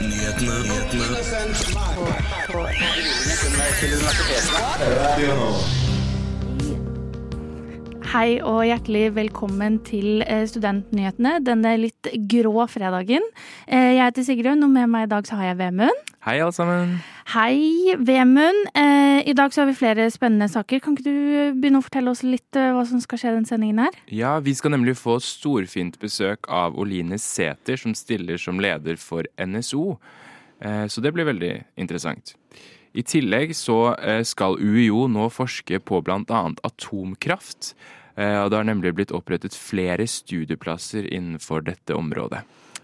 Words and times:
Нет, 0.00 0.40
нет, 0.40 0.64
нет, 0.64 0.92
на. 0.94 1.18
Радио. 4.78 5.89
Hei 8.10 8.40
og 8.42 8.64
hjertelig 8.66 9.12
velkommen 9.14 9.76
til 9.86 10.24
eh, 10.24 10.40
Studentnyhetene 10.50 11.36
denne 11.46 11.76
litt 11.78 12.08
grå 12.26 12.64
fredagen. 12.66 13.22
Eh, 13.68 13.92
Jeg 13.94 14.00
heter 14.02 14.24
Sigrun, 14.26 14.64
og 14.66 14.72
med 14.74 14.88
meg 14.90 15.04
i 15.06 15.10
dag 15.12 15.28
så 15.28 15.36
har 15.38 15.52
jeg 15.52 15.58
Vemund. 15.60 16.00
Hei, 16.26 16.40
alle 16.42 16.50
sammen. 16.56 16.96
Hei, 17.30 17.94
Vemund. 18.02 18.64
Eh, 18.74 19.20
I 19.30 19.34
dag 19.38 19.54
så 19.54 19.62
har 19.62 19.68
vi 19.70 19.76
flere 19.78 20.08
spennende 20.10 20.48
saker. 20.50 20.82
Kan 20.82 20.96
ikke 20.98 21.06
du 21.06 21.60
begynne 21.60 21.78
å 21.78 21.86
fortelle 21.86 22.10
oss 22.10 22.24
litt 22.26 22.58
hva 22.58 22.82
som 22.88 22.98
skal 23.04 23.22
skje 23.22 23.30
i 23.30 23.36
den 23.36 23.46
sendingen 23.46 23.84
her? 23.84 24.00
Ja, 24.10 24.32
Vi 24.42 24.56
skal 24.58 24.74
nemlig 24.74 24.96
få 24.98 25.20
storfint 25.22 26.00
besøk 26.02 26.50
av 26.50 26.74
Oline 26.82 27.14
Sæther, 27.14 27.78
som 27.78 27.94
stiller 27.94 28.42
som 28.42 28.58
leder 28.58 28.98
for 28.98 29.30
NSO. 29.38 30.00
Så 30.60 31.00
det 31.00 31.14
blir 31.14 31.24
veldig 31.30 31.52
interessant. 31.78 32.34
I 32.92 33.06
tillegg 33.06 33.54
så 33.54 33.94
skal 34.26 34.58
UiO 34.58 35.06
nå 35.08 35.30
forske 35.32 35.78
på 35.78 36.02
bl.a. 36.04 36.42
atomkraft. 36.66 37.70
Eh, 38.20 38.38
Og 38.42 38.50
det 38.50 38.58
har 38.60 38.68
nemlig 38.68 38.94
blitt 38.96 39.14
opprettet 39.16 39.56
flere 39.56 40.06
studieplasser 40.08 41.08
innenfor 41.08 41.64
dette 41.64 41.96
området. 41.96 42.42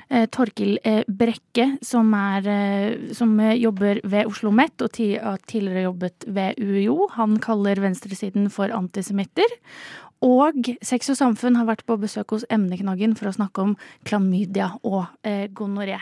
Eh, 0.08 0.24
Torkil 0.30 0.78
eh, 0.86 1.02
Brekke, 1.08 1.76
som, 1.84 2.12
er, 2.14 2.46
som 3.16 3.34
jobber 3.40 4.00
ved 4.04 4.30
Oslo 4.30 4.50
OsloMet 4.50 4.86
og 4.86 5.00
har 5.02 5.40
tidligere 5.50 5.88
jobbet 5.88 6.28
ved 6.28 6.60
UiO, 6.62 7.08
han 7.18 7.38
kaller 7.42 7.82
venstresiden 7.82 8.48
for 8.50 8.72
antisemitter. 8.72 9.58
Og 10.24 10.70
Sex 10.80 11.10
og 11.12 11.18
Samfunn 11.18 11.58
har 11.58 11.66
vært 11.68 11.84
på 11.84 11.98
besøk 12.00 12.32
hos 12.32 12.46
Emneknaggen 12.48 13.12
for 13.18 13.28
å 13.28 13.36
snakke 13.36 13.66
om 13.66 13.74
klamydia 14.08 14.70
og 14.80 15.04
gonoré. 15.52 15.98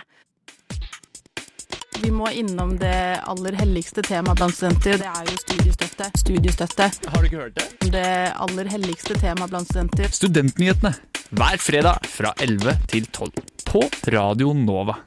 Vi 2.03 2.11
må 2.11 2.29
innom 2.31 2.75
det 2.79 3.21
aller 3.25 3.57
helligste 3.59 4.03
temaet 4.03 4.41
blant 4.41 4.57
studenter. 4.57 4.99
Det 5.01 5.09
er 5.11 5.31
jo 5.31 5.39
studiestøtte. 5.45 6.11
Studiestøtte. 6.19 6.91
Har 7.13 7.23
du 7.23 7.29
ikke 7.31 7.43
hørt 7.45 7.59
det? 7.61 7.91
Det 7.95 8.13
aller 8.47 8.71
helligste 8.75 9.17
temaet 9.21 9.55
blant 9.55 9.71
studenter. 9.71 10.11
Studentnyhetene 10.13 10.95
hver 11.35 11.59
fredag 11.59 12.05
fra 12.07 12.35
11 12.43 12.77
til 12.93 13.07
12 13.11 13.33
på 13.71 13.83
Radio 14.15 14.53
Nova. 14.55 15.01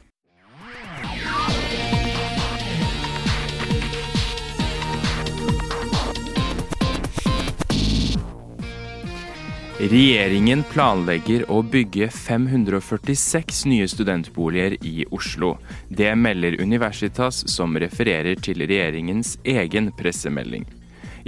Regjeringen 9.78 10.64
planlegger 10.72 11.44
å 11.54 11.60
bygge 11.62 12.08
546 12.10 13.60
nye 13.70 13.86
studentboliger 13.86 14.74
i 14.82 15.04
Oslo. 15.14 15.52
Det 15.94 16.16
melder 16.18 16.58
Universitas, 16.58 17.44
som 17.54 17.78
refererer 17.78 18.42
til 18.42 18.64
regjeringens 18.64 19.36
egen 19.46 19.92
pressemelding. 20.00 20.66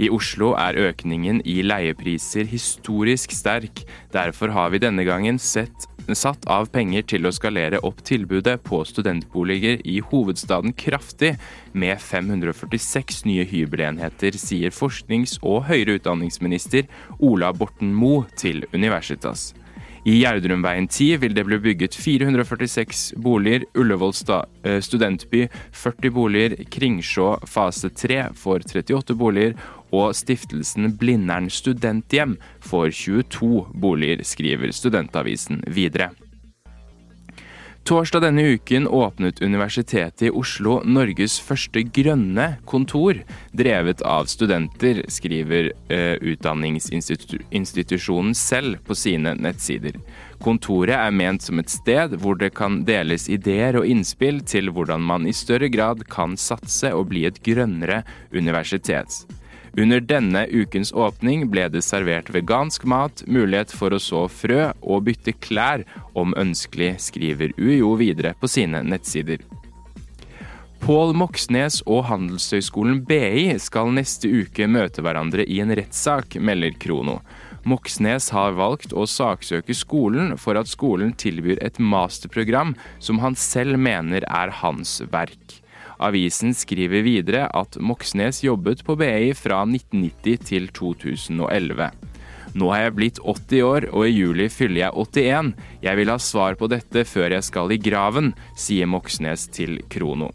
I 0.02 0.10
Oslo 0.10 0.56
er 0.58 0.80
økningen 0.82 1.38
i 1.46 1.60
leiepriser 1.62 2.50
historisk 2.50 3.30
sterk. 3.38 3.84
Derfor 4.10 4.50
har 4.50 4.74
vi 4.74 4.82
denne 4.82 5.06
gangen 5.06 5.38
sett, 5.38 5.86
satt 6.18 6.46
av 6.50 6.68
penger 6.74 7.04
til 7.12 7.28
å 7.28 7.32
skalere 7.34 7.80
opp 7.86 8.02
tilbudet 8.06 8.56
på 8.66 8.82
studentboliger 8.88 9.82
i 9.84 9.98
hovedstaden 10.04 10.74
kraftig, 10.78 11.36
med 11.72 12.00
546 12.02 13.24
nye 13.28 13.46
hybelenheter, 13.46 14.34
sier 14.40 14.74
forsknings- 14.74 15.38
og 15.42 15.68
høyere 15.70 16.00
utdanningsminister 16.00 16.88
Ola 17.18 17.52
Borten 17.54 17.94
Moe 17.94 18.26
til 18.40 18.64
Universitas. 18.74 19.52
I 20.04 20.14
Gjerdrumveien 20.16 20.86
10 20.88 21.18
vil 21.20 21.34
det 21.36 21.44
bli 21.44 21.58
bygget 21.60 21.94
446 21.94 23.02
boliger, 23.20 23.66
Ullevål 23.76 24.14
eh, 24.64 24.80
studentby 24.80 25.48
40 25.72 26.10
boliger, 26.10 26.56
Kringsjå 26.72 27.34
fase 27.44 27.90
3 27.90 28.22
får 28.34 28.64
38 28.72 29.14
boliger, 29.14 29.54
og 29.92 30.14
stiftelsen 30.16 30.94
Blindern 30.96 31.50
studenthjem 31.50 32.38
får 32.64 32.90
22 32.96 33.66
boliger, 33.74 34.24
skriver 34.24 34.72
Studentavisen 34.72 35.64
videre. 35.68 36.10
Torsdag 37.84 38.22
denne 38.22 38.42
uken 38.42 38.88
åpnet 38.88 39.42
Universitetet 39.42 40.22
i 40.22 40.30
Oslo 40.30 40.82
Norges 40.84 41.40
første 41.42 41.82
grønne 41.96 42.56
kontor, 42.68 43.14
drevet 43.56 44.02
av 44.06 44.24
studenter, 44.30 45.04
skriver 45.08 45.72
eh, 45.88 46.16
utdanningsinstitusjonen 46.20 48.34
selv 48.36 48.78
på 48.86 48.94
sine 48.94 49.34
nettsider. 49.34 49.92
Kontoret 50.44 50.96
er 51.00 51.10
ment 51.10 51.42
som 51.42 51.58
et 51.58 51.70
sted 51.72 52.14
hvor 52.20 52.34
det 52.38 52.54
kan 52.60 52.84
deles 52.84 53.28
ideer 53.32 53.76
og 53.80 53.86
innspill 53.88 54.40
til 54.44 54.70
hvordan 54.76 55.00
man 55.00 55.26
i 55.26 55.32
større 55.34 55.68
grad 55.72 56.04
kan 56.12 56.36
satse 56.36 56.94
og 56.94 57.08
bli 57.10 57.24
et 57.28 57.42
grønnere 57.44 58.02
universitet. 58.30 59.39
Under 59.80 60.00
denne 60.00 60.42
ukens 60.50 60.90
åpning 60.92 61.46
ble 61.48 61.62
det 61.72 61.80
servert 61.86 62.26
vegansk 62.34 62.82
mat, 62.84 63.22
mulighet 63.24 63.70
for 63.72 63.94
å 63.96 64.00
så 64.02 64.26
frø 64.28 64.66
og 64.82 65.06
bytte 65.06 65.32
klær 65.40 65.86
om 66.12 66.34
ønskelig, 66.36 66.98
skriver 67.00 67.54
UiO 67.56 67.94
videre 67.96 68.34
på 68.36 68.50
sine 68.50 68.82
nettsider. 68.84 69.40
Pål 70.84 71.14
Moxnes 71.16 71.78
og 71.86 72.02
Handelshøyskolen 72.10 73.00
BI 73.08 73.54
skal 73.62 73.94
neste 73.96 74.28
uke 74.28 74.68
møte 74.68 75.00
hverandre 75.06 75.48
i 75.48 75.62
en 75.64 75.72
rettssak, 75.76 76.36
melder 76.36 76.76
Krono. 76.82 77.20
Moxnes 77.64 78.28
har 78.36 78.60
valgt 78.60 78.92
å 78.92 79.06
saksøke 79.08 79.76
skolen 79.76 80.36
for 80.40 80.60
at 80.60 80.68
skolen 80.68 81.16
tilbyr 81.16 81.60
et 81.64 81.80
masterprogram 81.80 82.76
som 82.98 83.24
han 83.24 83.36
selv 83.36 83.80
mener 83.80 84.28
er 84.28 84.52
hans 84.60 84.98
verk. 85.08 85.59
Avisen 86.00 86.54
skriver 86.56 87.04
videre 87.04 87.44
at 87.52 87.76
Moxnes 87.76 88.40
jobbet 88.44 88.84
på 88.86 88.96
BI 88.96 89.34
fra 89.36 89.62
1990 89.66 90.46
til 90.48 90.70
2011. 90.72 91.90
Nå 92.56 92.70
har 92.72 92.86
jeg 92.86 92.94
blitt 92.96 93.20
80 93.22 93.62
år, 93.62 93.86
og 93.94 94.08
i 94.08 94.14
juli 94.14 94.48
fyller 94.50 94.86
jeg 94.86 94.96
81. 94.96 95.50
Jeg 95.84 96.00
vil 96.00 96.10
ha 96.10 96.18
svar 96.18 96.56
på 96.58 96.70
dette 96.72 97.04
før 97.06 97.36
jeg 97.36 97.46
skal 97.46 97.74
i 97.74 97.78
graven, 97.78 98.32
sier 98.58 98.88
Moxnes 98.90 99.46
til 99.54 99.78
Krono. 99.92 100.32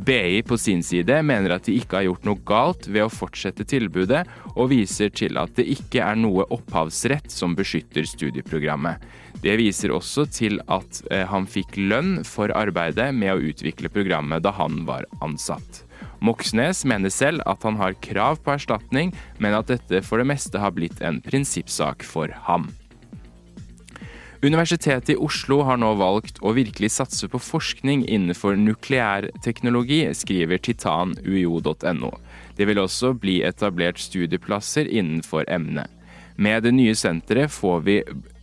BI 0.00 0.40
på 0.48 0.56
sin 0.56 0.80
side 0.86 1.18
mener 1.26 1.52
at 1.58 1.66
de 1.68 1.74
ikke 1.76 1.98
har 1.98 2.06
gjort 2.06 2.24
noe 2.24 2.40
galt 2.48 2.86
ved 2.88 3.04
å 3.04 3.12
fortsette 3.12 3.66
tilbudet, 3.68 4.22
og 4.54 4.70
viser 4.72 5.12
til 5.12 5.36
at 5.36 5.52
det 5.58 5.66
ikke 5.74 6.00
er 6.06 6.16
noe 6.16 6.46
opphavsrett 6.54 7.28
som 7.34 7.52
beskytter 7.58 8.08
studieprogrammet. 8.08 8.96
Det 9.40 9.54
viser 9.56 9.92
også 9.94 10.26
til 10.28 10.58
at 10.68 11.00
eh, 11.08 11.24
han 11.28 11.46
fikk 11.48 11.78
lønn 11.78 12.20
for 12.28 12.52
arbeidet 12.52 13.08
med 13.16 13.32
å 13.32 13.52
utvikle 13.52 13.88
programmet 13.92 14.44
da 14.44 14.52
han 14.58 14.82
var 14.88 15.08
ansatt. 15.24 15.84
Moxnes 16.20 16.84
mener 16.84 17.12
selv 17.12 17.40
at 17.48 17.64
han 17.64 17.78
har 17.80 17.96
krav 18.04 18.42
på 18.44 18.52
erstatning, 18.52 19.14
men 19.40 19.56
at 19.56 19.72
dette 19.72 20.02
for 20.04 20.20
det 20.20 20.28
meste 20.28 20.60
har 20.60 20.74
blitt 20.76 21.00
en 21.00 21.22
prinsippsak 21.24 22.04
for 22.04 22.32
ham. 22.48 22.68
Universitetet 24.40 25.12
i 25.12 25.18
Oslo 25.20 25.58
har 25.68 25.76
nå 25.80 25.90
valgt 26.00 26.38
å 26.40 26.54
virkelig 26.56 26.94
satse 26.94 27.28
på 27.28 27.40
forskning 27.40 28.06
innenfor 28.08 28.56
nukleærteknologi, 28.56 30.02
skriver 30.16 30.60
titanuio.no. 30.64 32.12
Det 32.56 32.68
vil 32.68 32.80
også 32.80 33.12
bli 33.20 33.40
etablert 33.44 34.00
studieplasser 34.00 34.88
innenfor 34.88 35.44
emnet. 35.48 35.92
Med 36.40 36.64
det 36.64 36.72
nye 36.72 36.96
senteret 36.96 37.52
får 37.52 37.84
vi 37.84 37.98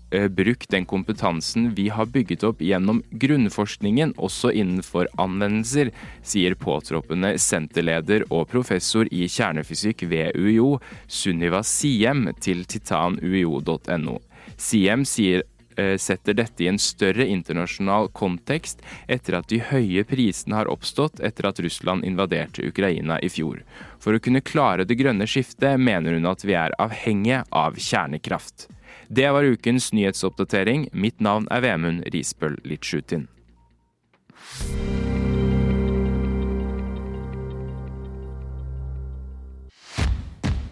brukt 0.10 0.70
den 0.72 0.86
kompetansen 0.86 1.74
vi 1.76 1.90
har 1.90 2.06
bygget 2.06 2.44
opp 2.48 2.62
gjennom 2.64 3.02
grunnforskningen 3.12 4.14
også 4.18 4.54
innenfor 4.56 5.10
anvendelser, 5.20 5.92
sier 6.24 6.56
påtroppende 6.56 7.34
senterleder 7.42 8.24
og 8.30 8.48
professor 8.52 9.10
i 9.12 9.28
kjernefysikk 9.28 10.06
ved 10.08 10.38
UiO, 10.40 10.78
Sunniva 11.08 11.64
Siem, 11.64 12.30
til 12.40 12.64
titanuio.no. 12.70 14.18
Siem 14.58 15.04
sier 15.06 15.44
eh, 15.78 15.98
setter 15.98 16.38
dette 16.38 16.64
i 16.64 16.70
en 16.72 16.80
større 16.82 17.28
internasjonal 17.28 18.10
kontekst 18.16 18.82
etter 19.08 19.40
at 19.40 19.50
de 19.52 19.60
høye 19.70 20.06
prisene 20.08 20.58
har 20.58 20.72
oppstått 20.72 21.20
etter 21.20 21.50
at 21.50 21.60
Russland 21.64 22.08
invaderte 22.08 22.66
Ukraina 22.68 23.20
i 23.20 23.30
fjor. 23.30 23.62
For 24.00 24.16
å 24.16 24.24
kunne 24.24 24.46
klare 24.46 24.88
det 24.88 24.98
grønne 25.00 25.28
skiftet 25.30 25.80
mener 25.82 26.18
hun 26.18 26.32
at 26.32 26.48
vi 26.48 26.58
er 26.58 26.76
avhengige 26.82 27.44
av 27.52 27.78
kjernekraft. 27.78 28.70
Det 29.08 29.32
var 29.32 29.44
ukens 29.44 29.94
nyhetsoppdatering. 29.94 30.90
Mitt 30.94 31.22
navn 31.24 31.48
er 31.52 31.64
Vemund 31.64 32.04
Risbøl 32.14 32.60
Litsjutin. 32.68 33.28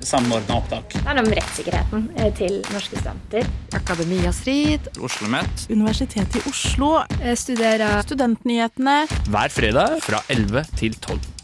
samordna 0.05 0.59
opptak. 0.59 0.93
Det 0.93 1.03
er 1.11 1.19
om 1.21 1.31
rettssikkerheten 1.39 2.07
eh, 2.19 2.31
til 2.37 2.59
norske 2.73 2.99
studenter. 2.99 3.47
Akademia 3.75 4.31
Strid. 4.35 4.89
OsloMet. 5.01 5.67
Universitetet 5.73 6.39
i 6.39 6.43
Oslo. 6.49 6.91
Jeg 7.21 7.39
Studerer 7.41 8.01
Studentnyhetene. 8.05 8.99
hver 9.33 9.53
fredag 9.53 10.01
fra 10.05 10.21
11 10.29 10.67
til 10.77 10.99
12. 11.01 11.34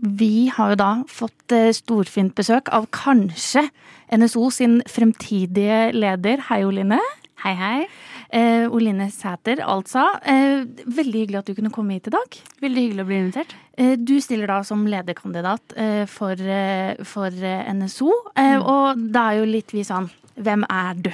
Vi 0.00 0.48
har 0.54 0.72
jo 0.72 0.78
da 0.80 0.90
fått 1.10 1.52
eh, 1.52 1.70
storfint 1.76 2.34
besøk 2.38 2.70
av 2.72 2.86
kanskje 2.94 3.66
NSO 4.16 4.46
sin 4.54 4.78
fremtidige 4.88 5.90
leder. 5.92 6.40
Hei, 6.48 6.62
Oline. 6.64 6.98
Hei, 7.44 7.52
hei. 7.56 7.84
Eh, 8.32 8.66
Oline 8.70 9.08
Sæter, 9.12 9.60
altså. 9.64 10.06
Eh, 10.24 10.64
veldig 10.86 11.24
hyggelig 11.24 11.40
at 11.40 11.50
du 11.50 11.54
kunne 11.58 11.72
komme 11.74 11.96
hit 11.98 12.08
i 12.08 12.14
dag. 12.14 12.36
Veldig 12.62 12.84
hyggelig 12.86 13.04
å 13.04 13.08
bli 13.10 13.18
invitert. 13.20 13.54
Eh, 13.76 13.94
du 13.96 14.16
stiller 14.22 14.48
da 14.50 14.60
som 14.66 14.86
lederkandidat 14.88 15.76
eh, 15.76 16.04
for, 16.08 16.32
eh, 16.36 17.00
for 17.04 17.30
NSO. 17.30 18.12
Eh, 18.36 18.56
Og 18.60 19.00
da 19.12 19.30
er 19.30 19.40
jo 19.42 19.50
litt 19.50 19.72
vi 19.76 19.84
sånn 19.86 20.08
Hvem 20.40 20.62
er 20.70 20.94
du? 20.96 21.10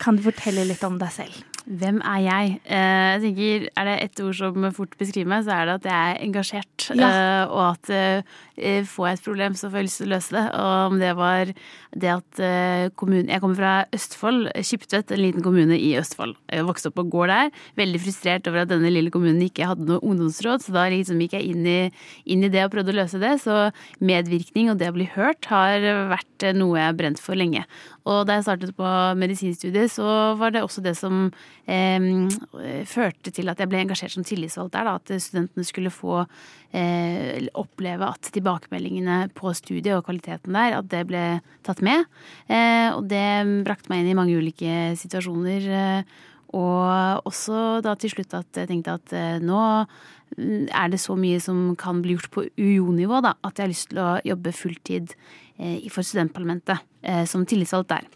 Kan 0.00 0.16
du 0.16 0.22
fortelle 0.24 0.64
litt 0.64 0.82
om 0.86 0.94
deg 1.00 1.10
selv? 1.12 1.42
Hvem 1.66 2.00
er 2.04 2.18
jeg? 2.24 2.54
Eh, 2.66 2.76
jeg 3.12 3.20
tenker, 3.22 3.68
Er 3.76 3.84
det 3.84 3.96
ett 4.02 4.20
ord 4.24 4.34
som 4.34 4.72
fort 4.74 4.96
beskriver 4.98 5.28
meg, 5.28 5.44
så 5.46 5.54
er 5.54 5.64
det 5.70 5.74
at 5.80 5.84
jeg 5.84 6.10
er 6.12 6.24
engasjert. 6.26 6.88
Ja. 6.96 7.08
eh, 7.08 7.50
og 7.50 7.62
at 7.70 7.90
eh, 7.90 8.22
får 8.88 9.06
jeg 9.08 9.18
et 9.18 9.24
problem, 9.26 9.54
så 9.58 9.68
får 9.70 9.80
jeg 9.80 9.88
lyst 9.88 10.00
til 10.00 10.08
å 10.08 10.12
løse 10.12 10.34
det. 10.36 10.44
Og 10.58 10.92
om 10.92 10.98
det 11.00 11.12
var 11.18 11.52
det 11.92 12.08
at 12.08 12.40
eh, 12.40 12.86
kommunen 12.96 13.28
Jeg 13.28 13.42
kommer 13.42 13.58
fra 13.58 13.72
Østfold, 13.92 14.48
Skiptvet, 14.64 15.12
en 15.12 15.20
liten 15.20 15.44
kommune 15.44 15.76
i 15.76 15.92
Østfold. 16.00 16.34
Jeg 16.48 16.66
vokste 16.68 16.90
opp 16.90 16.96
på 17.00 17.06
gård 17.12 17.32
der. 17.32 17.50
Veldig 17.78 18.00
frustrert 18.02 18.48
over 18.48 18.62
at 18.62 18.70
denne 18.70 18.92
lille 18.92 19.12
kommunen 19.12 19.42
ikke 19.44 19.68
hadde 19.68 19.86
noe 19.88 20.00
ungdomsråd, 20.00 20.64
så 20.64 20.74
da 20.76 20.86
liksom 20.92 21.20
gikk 21.20 21.36
jeg 21.38 21.52
inn 21.52 21.66
i, 21.68 21.78
inn 22.32 22.46
i 22.46 22.52
det 22.52 22.64
og 22.66 22.72
prøvde 22.74 22.94
å 22.94 22.98
løse 23.02 23.20
det. 23.22 23.34
Så 23.44 23.58
medvirkning 24.00 24.72
og 24.72 24.80
det 24.80 24.92
å 24.92 24.96
bli 24.96 25.08
hørt 25.14 25.50
har 25.52 25.84
vært 26.12 26.48
eh, 26.48 26.56
noe 26.56 26.78
jeg 26.80 26.88
har 26.88 26.98
brent 26.98 27.22
for 27.22 27.38
lenge. 27.38 27.66
Og 28.08 28.24
da 28.26 28.38
jeg 28.38 28.48
startet 28.48 28.74
på 28.78 28.88
medisinstudiet, 29.18 29.92
så 29.92 30.32
var 30.40 30.54
det 30.54 30.64
også 30.64 30.82
det 30.84 30.96
som 30.98 31.28
eh, 31.70 32.08
førte 32.88 33.34
til 33.34 33.52
at 33.52 33.60
jeg 33.60 33.70
ble 33.70 33.84
engasjert 33.84 34.16
som 34.16 34.26
tillitsvalgt 34.26 34.74
der. 34.74 34.88
Da, 34.88 34.96
at 34.98 35.22
studentene 35.22 35.66
skulle 35.66 35.92
få 35.92 36.24
eh, 36.76 37.48
oppleve 37.58 38.08
at 38.08 38.32
tilbakemeldingene 38.34 39.28
på 39.36 39.52
studiet 39.56 39.94
og 39.96 40.06
kvaliteten 40.08 40.56
der, 40.56 40.78
at 40.80 40.90
det 40.92 41.04
ble 41.10 41.24
tatt 41.66 41.82
med. 41.84 42.08
Eh, 42.48 42.90
og 42.94 43.06
det 43.12 43.24
brakte 43.66 43.92
meg 43.92 44.02
inn 44.02 44.12
i 44.12 44.18
mange 44.18 44.36
ulike 44.38 44.92
situasjoner. 45.00 45.68
Eh, 45.82 46.28
og 46.52 47.28
også 47.28 47.80
da 47.84 47.94
til 47.96 48.12
slutt 48.12 48.34
at 48.36 48.60
jeg 48.60 48.68
tenkte 48.68 48.96
at 48.98 49.14
eh, 49.16 49.38
nå 49.40 49.60
mm, 50.36 50.68
er 50.68 50.90
det 50.92 51.00
så 51.00 51.16
mye 51.16 51.40
som 51.40 51.70
kan 51.80 52.02
bli 52.04 52.18
gjort 52.18 52.32
på 52.34 52.44
UiO-nivå, 52.60 53.22
da, 53.24 53.36
at 53.40 53.56
jeg 53.56 53.64
har 53.64 53.72
lyst 53.72 53.88
til 53.92 54.02
å 54.02 54.10
jobbe 54.28 54.52
fulltid 54.56 55.14
eh, 55.56 55.78
for 55.92 56.04
studentparlamentet 56.04 56.84
eh, 57.00 57.24
som 57.28 57.46
tillitsvalgt 57.48 57.94
der. 57.94 58.10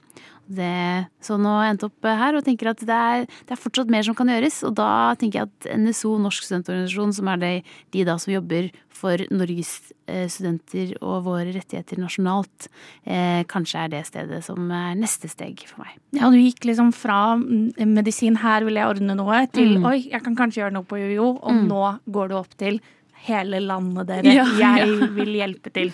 Det, 0.48 1.08
så 1.26 1.34
nå 1.42 1.50
har 1.56 1.64
jeg 1.66 1.74
endt 1.74 1.84
opp 1.88 2.06
her 2.06 2.36
og 2.38 2.44
tenker 2.46 2.68
at 2.70 2.82
det 2.86 2.94
er, 2.96 3.24
det 3.48 3.54
er 3.56 3.58
fortsatt 3.58 3.90
mer 3.90 4.02
som 4.06 4.14
kan 4.14 4.28
gjøres. 4.30 4.60
Og 4.68 4.74
da 4.78 5.14
tenker 5.18 5.40
jeg 5.42 5.48
at 5.50 5.78
NSO, 5.80 6.12
Norsk 6.22 6.44
studentorganisasjon, 6.46 7.14
som 7.16 7.28
er 7.32 7.40
de, 7.42 7.52
de 7.96 8.04
da 8.06 8.14
som 8.22 8.32
jobber 8.32 8.68
for 8.96 9.20
Norges 9.34 9.92
eh, 10.08 10.24
studenter 10.32 10.94
og 11.02 11.24
våre 11.26 11.50
rettigheter 11.52 11.98
nasjonalt, 12.00 12.68
eh, 13.04 13.42
kanskje 13.50 13.82
er 13.82 13.90
det 13.92 14.04
stedet 14.08 14.38
som 14.46 14.70
er 14.72 14.94
neste 14.96 15.28
steg 15.28 15.66
for 15.68 15.82
meg. 15.84 15.98
Ja, 16.16 16.30
du 16.32 16.38
gikk 16.40 16.64
liksom 16.70 16.94
fra 16.96 17.18
medisin, 17.36 18.38
her 18.40 18.64
vil 18.64 18.78
jeg 18.80 18.88
ordne 18.94 19.16
noe, 19.18 19.42
til 19.52 19.76
Mm. 19.76 19.84
oi, 19.90 19.98
jeg 20.08 20.22
kan 20.24 20.36
kanskje 20.38 20.62
gjøre 20.62 20.72
noe 20.78 20.84
på 20.88 20.96
UiO, 21.02 21.32
og 21.42 21.52
Mm. 21.52 21.66
nå 21.68 21.82
går 22.08 22.28
du 22.30 22.34
opp 22.38 22.56
til 22.56 22.80
hele 23.26 23.60
landet 23.60 24.06
dere. 24.06 24.32
Ja, 24.32 24.44
jeg 24.78 25.10
vil 25.18 25.34
hjelpe 25.42 25.72
til. 25.74 25.92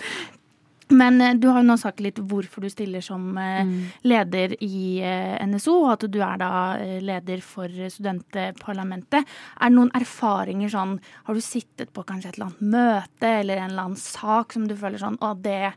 Men 0.93 1.21
eh, 1.25 1.35
du 1.41 1.47
har 1.49 1.63
jo 1.63 1.69
nå 1.71 1.77
sagt 1.81 2.01
litt 2.05 2.19
hvorfor 2.21 2.65
du 2.65 2.69
stiller 2.73 3.01
som 3.05 3.31
eh, 3.41 3.63
Mm. 3.63 3.85
leder 4.09 4.53
i 4.65 4.99
eh, 5.01 5.39
NSO, 5.47 5.75
og 5.85 5.91
at 5.95 6.07
du 6.11 6.19
er 6.25 6.39
da 6.41 6.51
leder 7.01 7.41
for 7.45 7.69
studentparlamentet. 7.93 9.25
Er 9.61 9.71
det 9.71 9.77
noen 9.77 9.91
erfaringer 9.97 10.71
sånn 10.73 10.99
Har 11.27 11.35
du 11.35 11.41
sittet 11.45 11.93
på 11.95 12.05
kanskje 12.09 12.33
et 12.33 12.39
eller 12.39 12.51
annet 12.51 12.63
møte 12.75 13.31
eller 13.41 13.61
en 13.63 13.71
eller 13.71 13.87
annen 13.89 14.01
sak 14.01 14.53
som 14.57 14.67
du 14.69 14.75
føler 14.79 14.99
sånn 15.03 15.19
Å, 15.23 15.33
det 15.39 15.73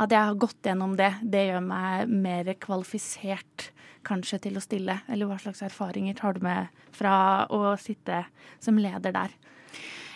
At 0.00 0.10
jeg 0.14 0.20
har 0.20 0.34
gått 0.40 0.62
gjennom 0.64 0.96
det, 0.96 1.12
det 1.22 1.46
gjør 1.50 1.64
meg 1.66 2.08
mer 2.08 2.52
kvalifisert 2.62 3.70
kanskje 4.06 4.38
til 4.46 4.56
å 4.56 4.62
stille? 4.64 5.00
Eller 5.12 5.28
hva 5.28 5.36
slags 5.40 5.60
erfaringer 5.66 6.14
tar 6.16 6.38
du 6.38 6.44
med 6.44 6.70
fra 6.96 7.46
å 7.52 7.74
sitte 7.80 8.22
som 8.62 8.78
leder 8.80 9.12
der? 9.12 9.34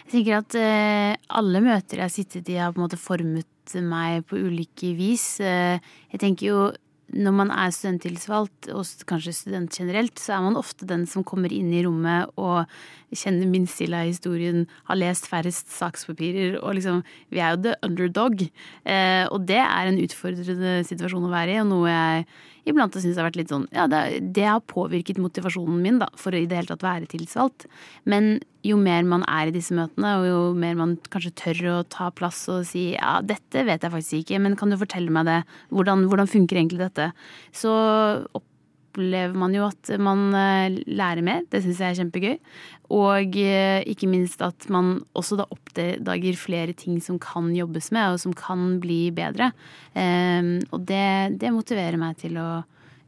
Jeg 0.04 0.12
tenker 0.12 0.38
at 0.38 0.54
eh, 0.60 1.16
alle 1.36 1.60
møter 1.64 2.00
jeg 2.00 2.04
har 2.04 2.12
sittet 2.12 2.48
i, 2.52 2.56
har 2.60 2.72
på 2.72 2.80
en 2.80 2.86
måte 2.86 3.00
formet 3.00 3.48
meg 3.84 4.26
på 4.28 4.36
ulike 4.36 4.94
vis. 4.98 5.40
Eh, 5.40 5.80
jeg 6.12 6.20
tenker 6.20 6.46
jo 6.46 6.58
når 7.14 7.34
man 7.36 7.50
er 7.52 7.72
studenttillitsvalgt, 7.74 8.70
og 8.74 8.86
kanskje 9.06 9.34
student 9.36 9.76
generelt, 9.76 10.18
så 10.18 10.36
er 10.36 10.44
man 10.46 10.56
ofte 10.58 10.86
den 10.88 11.04
som 11.06 11.24
kommer 11.26 11.52
inn 11.52 11.70
i 11.74 11.82
rommet 11.84 12.32
og 12.40 12.64
kjenner 13.14 13.46
minst 13.50 13.78
til 13.78 13.94
av 13.94 14.08
historien, 14.08 14.64
har 14.88 14.98
lest 14.98 15.28
færrest 15.30 15.70
sakspapirer, 15.74 16.58
og 16.62 16.74
liksom 16.78 17.02
Vi 17.30 17.38
er 17.38 17.54
jo 17.54 17.62
the 17.62 17.74
underdog. 17.82 18.42
Eh, 18.84 19.26
og 19.30 19.46
det 19.46 19.60
er 19.60 19.86
en 19.86 20.00
utfordrende 20.00 20.82
situasjon 20.86 21.28
å 21.28 21.32
være 21.32 21.54
i, 21.54 21.60
og 21.60 21.70
noe 21.70 21.90
jeg 21.90 22.26
iblant 22.68 22.94
har 22.96 23.04
syntes 23.04 23.18
har 23.20 23.28
vært 23.28 23.38
litt 23.40 23.52
sånn 23.52 23.66
Ja, 23.74 23.86
det, 23.90 24.02
det 24.36 24.46
har 24.48 24.62
påvirket 24.70 25.20
motivasjonen 25.22 25.82
min, 25.84 26.00
da, 26.02 26.08
for 26.20 26.34
å 26.34 26.40
i 26.40 26.48
det 26.48 26.58
hele 26.58 26.70
tatt 26.70 26.84
være 26.84 27.08
tillitsvalgt. 27.10 27.66
Men 28.08 28.38
jo 28.64 28.78
mer 28.80 29.04
man 29.08 29.26
er 29.28 29.50
i 29.50 29.54
disse 29.54 29.76
møtene, 29.76 30.14
og 30.20 30.28
jo 30.28 30.40
mer 30.58 30.78
man 30.78 30.96
kanskje 31.12 31.34
tør 31.42 31.62
å 31.74 31.76
ta 31.92 32.08
plass 32.16 32.44
og 32.52 32.64
si 32.68 32.92
ja, 32.94 33.18
dette 33.24 33.66
vet 33.68 33.84
jeg 33.84 33.92
faktisk 33.92 34.24
ikke, 34.24 34.40
men 34.46 34.56
kan 34.60 34.72
du 34.72 34.80
fortelle 34.80 35.12
meg 35.12 35.28
det? 35.28 35.40
Hvordan, 35.74 36.08
hvordan 36.10 36.30
funker 36.30 36.60
egentlig 36.60 36.86
dette? 36.86 37.10
Så 37.52 37.74
opplever 38.94 39.34
man 39.34 39.54
jo 39.54 39.66
at 39.66 39.90
man 39.98 40.28
eh, 40.38 40.76
lærer 40.86 41.22
mer. 41.26 41.42
Det 41.50 41.62
syns 41.64 41.80
jeg 41.82 41.90
er 41.94 41.98
kjempegøy. 41.98 42.36
Og 42.94 43.34
eh, 43.40 43.82
ikke 43.90 44.06
minst 44.10 44.42
at 44.44 44.68
man 44.70 45.00
også 45.18 45.38
da 45.40 45.46
oppdager 45.50 46.36
flere 46.38 46.74
ting 46.78 47.00
som 47.02 47.18
kan 47.18 47.50
jobbes 47.56 47.90
med, 47.94 48.14
og 48.14 48.20
som 48.22 48.34
kan 48.36 48.78
bli 48.82 49.08
bedre. 49.16 49.50
Eh, 49.94 50.60
Og 50.70 50.86
det, 50.86 51.38
det 51.40 51.52
motiverer 51.54 51.98
meg 51.98 52.16
til 52.22 52.38
å 52.38 52.48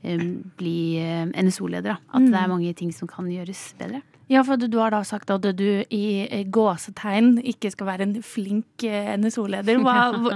eh, 0.03 0.27
bli 0.59 0.99
NSO-leder. 1.37 2.01
At 2.11 2.27
det 2.27 2.35
er 2.43 2.51
mange 2.51 2.75
ting 2.75 2.93
som 2.93 3.09
kan 3.11 3.31
gjøres 3.31 3.71
bedre. 3.79 4.03
Ja, 4.27 4.41
for 4.43 4.59
du, 4.59 4.67
du 4.67 4.81
har 4.83 4.91
da 4.91 5.05
sagt 5.07 5.31
at 5.31 5.45
du 5.55 5.85
i 5.95 6.43
gåsetegn 6.51 7.37
ikke 7.47 7.71
skal 7.71 7.87
være 7.87 8.09
en 8.09 8.17
flink 8.27 8.83
NSO-leder. 9.23 9.79
Hva, 9.85 10.09
hva, 10.19 10.35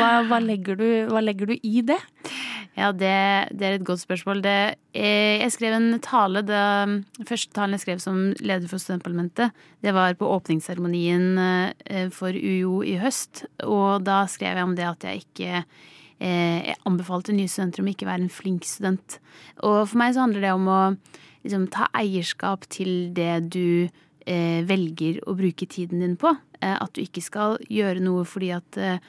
hva, 0.00 0.12
hva 0.24 0.38
legger 0.40 1.50
du 1.52 1.52
i 1.60 1.82
det? 1.84 1.98
Ja, 2.76 2.90
det, 2.92 3.16
det 3.56 3.64
er 3.64 3.74
et 3.78 3.86
godt 3.88 4.02
spørsmål. 4.02 4.42
Det, 4.44 4.76
eh, 4.92 5.40
jeg 5.40 5.52
skrev 5.54 5.76
en 5.78 5.96
tale, 6.04 6.42
da 6.44 6.84
første 7.24 7.54
talen 7.56 7.72
jeg 7.72 7.86
skrev 7.86 8.02
som 8.04 8.18
leder 8.36 8.68
for 8.68 8.82
studentparlamentet, 8.82 9.54
det 9.80 9.94
var 9.96 10.16
på 10.20 10.28
åpningsseremonien 10.34 11.40
eh, 11.40 12.08
for 12.12 12.36
UiO 12.36 12.82
i 12.84 12.98
høst. 13.00 13.46
Og 13.64 14.04
da 14.04 14.26
skrev 14.28 14.60
jeg 14.60 14.68
om 14.68 14.76
det 14.76 14.88
at 14.90 15.08
jeg 15.08 15.24
ikke 15.24 15.52
eh, 15.56 16.68
Jeg 16.68 16.76
anbefalte 16.88 17.32
nye 17.32 17.48
studenter 17.48 17.80
om 17.80 17.88
ikke 17.92 18.04
å 18.04 18.12
være 18.12 18.26
en 18.26 18.32
flink 18.32 18.68
student. 18.68 19.20
Og 19.64 19.86
for 19.88 20.02
meg 20.02 20.12
så 20.12 20.26
handler 20.26 20.44
det 20.44 20.52
om 20.52 20.68
å 20.68 20.80
liksom, 20.92 21.70
ta 21.72 21.88
eierskap 21.96 22.68
til 22.72 23.08
det 23.16 23.54
du 23.56 23.88
eh, 24.26 24.60
velger 24.68 25.22
å 25.24 25.36
bruke 25.38 25.64
tiden 25.64 26.04
din 26.04 26.16
på. 26.20 26.34
Eh, 26.60 26.76
at 26.76 26.92
du 26.92 27.02
ikke 27.04 27.24
skal 27.24 27.56
gjøre 27.72 28.04
noe 28.04 28.24
fordi 28.28 28.52
at 28.56 28.80
eh, 28.80 29.00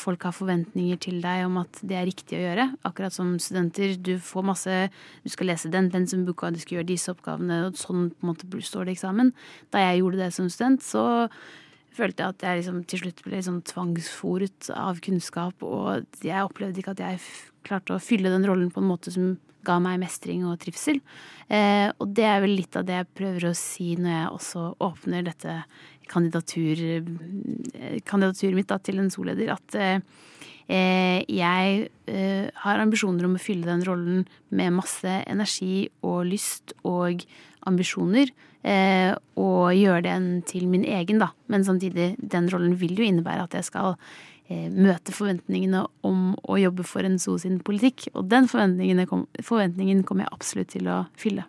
folk 0.00 0.22
har 0.24 0.32
forventninger 0.32 0.96
til 1.04 1.18
deg 1.20 1.42
om 1.44 1.58
at 1.60 1.80
det 1.84 1.98
er 1.98 2.06
riktig 2.08 2.38
å 2.38 2.40
gjøre. 2.40 2.64
Akkurat 2.88 3.12
som 3.12 3.34
studenter. 3.42 3.96
Du 4.00 4.14
får 4.16 4.46
masse 4.48 4.76
Du 5.24 5.28
skal 5.28 5.50
lese 5.50 5.68
den 5.68 5.90
pensumboka, 5.92 6.50
du 6.50 6.60
skal 6.62 6.78
gjøre 6.78 6.88
disse 6.88 7.12
oppgavene, 7.12 7.66
og 7.66 7.76
sånn 7.76 8.08
på 8.14 8.24
en 8.24 8.30
måte 8.30 8.62
står 8.64 8.88
det 8.88 8.96
eksamen. 8.96 9.34
Da 9.74 9.82
jeg 9.84 10.00
gjorde 10.00 10.22
det 10.22 10.30
som 10.32 10.48
student, 10.48 10.84
så 10.84 11.28
følte 11.98 12.22
jeg 12.22 12.34
at 12.34 12.46
jeg 12.46 12.60
liksom 12.60 12.78
til 12.88 13.02
slutt 13.02 13.22
ble 13.24 13.36
liksom 13.36 13.58
tvangsfòret 13.68 14.70
av 14.76 15.02
kunnskap, 15.04 15.66
og 15.66 16.24
jeg 16.24 16.46
opplevde 16.46 16.82
ikke 16.82 16.94
at 16.96 17.04
jeg 17.04 17.22
klarte 17.66 17.96
å 17.96 18.02
fylle 18.02 18.32
den 18.32 18.46
rollen 18.48 18.72
på 18.72 18.82
en 18.82 18.90
måte 18.90 19.12
som 19.14 19.36
ga 19.66 19.76
meg 19.82 19.98
mestring 20.00 20.44
og 20.48 20.58
trivsel. 20.62 21.00
Eh, 21.50 21.88
og 21.98 22.12
det 22.16 22.26
er 22.28 22.42
vel 22.44 22.54
litt 22.60 22.76
av 22.78 22.86
det 22.88 23.00
jeg 23.00 23.10
prøver 23.18 23.48
å 23.48 23.56
si 23.58 23.94
når 23.98 24.14
jeg 24.14 24.34
også 24.36 24.64
åpner 24.84 25.26
dette 25.26 25.56
kandidatur, 26.10 26.82
eh, 27.74 28.00
kandidaturet 28.08 28.56
mitt 28.56 28.70
da, 28.70 28.80
til 28.82 29.00
en 29.02 29.12
soleder 29.12 29.52
at 29.54 29.78
eh, 29.78 30.00
eh, 30.68 31.20
jeg 31.28 31.88
eh, 32.10 32.48
har 32.64 32.82
ambisjoner 32.82 33.28
om 33.28 33.36
å 33.38 33.42
fylle 33.42 33.68
den 33.68 33.84
rollen 33.86 34.26
med 34.50 34.76
masse 34.76 35.20
energi 35.26 35.88
og 36.02 36.26
lyst 36.30 36.76
og 36.88 37.24
ambisjoner. 37.68 38.32
Eh, 38.66 39.12
og 39.38 39.70
gjøre 39.76 40.02
den 40.08 40.26
til 40.48 40.66
min 40.70 40.84
egen, 40.84 41.20
da. 41.22 41.30
Men 41.46 41.64
samtidig, 41.64 42.16
den 42.18 42.48
rollen 42.52 42.74
vil 42.80 42.98
jo 42.98 43.06
innebære 43.06 43.46
at 43.46 43.54
jeg 43.54 43.68
skal 43.68 43.94
eh, 44.50 44.66
møte 44.72 45.14
forventningene 45.14 45.84
om 46.06 46.32
å 46.42 46.58
jobbe 46.58 46.86
for 46.86 47.06
en 47.06 47.20
SO 47.22 47.36
sin 47.38 47.60
politikk. 47.64 48.08
Og 48.14 48.26
den 48.32 48.50
forventningen, 48.50 49.06
kom, 49.06 49.28
kommer 49.38 50.26
jeg 50.26 50.34
absolutt 50.34 50.74
til 50.74 50.90
å 50.90 51.04
fylle. 51.18 51.46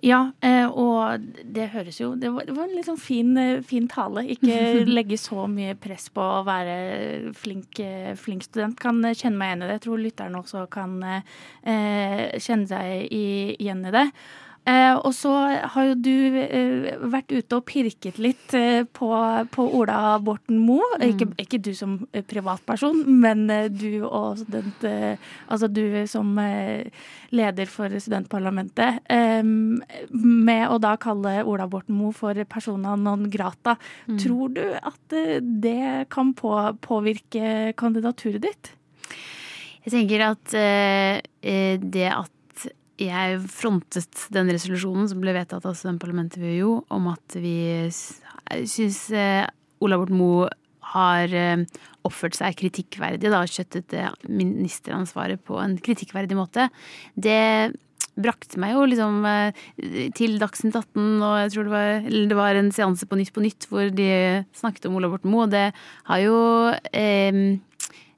Ja, 0.00 0.20
eh, 0.40 0.64
og 0.64 1.24
det 1.44 1.66
høres 1.74 1.98
jo 2.00 2.14
Det 2.16 2.30
var, 2.32 2.48
en 2.48 2.72
litt 2.72 2.88
sånn 2.88 3.00
fin, 3.00 3.34
eh, 3.36 3.60
fin 3.66 3.88
tale. 3.90 4.24
Ikke 4.32 4.84
legge 4.98 5.18
så 5.20 5.44
mye 5.50 5.76
press 5.80 6.08
på 6.14 6.24
å 6.24 6.44
være 6.46 7.32
flink, 7.36 7.80
eh, 7.84 8.12
flink 8.16 8.46
student. 8.46 8.78
Kan 8.80 9.02
kjenne 9.04 9.36
meg 9.36 9.52
igjen 9.52 9.64
i 9.64 9.68
det. 9.68 9.78
Jeg 9.78 9.86
tror 9.88 10.04
lytterne 10.04 10.40
også 10.40 10.66
kan 10.72 10.96
kjenne 11.64 12.70
seg 12.70 13.10
igjen 13.12 13.84
i 13.88 13.94
det. 13.94 14.06
Eh, 14.68 14.92
og 14.92 15.14
så 15.16 15.32
har 15.72 15.86
jo 15.88 15.94
du 16.04 16.36
eh, 16.36 16.90
vært 17.10 17.32
ute 17.32 17.56
og 17.56 17.64
pirket 17.64 18.18
litt 18.20 18.52
eh, 18.54 18.82
på, 18.84 19.08
på 19.54 19.64
Ola 19.78 20.18
Borten 20.20 20.58
Moe. 20.60 20.98
Ikke, 21.00 21.30
ikke 21.40 21.60
du 21.64 21.70
som 21.74 21.94
eh, 22.12 22.20
privatperson, 22.28 23.00
men 23.22 23.46
eh, 23.50 23.70
du 23.72 24.04
og 24.04 24.42
student... 24.42 24.84
eh, 24.84 25.30
altså 25.48 25.70
du 25.72 25.82
som 26.10 26.36
leder 27.32 27.70
for 27.72 27.92
studentparlamentet. 27.96 29.00
med 29.40 30.64
å 30.68 30.78
da 30.82 30.92
kalle 31.00 31.40
Ola 31.48 31.66
Borten 31.70 31.96
Moe 31.96 32.12
for 32.16 32.36
persona 32.50 32.96
non 33.00 33.28
grata. 33.32 33.76
Tror 34.20 34.52
du 34.54 34.64
at 34.76 35.16
det 35.40 36.06
kan 36.12 36.34
på, 36.36 36.52
påvirke 36.84 37.72
kandidaturet 37.80 38.44
ditt? 38.44 38.72
Jeg 39.86 39.94
tenker 39.94 40.26
at 40.26 40.52
det 40.52 42.10
at 42.12 42.34
jeg 43.00 43.40
frontet 43.48 44.26
den 44.34 44.50
resolusjonen 44.52 45.08
som 45.10 45.22
ble 45.22 45.34
vedtatt 45.36 45.66
av 45.68 45.76
studentparlamentet 45.78 46.40
ved 46.42 46.58
UiO, 46.58 46.72
om 46.92 47.10
at 47.12 47.36
vi 47.40 47.88
syns 47.90 49.06
eh, 49.14 49.46
Ola 49.80 49.98
Borten 50.00 50.18
Moe 50.20 50.48
har 50.92 51.32
eh, 51.36 51.62
oppført 52.06 52.36
seg 52.38 52.58
kritikkverdig, 52.60 53.30
da, 53.32 53.44
kjøttet 53.48 53.94
eh, 53.96 54.10
ministeransvaret 54.28 55.42
på 55.46 55.60
en 55.62 55.78
kritikkverdig 55.80 56.36
måte, 56.38 56.68
det 57.14 57.72
brakte 58.20 58.60
meg 58.60 58.74
jo 58.74 58.84
liksom 58.90 59.24
eh, 59.28 59.64
til 60.16 60.36
Dagsnytt 60.40 60.76
18, 60.76 61.22
og 61.24 61.34
jeg 61.44 61.54
tror 61.54 61.68
det 61.68 61.74
var, 61.74 62.10
det 62.34 62.38
var 62.38 62.58
en 62.58 62.70
seanse 62.74 63.08
på 63.08 63.18
Nytt 63.20 63.32
på 63.36 63.44
Nytt 63.44 63.68
hvor 63.70 63.88
de 63.94 64.10
snakket 64.56 64.90
om 64.90 64.98
Ola 64.98 65.12
Borten 65.12 65.32
Moe, 65.32 65.46
og 65.46 65.54
det 65.54 65.70
har 66.10 66.24
jo 66.24 66.38
eh, 66.92 67.60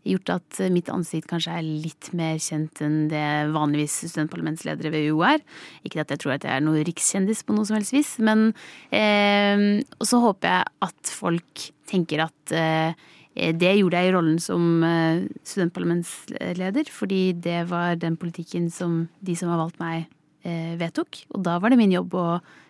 gjort 0.09 0.33
at 0.35 0.61
mitt 0.75 0.91
ansikt 0.93 1.29
kanskje 1.31 1.55
er 1.59 1.67
litt 1.67 2.11
mer 2.17 2.41
kjent 2.43 2.83
enn 2.85 3.07
det 3.13 3.25
vanligvis 3.55 4.01
studentparlamentsledere 4.11 4.93
ved 4.95 5.09
UO 5.13 5.23
er. 5.29 5.43
Ikke 5.87 6.03
at 6.03 6.13
jeg 6.13 6.23
tror 6.23 6.37
at 6.37 6.47
jeg 6.47 6.57
er 6.57 6.65
noen 6.65 6.85
rikskjendis 6.89 7.45
på 7.47 7.57
noe 7.57 7.69
som 7.69 7.79
helst 7.79 7.95
vis, 7.95 8.17
men 8.23 8.51
eh, 8.91 9.83
Og 10.01 10.09
så 10.09 10.21
håper 10.23 10.49
jeg 10.49 10.73
at 10.89 11.13
folk 11.15 11.67
tenker 11.91 12.25
at 12.27 12.55
eh, 12.57 12.95
det 13.33 13.77
gjorde 13.79 14.01
jeg 14.01 14.11
i 14.11 14.13
rollen 14.13 14.41
som 14.43 14.83
eh, 14.85 15.25
studentparlamentsleder, 15.49 16.91
fordi 16.93 17.23
det 17.33 17.63
var 17.71 17.97
den 18.01 18.19
politikken 18.21 18.69
som 18.73 19.07
de 19.25 19.37
som 19.39 19.53
har 19.53 19.61
valgt 19.63 19.81
meg, 19.81 20.11
eh, 20.45 20.75
vedtok. 20.81 21.23
Og 21.33 21.45
da 21.47 21.57
var 21.63 21.73
det 21.73 21.81
min 21.81 21.95
jobb 21.95 22.15
å 22.19 22.27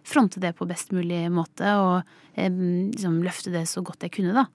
fronte 0.07 0.43
det 0.43 0.55
på 0.59 0.69
best 0.71 0.93
mulig 0.95 1.25
måte 1.35 1.75
og 1.81 2.15
eh, 2.37 2.51
liksom 2.51 3.23
løfte 3.27 3.55
det 3.55 3.67
så 3.71 3.83
godt 3.83 4.07
jeg 4.07 4.15
kunne, 4.21 4.45
da. 4.45 4.47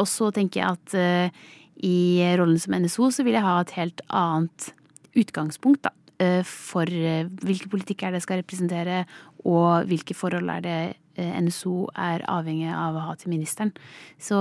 Og 0.00 0.08
så 0.10 0.30
tenker 0.34 0.60
jeg 0.60 0.78
at 0.78 0.96
eh, 0.98 1.44
i 1.84 2.22
rollen 2.38 2.58
som 2.60 2.76
NSO 2.78 3.10
så 3.12 3.24
vil 3.26 3.36
jeg 3.36 3.44
ha 3.44 3.58
et 3.60 3.74
helt 3.78 4.02
annet 4.08 4.72
utgangspunkt, 5.18 5.84
da. 5.86 5.92
eh, 6.22 6.42
For 6.46 6.88
eh, 6.88 7.28
hvilke 7.44 7.70
politikk 7.72 8.04
er 8.06 8.14
det 8.14 8.22
skal 8.24 8.42
representere, 8.42 9.04
og 9.44 9.88
hvilke 9.90 10.16
forhold 10.16 10.50
er 10.50 10.64
det 10.64 10.78
eh, 11.20 11.34
NSO 11.44 11.88
er 11.94 12.24
avhengig 12.30 12.70
av 12.72 12.96
å 12.96 13.06
ha 13.08 13.16
til 13.20 13.34
ministeren. 13.34 13.74
Så 14.18 14.38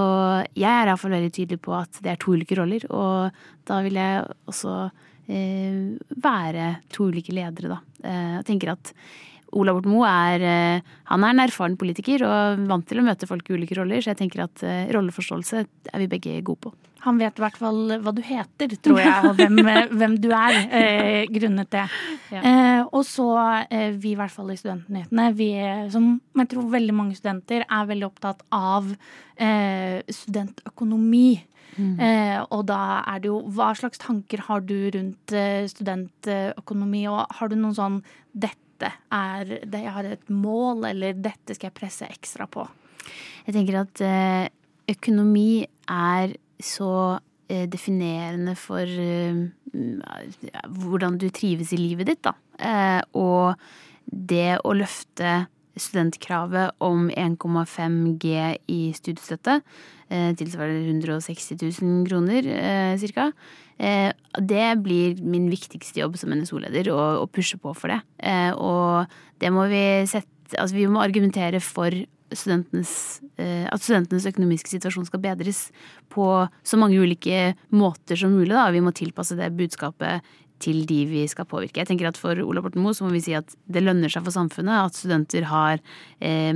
jeg 0.55 0.69
er 0.69 0.89
iallfall 0.89 1.17
veldig 1.17 1.33
tydelig 1.35 1.61
på 1.65 1.75
at 1.77 2.01
det 2.03 2.13
er 2.13 2.21
to 2.21 2.37
ulike 2.37 2.57
roller, 2.59 2.85
og 2.93 3.43
da 3.69 3.81
vil 3.85 3.99
jeg 3.99 4.23
også 4.49 4.77
eh, 5.27 5.93
være 6.23 6.71
to 6.93 7.11
ulike 7.11 7.35
ledere, 7.35 7.75
da. 7.75 7.81
Jeg 8.03 8.43
tenker 8.49 8.73
at 8.73 8.89
Ola 9.53 9.73
Borten 9.75 9.93
Moe 9.93 10.09
er, 10.09 10.45
eh, 10.47 10.95
han 11.09 11.25
er 11.25 11.35
en 11.35 11.43
erfaren 11.43 11.77
politiker 11.79 12.25
og 12.27 12.63
vant 12.69 12.87
til 12.89 13.01
å 13.01 13.05
møte 13.05 13.29
folk 13.29 13.49
i 13.49 13.57
ulike 13.57 13.77
roller, 13.77 14.01
så 14.01 14.13
jeg 14.13 14.23
tenker 14.23 14.45
at 14.47 14.63
eh, 14.65 14.89
rolleforståelse 14.93 15.63
er 15.93 16.03
vi 16.03 16.09
begge 16.11 16.39
gode 16.45 16.67
på. 16.67 16.73
Han 17.03 17.17
vet 17.19 17.35
i 17.35 17.43
hvert 17.43 17.57
fall 17.59 17.97
hva 17.99 18.13
du 18.15 18.21
heter, 18.23 18.73
tror 18.83 19.01
jeg, 19.01 19.27
og 19.27 19.35
hvem, 19.35 19.57
hvem 19.99 20.17
du 20.23 20.29
er, 20.31 20.59
eh, 20.71 21.23
grunnet 21.31 21.71
det. 21.75 21.85
Ja. 22.31 22.41
Eh, 22.41 22.81
og 22.85 23.03
så 23.07 23.27
eh, 23.67 23.91
vi 23.99 24.13
i 24.13 24.19
hvert 24.19 24.31
fall 24.31 24.53
i 24.53 24.59
Studentnyhetene, 24.59 25.29
vi 25.35 25.49
eh, 25.59 25.87
som 25.91 26.13
jeg 26.39 26.51
tror 26.53 26.71
veldig 26.71 26.95
mange 26.95 27.17
studenter 27.19 27.65
er 27.67 27.89
veldig 27.89 28.07
opptatt 28.07 28.45
av 28.55 28.87
eh, 29.35 29.99
studentøkonomi. 30.07 31.27
Eh, 31.73 32.37
og 32.53 32.67
da 32.69 33.01
er 33.09 33.21
det 33.23 33.31
jo 33.31 33.39
Hva 33.49 33.71
slags 33.73 33.97
tanker 33.97 34.43
har 34.45 34.61
du 34.61 34.75
rundt 34.93 35.33
eh, 35.33 35.63
studentøkonomi, 35.71 37.07
og 37.09 37.25
har 37.39 37.49
du 37.49 37.55
noen 37.57 37.73
sånn 37.73 37.95
dette 38.31 38.62
er 38.87 39.59
det 39.63 39.83
jeg 39.83 39.93
har 39.95 40.07
et 40.09 40.31
mål, 40.31 40.85
eller 40.91 41.17
dette 41.17 41.55
skal 41.55 41.69
jeg 41.69 41.77
presse 41.77 42.09
ekstra 42.09 42.47
på? 42.49 42.65
Jeg 43.47 43.55
tenker 43.57 43.79
at 43.81 44.03
eh, 44.03 44.47
økonomi 44.93 45.63
er 45.91 46.35
så 46.63 46.91
eh, 47.51 47.65
definerende 47.71 48.55
for 48.59 48.87
eh, 48.87 49.43
hvordan 50.83 51.17
du 51.19 51.27
trives 51.33 51.73
i 51.73 51.81
livet 51.81 52.11
ditt, 52.11 52.23
da. 52.23 52.35
Og 53.17 53.57
det 54.05 54.59
å 54.61 54.75
løfte 54.77 55.47
studentkravet 55.73 56.75
om 56.85 57.07
1,5 57.09 57.95
G 58.21 58.35
i 58.69 58.81
studiestøtte, 58.93 59.57
tilsvarer 60.37 60.83
160 60.85 61.57
000 61.81 62.03
kroner 62.05 62.45
ca 63.01 63.31
det 63.77 64.67
blir 64.83 65.21
min 65.21 65.49
viktigste 65.51 65.99
jobb 66.03 66.17
som 66.19 66.33
NSO-leder, 66.33 66.91
å 66.93 67.25
pushe 67.31 67.57
på 67.61 67.73
for 67.77 67.93
det. 67.93 68.01
Eh, 68.23 68.51
og 68.53 69.09
det 69.41 69.53
må 69.53 69.67
vi 69.71 69.85
sette 70.09 70.29
Altså 70.53 70.75
vi 70.75 70.83
må 70.85 70.99
argumentere 71.01 71.57
for 71.63 71.89
studentenes, 72.37 73.21
eh, 73.41 73.63
at 73.65 73.81
studentenes 73.81 74.27
økonomiske 74.29 74.69
situasjon 74.69 75.07
skal 75.07 75.21
bedres 75.23 75.63
på 76.13 76.27
så 76.61 76.77
mange 76.77 76.99
ulike 77.01 77.55
måter 77.73 78.19
som 78.19 78.35
mulig. 78.35 78.53
Da. 78.53 78.67
Vi 78.69 78.83
må 78.83 78.93
tilpasse 78.93 79.37
det 79.39 79.49
budskapet 79.57 80.21
til 80.61 80.83
de 80.89 80.99
vi 81.09 81.23
skal 81.29 81.47
påvirke. 81.49 81.81
Jeg 81.81 81.89
tenker 81.89 82.09
at 82.09 82.19
For 82.19 82.37
Ola 82.43 82.61
Borten 82.63 82.83
Moe 82.83 82.95
må 83.03 83.11
vi 83.13 83.23
si 83.25 83.35
at 83.37 83.55
det 83.65 83.83
lønner 83.83 84.11
seg 84.11 84.25
for 84.25 84.35
samfunnet 84.35 84.89
at 84.89 84.97
studenter 84.97 85.47
har 85.49 85.81
eh, 86.23 86.53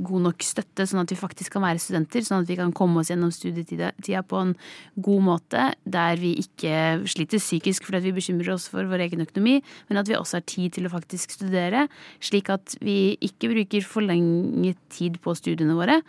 god 0.00 0.26
nok 0.28 0.46
støtte, 0.46 0.86
sånn 0.88 1.02
at 1.04 1.12
vi 1.12 1.18
faktisk 1.20 1.54
kan 1.54 1.64
være 1.64 1.82
studenter. 1.82 2.24
Sånn 2.26 2.44
at 2.44 2.50
vi 2.50 2.58
kan 2.58 2.74
komme 2.76 3.02
oss 3.02 3.12
gjennom 3.12 3.32
studietida 3.34 4.24
på 4.26 4.40
en 4.40 4.54
god 5.00 5.26
måte, 5.26 5.68
der 5.84 6.20
vi 6.20 6.34
ikke 6.42 7.04
sliter 7.10 7.42
psykisk 7.42 7.86
fordi 7.86 8.02
vi 8.08 8.16
bekymrer 8.18 8.54
oss 8.54 8.68
for 8.70 8.88
vår 8.88 9.06
egen 9.06 9.24
økonomi, 9.24 9.58
men 9.88 10.00
at 10.00 10.10
vi 10.10 10.18
også 10.18 10.40
har 10.40 10.46
tid 10.48 10.76
til 10.76 10.88
å 10.88 10.92
faktisk 10.92 11.34
studere, 11.36 11.86
slik 12.22 12.50
at 12.52 12.76
vi 12.84 13.14
ikke 13.24 13.50
bruker 13.52 13.86
for 13.86 14.06
lenge 14.06 14.74
tid 14.92 15.18
på 15.22 15.34
studiene 15.38 15.76
våre. 15.78 16.00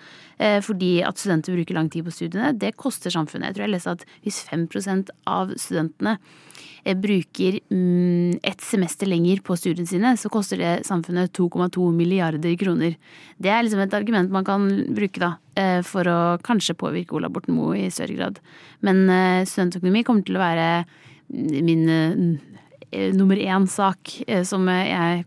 Eh, 0.42 0.60
fordi 0.64 1.02
at 1.06 1.20
studenter 1.22 1.56
bruker 1.56 1.78
lang 1.78 1.90
tid 1.92 2.06
på 2.08 2.14
studiene, 2.16 2.54
det 2.58 2.76
koster 2.80 3.14
samfunnet. 3.14 3.52
Jeg 3.52 3.58
tror 3.58 3.68
jeg 3.68 3.76
leste 3.76 3.96
at 3.98 4.06
hvis 4.26 4.42
5 4.48 4.68
av 5.30 5.54
studentene 5.60 6.18
eh, 6.84 6.96
bruker 7.02 7.58
mm, 7.72 8.40
et 8.48 8.64
semester 8.64 9.10
lenger 9.10 9.42
på 9.46 9.58
studiene 9.60 9.90
sine, 9.90 10.14
så 10.18 10.32
koster 10.32 10.62
det 10.62 10.74
samfunnet 10.88 11.34
2,2 11.38 11.90
milliarder 11.96 12.56
kroner. 12.60 12.98
Det 13.42 13.52
er 13.52 13.66
liksom 13.66 13.84
et 13.84 13.96
argument 13.98 14.34
man 14.34 14.48
kan 14.48 14.68
bruke 14.96 15.22
da, 15.22 15.34
eh, 15.60 15.80
for 15.88 16.08
å 16.08 16.20
kanskje 16.46 16.78
påvirke 16.80 17.18
Ola 17.18 17.32
Borten 17.34 17.58
Moe 17.58 17.80
i 17.80 17.92
større 17.94 18.18
grad. 18.18 18.42
Men 18.86 19.04
eh, 19.10 19.44
studentøkonomi 19.50 20.06
kommer 20.08 20.28
til 20.28 20.40
å 20.40 20.44
være 20.44 20.70
min 21.32 21.88
eh, 21.90 23.12
nummer 23.16 23.40
én-sak 23.40 24.18
eh, 24.28 24.44
som 24.48 24.68
jeg 24.68 25.26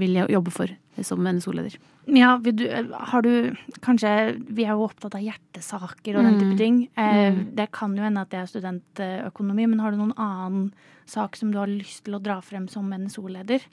vil 0.00 0.22
jobbe 0.26 0.52
for 0.54 0.72
som 1.06 1.24
NSO-leder. 1.24 1.78
Ja, 2.16 2.34
du, 2.42 2.64
har 2.90 3.22
du 3.22 3.54
kanskje 3.84 4.10
Vi 4.50 4.64
er 4.64 4.74
jo 4.74 4.86
opptatt 4.88 5.14
av 5.14 5.22
hjertesaker 5.22 6.18
og 6.18 6.26
den 6.26 6.38
type 6.40 6.58
ting. 6.58 6.80
Mm. 6.98 7.40
Det 7.58 7.68
kan 7.76 7.94
jo 7.96 8.04
hende 8.04 8.24
at 8.24 8.32
det 8.32 8.40
er 8.40 8.50
studentøkonomi, 8.50 9.68
men 9.70 9.82
har 9.82 9.94
du 9.94 10.00
noen 10.00 10.16
annen 10.18 10.70
sak 11.10 11.38
som 11.38 11.52
du 11.52 11.60
har 11.60 11.70
lyst 11.70 12.04
til 12.06 12.16
å 12.18 12.22
dra 12.22 12.40
frem 12.44 12.66
som 12.70 12.90
NSO-leder? 12.90 13.64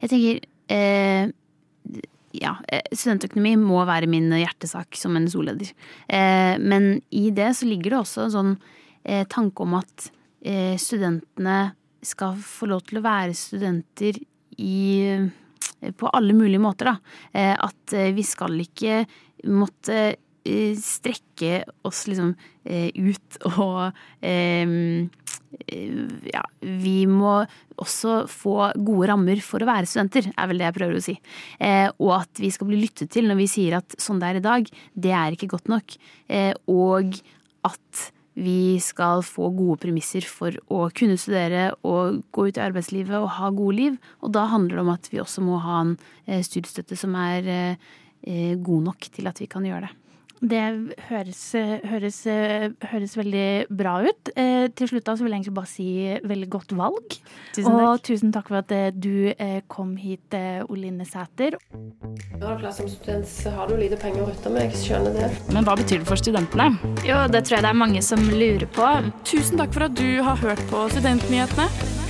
Jeg 0.00 0.12
tenker 0.12 0.40
eh, 0.72 1.28
ja, 2.34 2.56
eh, 2.68 2.84
studentøkonomi 2.92 3.54
må 3.60 3.84
være 3.88 4.08
min 4.10 4.32
hjertesak 4.32 4.98
som 4.98 5.16
NSO-leder. 5.18 5.70
Eh, 6.08 6.56
men 6.60 6.98
i 7.14 7.28
det 7.34 7.52
så 7.58 7.68
ligger 7.68 7.94
det 7.94 8.02
også 8.02 8.26
en 8.26 8.34
sånn 8.34 8.52
eh, 9.04 9.24
tanke 9.30 9.64
om 9.64 9.78
at 9.78 10.10
eh, 10.44 10.74
studentene 10.80 11.74
skal 12.04 12.36
få 12.36 12.68
lov 12.72 12.84
til 12.88 13.00
å 13.00 13.06
være 13.06 13.36
studenter 13.38 14.18
i 14.60 14.82
eh, 15.08 15.28
på 15.92 16.10
alle 16.14 16.36
mulige 16.36 16.62
måter, 16.62 16.92
da. 16.92 16.96
Eh, 17.32 17.54
at 17.54 17.96
eh, 17.96 18.12
vi 18.16 18.24
skal 18.26 18.56
ikke 18.64 19.02
måtte 19.52 19.98
eh, 20.14 20.72
strekke 20.80 21.62
oss 21.84 22.06
liksom 22.10 22.32
eh, 22.64 22.88
ut 22.94 23.38
og 23.52 23.92
eh, 24.24 24.74
eh, 25.68 26.00
ja, 26.32 26.44
vi 26.60 26.96
må 27.10 27.36
også 27.74 28.22
få 28.30 28.70
gode 28.76 29.10
rammer 29.10 29.40
for 29.44 29.62
å 29.62 29.68
være 29.68 29.88
studenter, 29.90 30.30
er 30.30 30.50
vel 30.50 30.62
det 30.62 30.68
jeg 30.68 30.78
prøver 30.78 30.98
å 30.98 31.04
si. 31.04 31.16
Eh, 31.58 31.88
og 31.98 32.16
at 32.20 32.42
vi 32.42 32.52
skal 32.54 32.70
bli 32.70 32.82
lyttet 32.84 33.12
til 33.14 33.28
når 33.30 33.40
vi 33.42 33.50
sier 33.50 33.80
at 33.80 33.96
sånn 34.00 34.22
det 34.22 34.30
er 34.30 34.40
i 34.40 34.44
dag, 34.44 34.74
det 34.94 35.16
er 35.24 35.34
ikke 35.34 35.50
godt 35.56 35.72
nok. 35.72 35.96
Eh, 36.30 36.52
og 36.70 37.16
at 37.64 38.08
vi 38.34 38.80
skal 38.82 39.22
få 39.22 39.48
gode 39.54 39.78
premisser 39.84 40.26
for 40.26 40.56
å 40.72 40.88
kunne 40.94 41.18
studere 41.20 41.68
og 41.86 42.22
gå 42.34 42.48
ut 42.48 42.58
i 42.58 42.64
arbeidslivet 42.64 43.14
og 43.20 43.30
ha 43.36 43.50
gode 43.54 43.76
liv. 43.78 43.98
Og 44.26 44.34
da 44.34 44.48
handler 44.50 44.80
det 44.80 44.84
om 44.84 44.94
at 44.94 45.10
vi 45.12 45.22
også 45.22 45.44
må 45.46 45.60
ha 45.62 45.82
en 45.84 45.94
eh, 46.26 46.42
studiestøtte 46.42 46.98
som 46.98 47.14
er 47.18 47.50
eh, 47.50 47.92
eh, 48.26 48.56
god 48.58 48.90
nok 48.90 49.06
til 49.14 49.30
at 49.30 49.38
vi 49.42 49.50
kan 49.50 49.66
gjøre 49.66 49.86
det. 49.86 49.94
Det 50.44 50.62
høres, 51.08 51.40
høres, 51.88 52.18
høres 52.90 53.14
veldig 53.16 53.48
bra 53.72 53.94
ut. 54.04 54.30
Eh, 54.36 54.66
til 54.76 54.90
slutt 54.90 55.06
da 55.06 55.14
så 55.16 55.24
vil 55.24 55.32
jeg 55.32 55.40
egentlig 55.40 55.56
bare 55.56 55.70
si 55.70 55.88
veldig 56.20 56.48
godt 56.52 56.74
valg. 56.76 57.16
Tusen 57.56 57.70
og 57.72 57.80
takk. 57.80 58.04
tusen 58.10 58.34
takk 58.34 58.50
for 58.52 58.60
at 58.60 58.74
eh, 58.76 58.90
du 58.92 59.32
eh, 59.32 59.62
kom 59.72 59.94
hit, 59.96 60.36
eh, 60.36 60.60
Oline 60.68 61.06
Sæter. 61.08 61.56
Når 62.40 62.68
som 62.76 62.88
student 62.92 63.28
så 63.28 63.54
har 63.56 63.72
du 63.72 63.76
lite 63.80 63.96
penger 64.00 64.26
å 64.26 64.28
rutte 64.28 64.52
med, 64.52 64.68
jeg 64.68 64.84
skjønner 64.84 65.16
det. 65.16 65.32
Men 65.54 65.64
hva 65.64 65.78
betyr 65.80 66.02
det 66.02 66.08
for 66.10 66.20
studentene? 66.20 66.70
Jo, 67.08 67.24
det 67.32 67.46
tror 67.46 67.58
jeg 67.58 67.66
det 67.66 67.72
er 67.72 67.82
mange 67.86 68.04
som 68.04 68.24
lurer 68.28 68.68
på. 68.76 68.94
Tusen 69.24 69.60
takk 69.60 69.72
for 69.76 69.88
at 69.88 69.96
du 69.96 70.08
har 70.24 70.40
hørt 70.44 70.64
på 70.68 70.88
Studentnyhetene. 70.92 72.03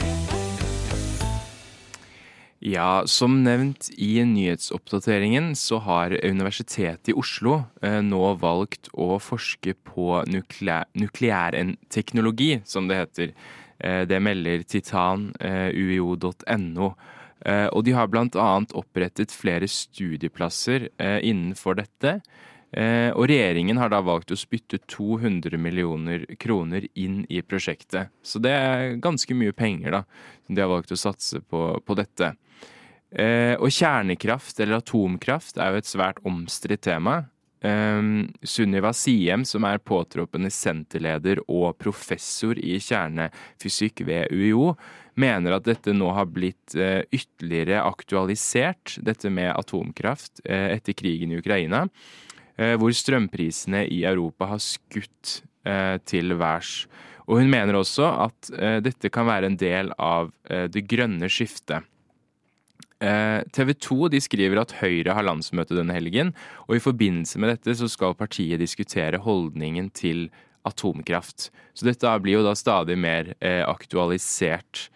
Ja, 2.65 3.03
som 3.05 3.43
nevnt 3.45 3.91
i 4.01 4.23
nyhetsoppdateringen 4.25 5.51
så 5.53 5.83
har 5.85 6.15
Universitetet 6.25 7.11
i 7.13 7.15
Oslo 7.21 7.59
eh, 7.85 7.99
nå 8.01 8.23
valgt 8.41 8.89
å 8.97 9.19
forske 9.21 9.75
på 9.85 10.23
nukleær, 10.33 10.89
nukleærteknologi, 10.97 12.63
som 12.65 12.89
det 12.89 13.03
heter. 13.03 13.35
Eh, 13.85 14.07
det 14.09 14.23
melder 14.25 14.65
Titan, 14.65 15.35
eh. 15.45 15.69
Eh, 17.45 17.67
og 17.69 17.85
de 17.85 17.93
har 17.93 18.09
bl.a. 18.09 18.49
opprettet 18.73 19.37
flere 19.37 19.69
studieplasser 19.69 20.89
eh, 20.97 21.21
innenfor 21.21 21.77
dette. 21.83 22.23
Eh, 22.75 23.11
og 23.15 23.29
regjeringen 23.31 23.79
har 23.79 23.93
da 23.93 24.01
valgt 24.03 24.33
å 24.35 24.39
spytte 24.39 24.81
200 24.91 25.59
millioner 25.63 26.25
kroner 26.43 26.89
inn 26.99 27.23
i 27.31 27.43
prosjektet. 27.47 28.11
Så 28.23 28.43
det 28.43 28.51
er 28.51 28.97
ganske 29.03 29.37
mye 29.39 29.55
penger 29.55 29.95
da, 29.95 30.01
som 30.47 30.57
de 30.57 30.65
har 30.65 30.73
valgt 30.73 30.95
å 30.95 30.99
satse 30.99 31.39
på, 31.47 31.69
på 31.87 31.99
dette. 31.99 32.33
Eh, 33.15 33.55
og 33.63 33.71
kjernekraft, 33.71 34.59
eller 34.59 34.81
atomkraft, 34.81 35.61
er 35.63 35.71
jo 35.71 35.85
et 35.85 35.93
svært 35.93 36.19
omstridt 36.27 36.83
tema. 36.89 37.23
Um, 37.65 38.27
Sunniva 38.45 38.91
Siem, 38.93 39.47
som 39.49 39.65
er 39.65 39.81
påtroppende 39.81 40.51
senterleder 40.53 41.39
og 41.47 41.79
professor 41.81 42.59
i 42.61 42.75
kjernefysikk 42.77 44.03
ved 44.05 44.35
UiO, 44.35 44.75
mener 45.17 45.57
at 45.57 45.65
dette 45.65 45.95
nå 45.95 46.11
har 46.13 46.29
blitt 46.29 46.75
eh, 46.77 47.07
ytterligere 47.15 47.81
aktualisert, 47.87 48.99
dette 49.07 49.31
med 49.33 49.55
atomkraft, 49.55 50.43
eh, 50.45 50.75
etter 50.75 50.99
krigen 50.99 51.33
i 51.33 51.39
Ukraina. 51.41 51.87
Eh, 52.59 52.75
hvor 52.81 52.95
strømprisene 52.95 53.85
i 53.91 54.03
Europa 54.09 54.49
har 54.53 54.63
skutt 54.63 55.41
eh, 55.67 55.97
til 56.07 56.37
værs. 56.41 56.85
Og 57.25 57.41
hun 57.41 57.51
mener 57.53 57.79
også 57.79 58.07
at 58.27 58.53
eh, 58.59 58.79
dette 58.85 59.11
kan 59.13 59.29
være 59.29 59.49
en 59.51 59.59
del 59.61 59.93
av 59.99 60.33
det 60.45 60.85
grønne 60.91 61.31
skiftet. 61.33 61.87
TV 63.05 63.73
2 63.85 64.09
de 64.15 64.21
skriver 64.23 64.57
at 64.63 64.71
Høyre 64.79 65.13
har 65.13 65.27
landsmøte 65.27 65.77
denne 65.77 65.93
helgen, 65.93 66.31
og 66.71 66.79
i 66.79 66.81
forbindelse 66.81 67.41
med 67.43 67.51
dette 67.51 67.75
så 67.77 67.89
skal 67.91 68.15
partiet 68.17 68.63
diskutere 68.63 69.19
holdningen 69.21 69.91
til 69.93 70.31
atomkraft. 70.65 71.51
Så 71.77 71.85
dette 71.85 72.13
blir 72.25 72.39
jo 72.39 72.47
da 72.47 72.55
stadig 72.57 72.97
mer 72.97 73.35
aktualisert. 73.67 74.87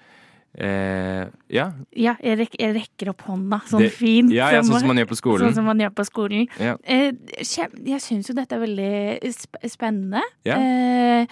Eh, 0.57 1.27
ja, 1.53 1.73
Ja, 1.95 2.15
jeg, 2.23 2.39
rek 2.39 2.55
jeg 2.59 2.75
rekker 2.75 3.11
opp 3.13 3.23
hånda 3.29 3.61
sånn 3.69 3.81
Det- 3.85 3.93
fint. 3.93 4.33
ja, 4.33 4.51
ja, 4.51 4.61
sånn 4.63 4.81
som 4.81 4.89
man 4.89 4.97
gjør 4.97 5.11
på 5.13 5.17
skolen. 5.21 5.47
Sånn 5.49 5.55
som 5.55 5.65
man 5.65 5.79
gjør 5.79 5.91
på 5.95 6.05
skolen. 6.09 6.49
Eh, 6.85 7.13
jeg 7.37 8.01
syns 8.01 8.29
jo 8.29 8.35
dette 8.35 8.53
er 8.57 8.65
veldig 8.65 9.21
sp 9.29 9.55
spennende. 9.69 10.23
Ja. 10.45 10.57
Eh, 10.57 11.27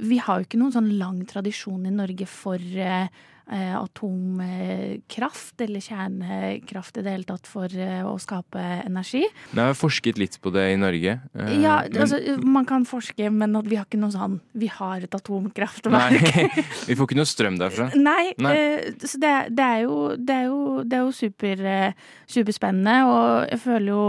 vi 0.00 0.18
har 0.18 0.40
jo 0.40 0.48
ikke 0.48 0.58
noen 0.60 0.72
sånn 0.74 0.90
lang 0.98 1.22
tradisjon 1.26 1.86
i 1.86 1.92
Norge 1.94 2.26
for 2.30 2.56
eh, 2.58 3.08
eh, 3.52 3.74
atomkraft 3.76 5.60
eller 5.60 5.82
kjernekraft 5.84 6.96
i 6.98 7.02
det 7.04 7.12
hele 7.14 7.26
tatt 7.28 7.46
for 7.48 7.68
eh, 7.76 8.00
å 8.06 8.14
skape 8.20 8.62
energi. 8.86 9.24
Vi 9.52 9.60
har 9.60 9.72
jeg 9.72 9.78
forsket 9.80 10.20
litt 10.20 10.38
på 10.42 10.52
det 10.54 10.64
i 10.72 10.78
Norge. 10.80 11.18
eh, 11.34 11.60
Ja, 11.60 11.82
men- 11.82 12.00
altså 12.02 12.20
Man 12.44 12.64
kan 12.66 12.84
forske, 12.84 13.30
men 13.32 13.56
at 13.56 13.64
vi 13.66 13.76
har 13.76 13.84
ikke 13.84 13.98
noe 14.00 14.10
sånn 14.10 14.40
Vi 14.54 14.66
har 14.68 14.96
et 15.04 15.10
atomkraftverk. 15.14 15.92
Nei, 15.92 16.48
vi 16.88 16.94
får 16.94 17.06
ikke 17.08 17.16
noe 17.20 17.28
strøm 17.28 17.58
derfra. 17.58 17.90
Nei, 17.94 18.32
Nei. 18.38 18.92
så 18.98 19.18
det, 19.20 19.34
det, 19.54 19.64
er 19.64 19.80
jo, 19.84 20.16
det 20.16 20.34
er 20.34 20.44
jo, 20.48 20.82
det 20.84 20.98
er 20.98 21.04
jo 21.04 21.12
super, 21.12 21.94
superspennende, 22.26 22.96
og 23.06 23.48
jeg 23.50 23.60
føler 23.60 23.88
jo 23.92 24.06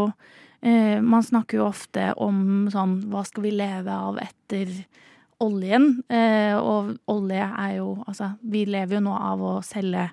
Man 0.66 1.22
snakker 1.22 1.60
jo 1.60 1.66
ofte 1.68 2.08
om 2.18 2.68
sånn 2.74 2.96
Hva 3.12 3.22
skal 3.28 3.44
vi 3.44 3.52
leve 3.54 3.92
av 3.94 4.18
etter 4.18 4.72
oljen? 5.44 6.04
Eh, 6.10 6.56
og 6.56 6.96
olje 7.12 7.44
er 7.44 7.76
jo 7.78 8.04
Altså, 8.08 8.32
vi 8.42 8.66
lever 8.66 8.98
jo 9.00 9.04
nå 9.08 9.16
av 9.18 9.42
å 9.44 9.54
selge 9.66 10.10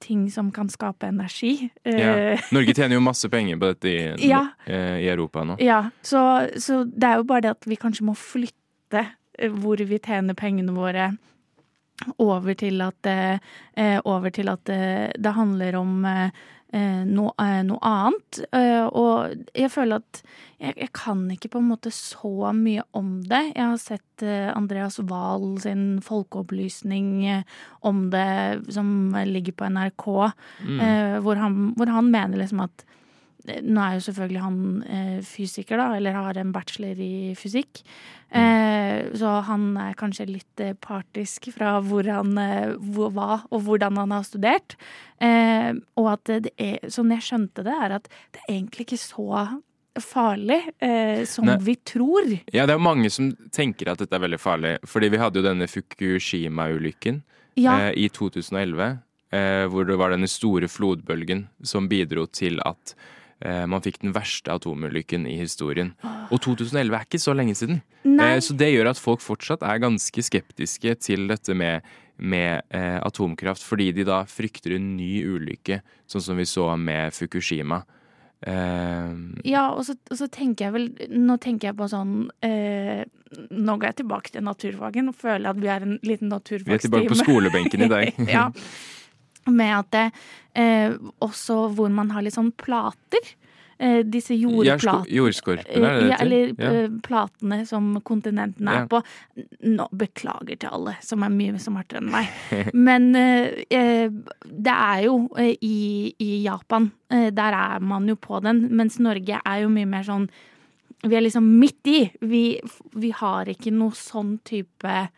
ting 0.00 0.30
som 0.32 0.48
kan 0.50 0.68
skape 0.72 1.06
energi. 1.10 1.68
Ja. 1.84 2.14
Eh, 2.32 2.40
Norge 2.56 2.72
tjener 2.74 2.96
jo 2.96 3.02
masse 3.04 3.28
penger 3.28 3.58
på 3.60 3.68
dette 3.74 3.90
i, 3.92 4.28
Ja. 4.30 4.46
eh, 4.66 4.96
i 5.04 5.08
Europa 5.12 5.44
nå. 5.44 5.58
Ja, 5.60 5.90
så, 6.02 6.22
så 6.56 6.84
det 6.88 7.04
er 7.10 7.20
jo 7.20 7.26
bare 7.28 7.44
det 7.44 7.50
at 7.58 7.68
vi 7.68 7.76
kanskje 7.76 8.06
må 8.08 8.14
flytte 8.16 9.06
hvor 9.60 9.76
vi 9.76 9.98
tjener 10.02 10.34
pengene 10.36 10.72
våre 10.76 11.10
over 12.20 12.54
til 12.56 12.80
at, 12.80 13.06
over 14.08 14.32
til 14.32 14.48
at 14.48 14.64
det 15.20 15.32
handler 15.36 15.76
om 15.76 16.06
noe, 16.72 17.32
eh, 17.42 17.62
noe 17.66 17.78
annet. 17.82 18.40
Eh, 18.52 18.86
og 18.86 19.34
jeg 19.58 19.70
føler 19.70 19.96
at 20.02 20.22
jeg, 20.60 20.74
jeg 20.76 20.90
kan 20.92 21.24
ikke 21.30 21.48
på 21.50 21.58
en 21.58 21.68
måte 21.72 21.90
så 21.90 22.52
mye 22.54 22.82
om 22.94 23.22
det. 23.26 23.52
Jeg 23.56 23.64
har 23.64 23.80
sett 23.82 24.22
eh, 24.22 24.50
Andreas 24.54 24.98
Wahl 25.02 25.58
sin 25.60 26.00
folkeopplysning 26.04 27.26
eh, 27.26 27.42
om 27.82 28.10
det 28.10 28.62
som 28.72 29.14
ligger 29.26 29.52
på 29.56 29.68
NRK, 29.70 30.32
Mm. 30.60 30.80
eh, 30.80 31.18
hvor, 31.24 31.36
han, 31.36 31.74
hvor 31.76 31.86
han 31.88 32.10
mener 32.12 32.38
liksom 32.38 32.60
at 32.60 32.84
eh, 32.84 32.99
nå 33.46 33.80
er 33.82 33.96
jo 33.96 34.04
selvfølgelig 34.04 34.42
han 34.44 34.58
eh, 34.84 35.20
fysiker, 35.24 35.80
da, 35.80 35.86
eller 35.96 36.16
har 36.16 36.40
en 36.40 36.52
bachelor 36.52 36.98
i 37.00 37.32
fysikk. 37.38 37.82
Eh, 38.30 39.08
så 39.18 39.32
han 39.48 39.72
er 39.80 39.96
kanskje 39.98 40.28
litt 40.28 40.62
eh, 40.62 40.76
partisk 40.78 41.48
fra 41.54 41.78
hvor 41.82 42.06
han 42.06 42.36
eh, 42.38 42.76
hvor, 42.94 43.10
hva 43.16 43.40
og 43.48 43.64
hvordan 43.66 43.98
han 44.02 44.14
har 44.14 44.26
studert. 44.28 44.76
Eh, 45.22 45.72
og 46.00 46.12
at 46.12 46.36
det 46.46 46.54
er, 46.60 46.78
sånn 46.92 47.14
jeg 47.16 47.26
skjønte 47.26 47.66
det, 47.66 47.74
er 47.74 47.98
at 47.98 48.08
det 48.30 48.44
er 48.44 48.54
egentlig 48.58 48.88
ikke 48.88 49.02
så 49.02 49.42
farlig 50.00 50.60
eh, 50.78 51.24
som 51.28 51.48
Nei. 51.48 51.58
vi 51.64 51.74
tror. 51.82 52.28
Ja, 52.54 52.66
det 52.68 52.76
er 52.76 52.82
mange 52.82 53.10
som 53.12 53.32
tenker 53.54 53.90
at 53.90 54.02
dette 54.02 54.16
er 54.16 54.22
veldig 54.22 54.40
farlig. 54.40 54.76
Fordi 54.86 55.10
vi 55.12 55.20
hadde 55.20 55.40
jo 55.40 55.48
denne 55.48 55.70
Fukushima-ulykken 55.70 57.22
Ja, 57.58 57.90
i 57.90 58.06
2011. 58.12 59.00
Eh, 59.30 59.64
hvor 59.70 59.86
det 59.86 59.98
var 59.98 60.10
denne 60.10 60.26
store 60.30 60.66
flodbølgen 60.70 61.44
som 61.62 61.86
bidro 61.90 62.24
til 62.34 62.58
at 62.66 62.96
man 63.40 63.80
fikk 63.80 64.02
den 64.02 64.12
verste 64.12 64.52
atomulykken 64.52 65.24
i 65.24 65.38
historien. 65.40 65.94
Og 66.28 66.42
2011 66.44 66.96
er 66.96 67.06
ikke 67.06 67.20
så 67.22 67.32
lenge 67.32 67.54
siden. 67.56 67.80
nei, 68.04 68.30
Eh, 68.36 68.42
så 68.44 68.56
det 68.56 68.70
gjør 68.72 68.92
at 68.92 69.00
folk 69.00 69.22
fortsatt 69.24 69.64
er 69.66 69.82
ganske 69.82 70.24
skeptiske 70.24 70.96
til 71.04 71.28
dette 71.30 71.54
med, 71.56 71.86
med 72.16 72.62
eh, 72.74 72.98
atomkraft, 73.02 73.64
fordi 73.66 73.90
de 73.96 74.06
da 74.08 74.22
frykter 74.28 74.76
en 74.76 74.92
ny 74.98 75.22
ulykke, 75.26 75.80
sånn 76.10 76.26
som 76.30 76.40
vi 76.40 76.48
så 76.48 76.72
med 76.76 77.16
Fukushima. 77.16 77.82
Uh, 78.40 79.36
Ja, 79.44 79.66
og 79.76 79.84
så, 79.84 79.98
og 80.08 80.16
så 80.16 80.24
tenker 80.32 80.64
jeg 80.64 80.72
vel 80.72 80.86
Nå 81.12 81.34
tenker 81.44 81.68
jeg 81.68 81.76
på 81.76 81.84
sånn 81.92 82.30
uh, 82.32 83.02
Nå 83.52 83.74
går 83.74 83.90
jeg 83.90 83.98
tilbake 83.98 84.32
til 84.32 84.46
naturfagen 84.46 85.10
og 85.12 85.18
føler 85.20 85.50
at 85.50 85.60
vi 85.60 85.68
er 85.68 85.84
en 85.84 85.98
liten 86.00 86.32
naturfagstime. 86.32 86.70
vi 86.72 86.78
er 86.78 86.86
tilbake 86.86 87.10
på 87.12 87.18
skolebenken 87.20 87.84
i 87.84 87.90
dag. 87.92 88.22
ja. 88.38 88.46
Med 89.46 89.72
at 89.78 89.90
det 89.90 90.12
eh, 90.54 90.96
også 91.22 91.74
hvor 91.74 91.90
man 91.90 92.10
har 92.10 92.22
litt 92.22 92.34
sånn 92.34 92.52
plater. 92.56 93.36
Eh, 93.80 94.02
disse 94.04 94.34
Ja, 94.36 94.50
jordplatene. 94.50 95.08
jordskorpene, 95.16 95.88
er 95.88 95.94
det 95.94 96.00
det 96.02 96.08
ja, 96.10 96.16
eller 96.20 96.50
Ja. 96.58 96.72
eh, 96.82 96.88
platene 97.00 97.66
som 97.66 97.94
kontinentene 98.04 98.70
Ja. 98.74 98.82
er 98.82 98.86
på. 98.86 99.02
Nå 99.64 99.86
beklager 99.96 100.58
til 100.60 100.68
alle 100.70 100.96
som 101.00 101.22
er 101.22 101.30
mye 101.30 101.58
smartere 101.58 102.02
enn 102.02 102.10
meg. 102.10 102.28
Men 102.74 103.14
eh, 103.16 103.64
eh, 103.70 104.10
det 104.44 104.74
er 104.74 105.04
jo 105.06 105.30
eh, 105.38 105.56
i, 105.62 106.12
i 106.20 106.42
Japan. 106.44 106.90
Eh, 107.10 107.30
der 107.30 107.52
er 107.56 107.80
man 107.80 108.06
jo 108.06 108.16
på 108.16 108.42
den. 108.42 108.68
Mens 108.76 108.98
Norge 109.00 109.40
er 109.46 109.62
jo 109.62 109.68
mye 109.68 109.86
mer 109.88 110.02
sånn 110.04 110.28
Vi 111.02 111.16
er 111.16 111.22
liksom 111.22 111.46
midt 111.58 111.86
i. 111.88 112.10
Vi, 112.20 112.60
vi 112.92 113.08
har 113.10 113.46
ikke 113.48 113.72
noe 113.72 113.92
sånn 113.96 114.38
type 114.44 115.08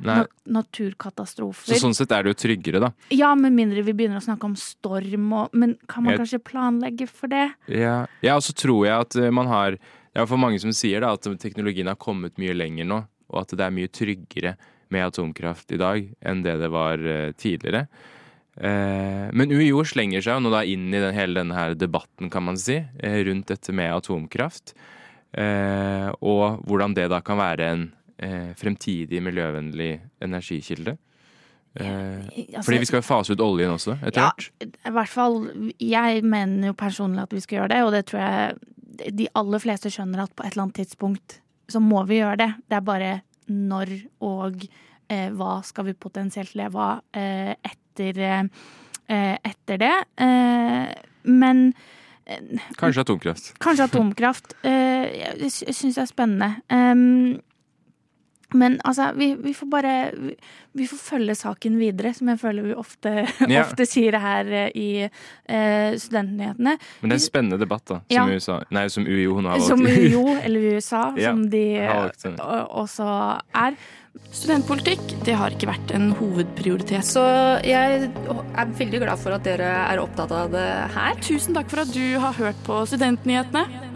na 0.00 0.26
naturkatastrofer. 0.46 1.74
så 1.74 1.78
sånn 1.82 1.94
sett 1.96 2.12
er 2.14 2.22
det 2.24 2.34
jo 2.34 2.38
tryggere, 2.46 2.80
da. 2.80 2.90
Ja, 3.10 3.34
med 3.34 3.52
mindre 3.56 3.82
vi 3.82 3.92
begynner 3.92 4.20
å 4.20 4.24
snakke 4.24 4.44
om 4.44 4.54
storm 4.56 5.32
og 5.32 5.50
Men 5.52 5.76
kan 5.88 6.04
man 6.04 6.12
Jeg- 6.14 6.20
kanskje 6.20 6.38
planlegge 6.44 7.08
for 7.08 7.28
det? 7.28 7.52
Ja, 7.68 8.06
ja 8.22 8.36
og 8.36 8.42
så 8.42 8.52
tror 8.54 8.86
jeg 8.86 9.00
at 9.00 9.16
eh, 9.16 9.30
man 9.30 9.46
har 9.46 9.72
Det 9.72 10.22
er 10.22 10.26
for 10.26 10.38
mange 10.38 10.58
som 10.60 10.70
sier 10.72 11.00
da, 11.00 11.12
at 11.12 11.22
teknologien 11.38 11.86
har 11.86 11.94
kommet 11.96 12.36
mye 12.38 12.54
lenger 12.56 12.84
nå, 12.86 13.06
og 13.30 13.40
at 13.42 13.48
det 13.56 13.60
er 13.60 13.70
mye 13.70 13.88
tryggere 13.88 14.56
med 14.90 15.04
atomkraft 15.12 15.70
i 15.72 15.76
dag 15.76 16.08
enn 16.24 16.42
det 16.42 16.58
det 16.58 16.70
var 16.70 16.94
eh, 16.98 17.32
tidligere. 17.32 17.86
Eh, 18.56 19.30
men 19.32 19.50
UiO 19.52 19.84
slenger 19.84 20.20
seg 20.24 20.34
jo 20.34 20.40
nå 20.40 20.50
da 20.50 20.62
inn 20.64 20.88
i 20.92 20.98
den, 20.98 21.14
hele 21.14 21.34
denne 21.34 21.54
her 21.54 21.74
debatten, 21.74 22.30
kan 22.30 22.42
man 22.42 22.56
si, 22.56 22.80
rundt 23.02 23.46
dette 23.46 23.70
med 23.72 23.92
atomkraft. 23.92 24.74
Og 25.36 26.64
hvordan 26.66 26.94
det 26.96 27.10
da 27.10 27.20
kan 27.20 27.36
være 27.36 27.60
en 27.70 27.92
eh, 28.18 28.54
fremtidig 28.58 29.20
miljøvennlig 29.22 30.00
energikilde. 30.24 30.96
Eh, 31.78 32.24
Altså, 32.48 32.64
fordi 32.64 32.78
vi 32.78 32.86
skal 32.88 32.98
jo 33.02 33.06
fase 33.06 33.32
ut 33.36 33.40
oljen 33.44 33.70
også, 33.70 33.98
etter 34.02 34.20
Ja, 34.22 34.30
hvert. 34.32 34.48
I 34.88 34.90
hvert 34.96 35.08
fall 35.12 35.36
Jeg 35.78 36.22
mener 36.24 36.70
jo 36.72 36.74
personlig 36.74 37.22
at 37.22 37.32
vi 37.36 37.40
skal 37.44 37.58
gjøre 37.60 37.68
det, 37.74 37.82
og 37.84 37.92
det 37.92 38.06
tror 38.06 38.20
jeg 38.20 39.12
de 39.14 39.28
aller 39.38 39.58
fleste 39.62 39.90
skjønner 39.94 40.24
at 40.24 40.32
på 40.34 40.42
et 40.42 40.52
eller 40.56 40.64
annet 40.64 40.74
tidspunkt 40.80 41.36
så 41.70 41.78
må 41.80 42.00
vi 42.08 42.16
gjøre 42.18 42.38
det. 42.40 42.48
Det 42.68 42.76
er 42.78 42.80
bare 42.82 43.10
når 43.48 43.92
og 44.24 44.64
eh, 45.08 45.28
hva 45.36 45.62
skal 45.62 45.84
vi 45.86 45.92
potensielt 45.94 46.56
leve 46.58 46.80
av 46.82 47.04
eh, 47.14 47.52
etter, 47.62 48.18
eh, 49.06 49.36
etter 49.44 49.78
det. 49.84 49.94
Eh, 50.18 50.88
men 51.30 51.72
Kanskje 52.76 53.00
atomkraft. 53.06 53.52
Kanskje 53.62 53.86
atomkraft. 53.88 54.56
Eh, 54.68 55.36
jeg 55.38 55.52
syns 55.52 55.96
jeg 55.96 56.02
er 56.02 56.10
spennende. 56.10 56.48
Men 58.54 58.78
altså, 58.88 59.10
vi, 59.16 59.34
vi 59.44 59.52
får 59.52 59.66
bare 59.68 59.94
vi, 60.16 60.32
vi 60.78 60.86
får 60.88 61.00
følge 61.02 61.34
saken 61.36 61.74
videre, 61.76 62.14
som 62.16 62.30
jeg 62.32 62.40
føler 62.40 62.68
vi 62.70 62.74
ofte, 62.80 63.12
Ja. 63.52 63.66
ofte 63.66 63.84
sier 63.88 64.16
her 64.22 64.48
eh, 64.64 64.70
i 64.78 64.88
eh, 65.04 65.98
Studentnyhetene. 66.00 66.78
Men 67.02 67.12
det 67.12 67.18
er 67.18 67.20
en 67.20 67.26
spennende 67.26 67.60
debatt, 67.60 67.84
da, 67.90 68.00
som, 68.00 68.14
Ja. 68.16 68.24
USA, 68.32 68.58
nei, 68.72 68.86
som 68.92 69.04
UiO 69.04 69.40
nå 69.42 69.52
har 69.52 69.60
valgt. 69.60 69.68
Som 69.68 69.84
UiO, 69.88 70.24
eller 70.40 70.68
USA, 70.78 71.02
Ja, 71.20 71.34
som 71.34 71.44
de 71.52 71.64
eh, 71.84 72.12
også 72.38 73.08
er. 73.52 73.76
Studentpolitikk 74.34 75.12
det 75.26 75.36
har 75.38 75.54
ikke 75.54 75.68
vært 75.70 75.92
en 75.94 76.08
hovedprioritet. 76.18 77.06
Så 77.06 77.22
jeg 77.66 78.08
er 78.08 78.72
veldig 78.80 79.02
glad 79.04 79.20
for 79.20 79.36
at 79.36 79.44
dere 79.46 79.68
er 79.92 80.00
opptatt 80.02 80.32
av 80.34 80.50
det 80.52 80.64
her. 80.96 81.20
Tusen 81.22 81.54
takk 81.56 81.70
for 81.70 81.84
at 81.84 81.92
du 81.94 82.16
har 82.18 82.34
hørt 82.40 82.58
på 82.66 82.80
Studentnyhetene. 82.90 83.87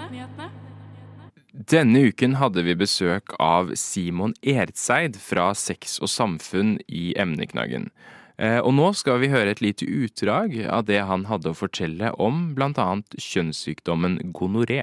Denne 1.71 2.01
uken 2.09 2.39
hadde 2.41 2.63
vi 2.65 2.75
besøk 2.75 3.35
av 3.43 3.75
Simon 3.79 4.33
Ertseid 4.43 5.19
fra 5.21 5.51
Sex 5.55 5.99
og 6.03 6.09
samfunn 6.11 6.79
i 6.89 7.13
emneknaggen. 7.21 7.91
Eh, 8.39 8.59
Og 8.59 8.73
nå 8.75 8.89
skal 8.97 9.21
vi 9.21 9.29
høre 9.29 9.53
et 9.53 9.61
lite 9.61 9.87
utdrag 9.87 10.57
av 10.67 10.87
det 10.89 11.03
han 11.07 11.27
hadde 11.29 11.53
å 11.53 11.55
fortelle 11.55 12.13
om 12.19 12.55
bl.a. 12.57 12.89
kjønnssykdommen 13.15 14.33
gonoré. 14.33 14.83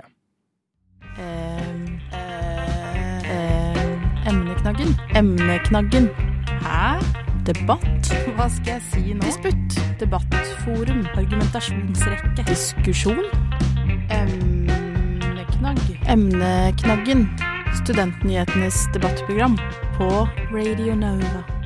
Emneknaggen. 4.30 4.94
Emneknaggen. 5.16 6.10
Hæ? 6.62 7.00
Debatt? 7.50 8.14
Hva 8.38 8.48
skal 8.54 8.78
jeg 8.78 8.84
si 8.92 9.14
nå? 9.18 9.26
Disputt. 9.26 9.80
Debattforum. 10.00 11.02
Argumentasjonsrekke. 11.18 12.46
Diskusjon. 12.48 13.26
Emneknagg. 15.70 16.08
Emneknaggen. 16.08 17.28
Studentnyhetenes 17.84 18.92
debattprogram 18.94 19.58
på 19.98 20.28
Radio 20.52 20.96
Nova. 20.96 21.59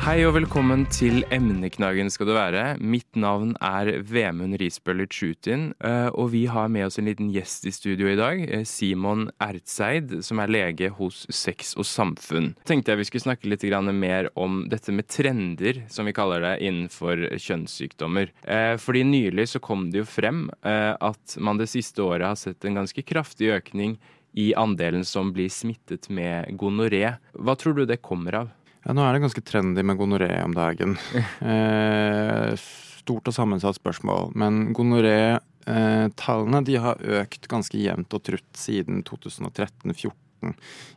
Hei 0.00 0.22
og 0.24 0.32
velkommen 0.32 0.86
til 0.88 1.26
Emneknaggen 1.28 2.08
skal 2.08 2.30
du 2.30 2.32
være. 2.32 2.62
Mitt 2.80 3.18
navn 3.20 3.50
er 3.60 3.98
Vemund 4.08 4.56
Risbøller 4.56 5.04
Tjutin, 5.12 5.74
eh, 5.84 6.06
og 6.16 6.30
vi 6.32 6.46
har 6.48 6.70
med 6.72 6.86
oss 6.86 6.96
en 6.96 7.04
liten 7.04 7.28
gjest 7.28 7.66
i 7.68 7.72
studio 7.76 8.08
i 8.08 8.16
dag. 8.16 8.40
eh, 8.40 8.64
Simon 8.64 9.26
Ertseid, 9.38 10.24
som 10.24 10.40
er 10.40 10.48
lege 10.48 10.88
hos 10.96 11.26
Sex 11.28 11.74
og 11.76 11.84
Samfunn. 11.84 12.54
Tenkte 12.64 12.94
jeg 12.94 12.96
vi 13.02 13.04
skulle 13.10 13.26
snakke 13.26 13.50
litt 13.52 13.62
mer 13.92 14.30
om 14.36 14.70
dette 14.70 14.90
med 14.90 15.06
trender, 15.06 15.84
som 15.90 16.06
vi 16.06 16.16
kaller 16.16 16.40
det, 16.40 16.62
innenfor 16.64 17.36
kjønnssykdommer. 17.36 18.30
Eh, 18.48 18.78
Fordi 18.78 19.04
nylig 19.04 19.48
så 19.48 19.60
kom 19.60 19.90
det 19.90 19.98
jo 19.98 20.04
frem 20.04 20.48
at 20.62 21.36
man 21.38 21.58
det 21.58 21.68
siste 21.68 22.00
året 22.00 22.24
har 22.24 22.36
sett 22.36 22.64
en 22.64 22.74
ganske 22.74 23.02
kraftig 23.02 23.52
økning 23.52 23.98
i 24.32 24.54
andelen 24.54 25.04
som 25.04 25.32
blir 25.32 25.50
smittet 25.50 26.08
med 26.08 26.56
gonoré. 26.56 27.18
Hva 27.34 27.56
tror 27.58 27.74
du 27.74 27.84
det 27.84 28.00
kommer 28.00 28.34
av? 28.34 28.50
Ja, 28.84 28.94
nå 28.96 29.04
er 29.04 29.12
det 29.14 29.24
ganske 29.24 29.44
trendy 29.44 29.84
med 29.84 29.98
gonoré 30.00 30.32
om 30.44 30.56
dagen. 30.56 30.96
Eh, 31.40 32.54
stort 33.00 33.28
og 33.30 33.34
sammensatt 33.34 33.78
spørsmål. 33.78 34.30
Men 34.38 34.74
gonoré-tallene 34.76 36.60
de 36.66 36.76
har 36.84 37.00
økt 37.20 37.48
ganske 37.50 37.80
jevnt 37.80 38.12
og 38.14 38.22
trutt 38.28 38.60
siden 38.60 39.00
2013-2014 39.08 40.54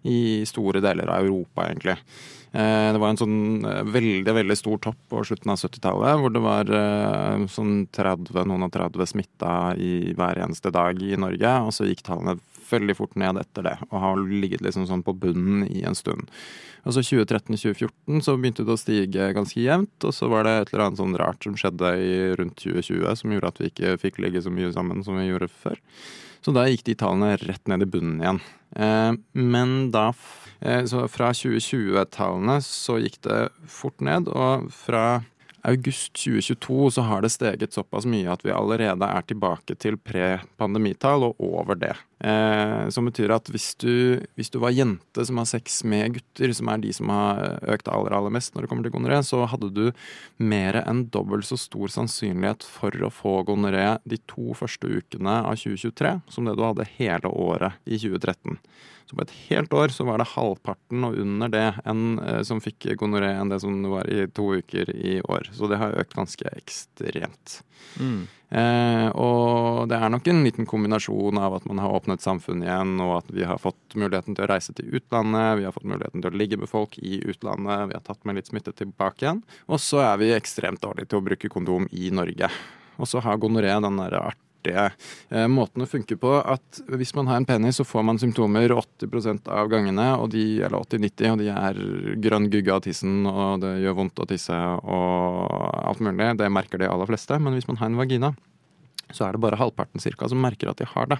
i 0.07 0.43
store 0.47 0.79
deler 0.83 1.09
av 1.11 1.25
Europa, 1.25 1.65
egentlig. 1.67 1.95
Eh, 2.53 2.89
det 2.93 2.99
var 3.01 3.09
en 3.09 3.17
sånn 3.17 3.65
eh, 3.65 3.81
veldig 3.95 4.35
veldig 4.37 4.57
stor 4.59 4.77
topp 4.83 4.99
på 5.09 5.23
slutten 5.25 5.51
av 5.51 5.57
70-tallet, 5.57 6.19
hvor 6.21 6.33
det 6.35 6.43
var 6.43 6.69
eh, 6.69 7.45
sånn 7.49 7.87
30, 7.89 8.43
noen 8.49 8.67
og 8.67 8.73
30 8.75 9.09
smitta 9.09 9.53
i 9.81 10.13
hver 10.13 10.43
eneste 10.45 10.71
dag 10.75 11.01
i 11.01 11.17
Norge. 11.17 11.53
Og 11.65 11.73
så 11.73 11.89
gikk 11.89 12.05
tallene 12.05 12.37
veldig 12.69 12.95
fort 12.97 13.17
ned 13.19 13.39
etter 13.41 13.67
det, 13.67 13.75
og 13.89 13.97
har 14.03 14.21
ligget 14.21 14.63
liksom 14.65 14.87
sånn 14.89 15.03
på 15.05 15.15
bunnen 15.17 15.65
i 15.67 15.83
en 15.87 15.97
stund. 15.97 16.29
Og 16.83 16.95
så 16.95 17.03
2013-2014 17.05 18.23
så 18.25 18.35
begynte 18.35 18.65
det 18.67 18.75
å 18.75 18.79
stige 18.79 19.29
ganske 19.35 19.61
jevnt, 19.61 19.95
og 20.03 20.15
så 20.15 20.27
var 20.31 20.47
det 20.47 20.55
et 20.57 20.73
eller 20.73 20.87
annet 20.87 20.99
sånn 20.99 21.15
rart 21.19 21.45
som 21.45 21.55
skjedde 21.59 21.93
i 22.03 22.11
rundt 22.39 22.57
2020 22.59 23.21
som 23.21 23.35
gjorde 23.35 23.53
at 23.53 23.61
vi 23.61 23.71
ikke 23.71 23.95
fikk 24.01 24.19
ligge 24.23 24.43
så 24.43 24.51
mye 24.51 24.73
sammen 24.75 25.03
som 25.05 25.19
vi 25.19 25.29
gjorde 25.29 25.51
før. 25.53 25.79
Så 26.43 26.51
da 26.51 26.65
gikk 26.67 26.83
de 26.89 26.97
tallene 26.99 27.37
rett 27.39 27.71
ned 27.71 27.85
i 27.85 27.87
bunnen 27.87 28.19
igjen. 28.19 28.41
Eh, 28.75 29.11
men 29.37 29.75
da 29.93 30.09
eh, 30.59 30.83
Så 30.89 31.05
fra 31.11 31.29
2020-tallene 31.31 32.57
så 32.65 32.97
gikk 32.99 33.21
det 33.29 33.45
fort 33.71 34.03
ned, 34.03 34.27
og 34.27 34.67
fra 34.75 35.23
august 35.63 36.13
2022 36.19 36.91
så 36.91 37.01
har 37.07 37.23
det 37.23 37.31
steget 37.31 37.75
såpass 37.75 38.05
mye 38.09 38.31
at 38.31 38.43
vi 38.43 38.51
allerede 38.51 39.07
er 39.07 39.25
tilbake 39.27 39.77
til 39.79 39.95
pre-pandemitall 39.97 41.29
og 41.29 41.39
over 41.43 41.79
det. 41.79 41.93
Eh, 42.23 42.89
som 42.91 43.07
betyr 43.07 43.31
at 43.35 43.47
hvis 43.51 43.73
du, 43.79 44.19
hvis 44.35 44.51
du 44.51 44.59
var 44.63 44.75
jente 44.75 45.25
som 45.27 45.39
har 45.39 45.47
sex 45.49 45.81
med 45.87 46.17
gutter, 46.17 46.53
som 46.55 46.71
er 46.71 46.83
de 46.83 46.93
som 46.95 47.11
har 47.11 47.59
økt 47.75 47.91
aller, 47.91 48.15
aller 48.15 48.35
mest 48.35 48.55
når 48.55 48.65
det 48.65 48.71
kommer 48.71 48.87
til 48.87 48.95
gonoré, 48.95 49.21
så 49.23 49.43
hadde 49.49 49.71
du 49.75 49.85
mer 50.37 50.81
enn 50.83 51.05
dobbelt 51.13 51.47
så 51.47 51.59
stor 51.59 51.91
sannsynlighet 51.95 52.67
for 52.67 52.95
å 53.03 53.11
få 53.11 53.39
gonoré 53.47 53.97
de 54.03 54.19
to 54.27 54.55
første 54.57 54.87
ukene 54.87 55.41
av 55.43 55.59
2023 55.63 56.17
som 56.31 56.47
det 56.47 56.57
du 56.59 56.65
hadde 56.67 56.91
hele 56.97 57.31
året 57.31 57.79
i 57.87 57.99
2013. 57.99 58.59
Så 59.09 59.17
på 59.17 59.25
et 59.25 59.35
helt 59.49 59.73
år 59.75 59.93
så 59.93 60.05
var 60.07 60.21
det 60.21 60.31
halvparten 60.33 61.03
og 61.07 61.17
under 61.19 61.51
det 61.51 61.67
enn, 61.85 62.19
eh, 62.23 62.41
som 62.47 62.61
fikk 62.63 62.93
gonoré 62.99 63.33
enn 63.35 63.51
det 63.51 63.61
som 63.63 63.81
det 63.83 63.91
var 63.91 64.09
i 64.09 64.25
to 64.31 64.53
uker 64.59 64.89
i 64.95 65.19
år. 65.21 65.49
Så 65.53 65.69
det 65.71 65.81
har 65.81 65.97
økt 65.99 66.15
ganske 66.17 66.53
ekstremt. 66.55 67.61
Eh, 68.53 69.07
og 69.17 69.87
det 69.89 69.97
er 69.97 70.11
nok 70.13 70.27
en 70.29 70.43
liten 70.45 70.67
kombinasjon 70.69 71.39
av 71.41 71.55
at 71.57 71.65
man 71.65 71.81
har 71.81 71.95
åpnet 71.97 72.21
samfunnet 72.21 72.67
igjen, 72.67 72.93
og 73.01 73.15
at 73.17 73.31
vi 73.33 73.47
har 73.49 73.61
fått 73.61 73.97
muligheten 73.97 74.37
til 74.37 74.45
å 74.45 74.49
reise 74.51 74.75
til 74.77 74.93
utlandet, 74.93 75.57
vi 75.57 75.65
har 75.65 75.73
fått 75.73 75.89
muligheten 75.89 76.21
til 76.21 76.29
å 76.29 76.37
ligge 76.37 76.59
med 76.61 76.69
folk 76.69 76.99
i 77.01 77.19
utlandet, 77.25 77.89
vi 77.89 77.97
har 77.97 78.05
tatt 78.05 78.21
med 78.29 78.37
litt 78.37 78.51
smitte 78.51 78.75
tilbake 78.77 79.25
igjen. 79.25 79.41
Og 79.67 79.81
så 79.81 80.03
er 80.05 80.21
vi 80.21 80.31
ekstremt 80.37 80.83
dårlige 80.85 81.11
til 81.11 81.21
å 81.21 81.25
bruke 81.25 81.51
kondom 81.53 81.89
i 81.91 82.13
Norge. 82.13 82.51
Og 83.01 83.09
så 83.09 83.23
har 83.25 83.41
gonoré 83.41 83.73
den 83.81 83.97
der 83.97 84.19
artige 84.63 84.91
eh, 85.29 85.47
måten 85.47 85.83
å 85.83 85.87
funke 85.87 86.15
på 86.17 86.31
at 86.39 86.81
hvis 86.87 87.13
man 87.15 87.27
har 87.27 87.37
en 87.37 87.45
penis, 87.45 87.77
så 87.77 87.83
får 87.83 88.03
man 88.03 88.19
symptomer 88.19 88.69
80% 88.69 89.47
av 89.47 89.69
gangene, 89.69 90.27
de, 90.29 90.61
eller 90.61 90.79
80-90, 90.79 91.31
og 91.31 91.37
de 91.39 91.49
er 91.51 91.81
grønn 92.21 92.49
gugge 92.49 92.73
av 92.73 92.83
tissen, 92.83 93.25
og 93.25 93.61
det 93.61 93.81
gjør 93.83 93.97
vondt 93.99 94.19
å 94.19 94.27
tisse 94.29 94.53
og 94.53 95.83
alt 95.83 95.99
mulig. 95.99 96.37
Det 96.37 96.49
merker 96.49 96.79
de 96.79 96.89
aller 96.89 97.09
fleste. 97.09 97.37
Men 97.39 97.53
hvis 97.53 97.67
man 97.67 97.77
har 97.77 97.89
en 97.89 97.99
vagina, 97.99 98.33
så 99.11 99.27
er 99.27 99.35
det 99.35 99.43
bare 99.43 99.59
halvparten 99.59 100.01
cirka 100.01 100.29
som 100.29 100.41
merker 100.41 100.71
at 100.71 100.79
de 100.79 100.87
har 100.89 101.09
det. 101.11 101.19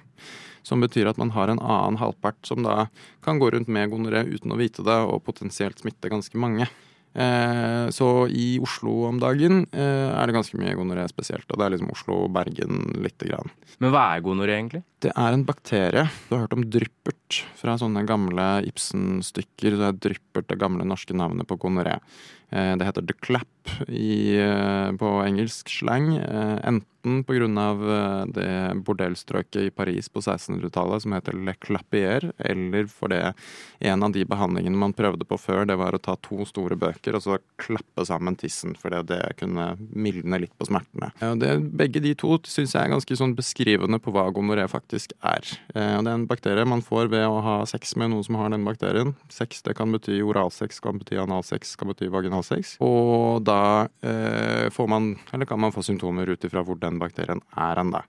Som 0.64 0.82
betyr 0.82 1.10
at 1.10 1.20
man 1.20 1.34
har 1.36 1.52
en 1.52 1.60
annen 1.60 2.00
halvpart 2.00 2.40
som 2.48 2.64
da 2.64 2.88
kan 3.26 3.40
gå 3.40 3.52
rundt 3.52 3.68
med 3.68 3.92
gonoré 3.92 4.24
uten 4.30 4.54
å 4.54 4.60
vite 4.60 4.86
det, 4.86 5.00
og 5.04 5.26
potensielt 5.28 5.84
smitte 5.84 6.12
ganske 6.12 6.40
mange. 6.40 6.70
Eh, 7.14 7.90
så 7.94 8.08
i 8.28 8.58
Oslo 8.64 9.04
om 9.06 9.20
dagen 9.22 9.68
eh, 9.70 10.10
er 10.10 10.30
det 10.30 10.36
ganske 10.36 10.58
mye 10.58 10.74
gonoré 10.78 11.06
spesielt. 11.12 11.46
Og 11.52 11.60
det 11.60 11.66
er 11.66 11.76
liksom 11.76 11.92
Oslo, 11.94 12.20
Bergen, 12.34 12.82
lite 13.06 13.30
grann. 13.30 13.52
Men 13.84 13.94
hva 13.94 14.08
er 14.16 14.26
gonoré, 14.26 14.58
egentlig? 14.58 14.84
Det 15.04 15.14
er 15.14 15.36
en 15.36 15.46
bakterie. 15.46 16.08
Du 16.28 16.36
har 16.36 16.46
hørt 16.46 16.58
om 16.58 16.66
dryppert 16.74 17.44
fra 17.60 17.78
sånne 17.80 18.06
gamle 18.10 18.48
Ibsen-stykker. 18.70 19.78
Så 19.78 19.90
er 19.90 20.00
dryppert 20.08 20.50
det 20.50 20.62
gamle 20.62 20.88
norske 20.88 21.18
navnet 21.18 21.50
på 21.50 21.60
gonoré. 21.62 22.00
Eh, 22.54 22.76
Det 22.78 22.86
heter 22.86 23.02
the 23.08 23.14
clap 23.14 23.48
i, 23.88 24.38
eh, 24.38 24.92
på 25.00 25.10
engelsk 25.26 25.70
slang. 25.70 26.18
eh, 26.18 26.60
Enten 26.64 26.90
pga. 27.28 28.26
det 28.32 28.84
bordellstrøket 28.86 29.66
i 29.66 29.70
Paris 29.70 30.08
på 30.08 30.22
1600-tallet 30.22 31.02
som 31.02 31.12
heter 31.12 31.34
le 31.36 31.54
clapier, 31.60 32.32
eller 32.40 32.86
fordi 32.88 33.34
en 33.82 34.04
av 34.04 34.14
de 34.14 34.24
behandlingene 34.24 34.78
man 34.78 34.94
prøvde 34.94 35.26
på 35.28 35.36
før, 35.38 35.66
det 35.68 35.76
var 35.78 35.92
å 35.92 36.00
ta 36.02 36.16
to 36.16 36.46
store 36.46 36.78
bøker 36.80 37.16
og 37.16 37.22
så 37.26 37.38
klappe 37.60 38.06
sammen 38.08 38.38
tissen, 38.40 38.76
fordi 38.80 39.02
det 39.08 39.36
kunne 39.42 39.76
mildne 39.92 40.40
litt 40.40 40.56
på 40.58 40.68
smertene. 40.70 41.12
Det, 41.40 41.52
begge 41.76 42.00
de 42.02 42.14
to 42.16 42.38
syns 42.48 42.72
jeg 42.72 42.86
er 42.86 42.94
ganske 42.96 43.18
sånn 43.20 43.36
beskrivende 43.36 44.00
på 44.00 44.14
hva 44.16 44.32
gonoré 44.32 44.64
faktisk 44.72 45.12
er. 45.22 45.44
Det 45.74 46.08
er 46.08 46.08
en 46.08 46.28
bakterie 46.28 46.64
man 46.66 46.82
får 46.82 47.10
ved 47.12 47.28
å 47.28 47.42
ha 47.44 47.58
sex 47.66 47.98
med 47.98 48.12
noen 48.12 48.24
som 48.24 48.36
har 48.40 48.50
den 48.56 48.64
bakterien. 48.64 49.14
Sex 49.30 49.62
det 49.62 49.76
kan 49.76 49.92
bety 49.92 50.22
oralsex, 50.24 50.80
kan 50.80 51.00
bety 51.00 51.20
analsex, 51.20 51.76
kan 51.76 51.92
bety 51.92 52.08
vaginalsex. 52.08 52.43
Og 52.84 53.44
da 53.46 53.88
eh, 54.06 54.70
får 54.74 54.90
man, 54.92 55.14
eller 55.34 55.50
kan 55.50 55.62
man 55.62 55.74
få 55.76 55.84
symptomer 55.86 56.30
ut 56.30 56.48
ifra 56.48 56.64
hvor 56.66 56.80
den 56.80 57.00
bakterien 57.02 57.44
er 57.56 57.82
hen, 57.82 57.94
da. 57.96 58.04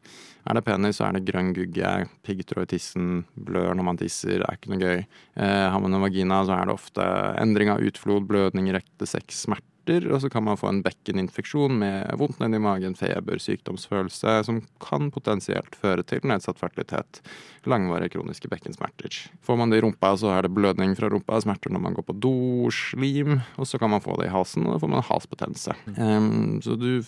Er 0.45 0.59
det 0.59 0.65
penis, 0.67 0.99
så 1.01 1.07
er 1.07 1.17
det 1.17 1.25
grønn 1.29 1.55
gugge, 1.57 1.93
piggtråd 2.27 2.67
i 2.67 2.75
tissen, 2.75 3.23
blør 3.35 3.73
når 3.73 3.87
man 3.87 4.01
tisser, 4.01 4.43
er 4.45 4.59
ikke 4.59 4.75
noe 4.75 4.83
gøy. 4.83 5.05
Eh, 5.41 5.67
har 5.73 5.81
man 5.81 5.97
en 5.97 6.05
vagina, 6.05 6.43
så 6.45 6.59
er 6.59 6.69
det 6.69 6.77
ofte 6.77 7.07
endring 7.41 7.73
av 7.73 7.85
utflod, 7.85 8.27
blødning, 8.29 8.69
rekte 8.77 9.09
sex, 9.09 9.47
smerte 9.47 9.74
smerter, 9.85 10.13
og 10.13 10.21
så 10.21 10.31
kan 10.31 10.45
man 10.45 10.57
få 10.57 10.69
en 10.69 10.83
bekkeninfeksjon 10.83 11.79
med 11.79 12.17
vondt 12.19 12.41
nedi 12.41 12.59
magen, 12.59 12.95
feber, 12.95 13.39
sykdomsfølelse, 13.39 14.45
som 14.45 14.63
kan 14.81 15.11
potensielt 15.11 15.77
føre 15.77 16.03
til 16.03 16.21
nedsatt 16.25 16.59
fertilitet. 16.59 17.23
Langvarige 17.67 18.15
kroniske 18.17 18.49
bekkensmerter. 18.49 19.31
Får 19.43 19.57
man 19.57 19.71
det 19.71 19.79
i 19.79 19.85
rumpa, 19.85 20.17
så 20.17 20.33
er 20.35 20.43
det 20.43 20.55
blødning 20.55 20.95
fra 20.97 21.09
rumpa, 21.09 21.41
smerter 21.41 21.71
når 21.71 21.81
man 21.81 21.95
går 21.95 22.07
på 22.09 22.19
do, 22.19 22.71
slim, 22.71 23.41
og 23.57 23.67
så 23.67 23.79
kan 23.79 23.91
man 23.91 24.03
få 24.03 24.17
det 24.21 24.29
i 24.29 24.35
halsen, 24.35 24.67
og 24.67 24.75
da 24.75 24.83
får 24.83 24.93
man 24.93 25.09
halsbetennelse. 25.09 25.75
Um, 25.97 26.61
så 26.63 26.77
du 26.77 27.03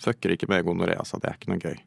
fucker 0.00 0.34
ikke 0.34 0.50
med 0.50 0.64
gonoré, 0.64 0.98
altså. 0.98 1.20
Det 1.20 1.30
er 1.30 1.38
ikke 1.38 1.54
noe 1.54 1.62
gøy. 1.62 1.80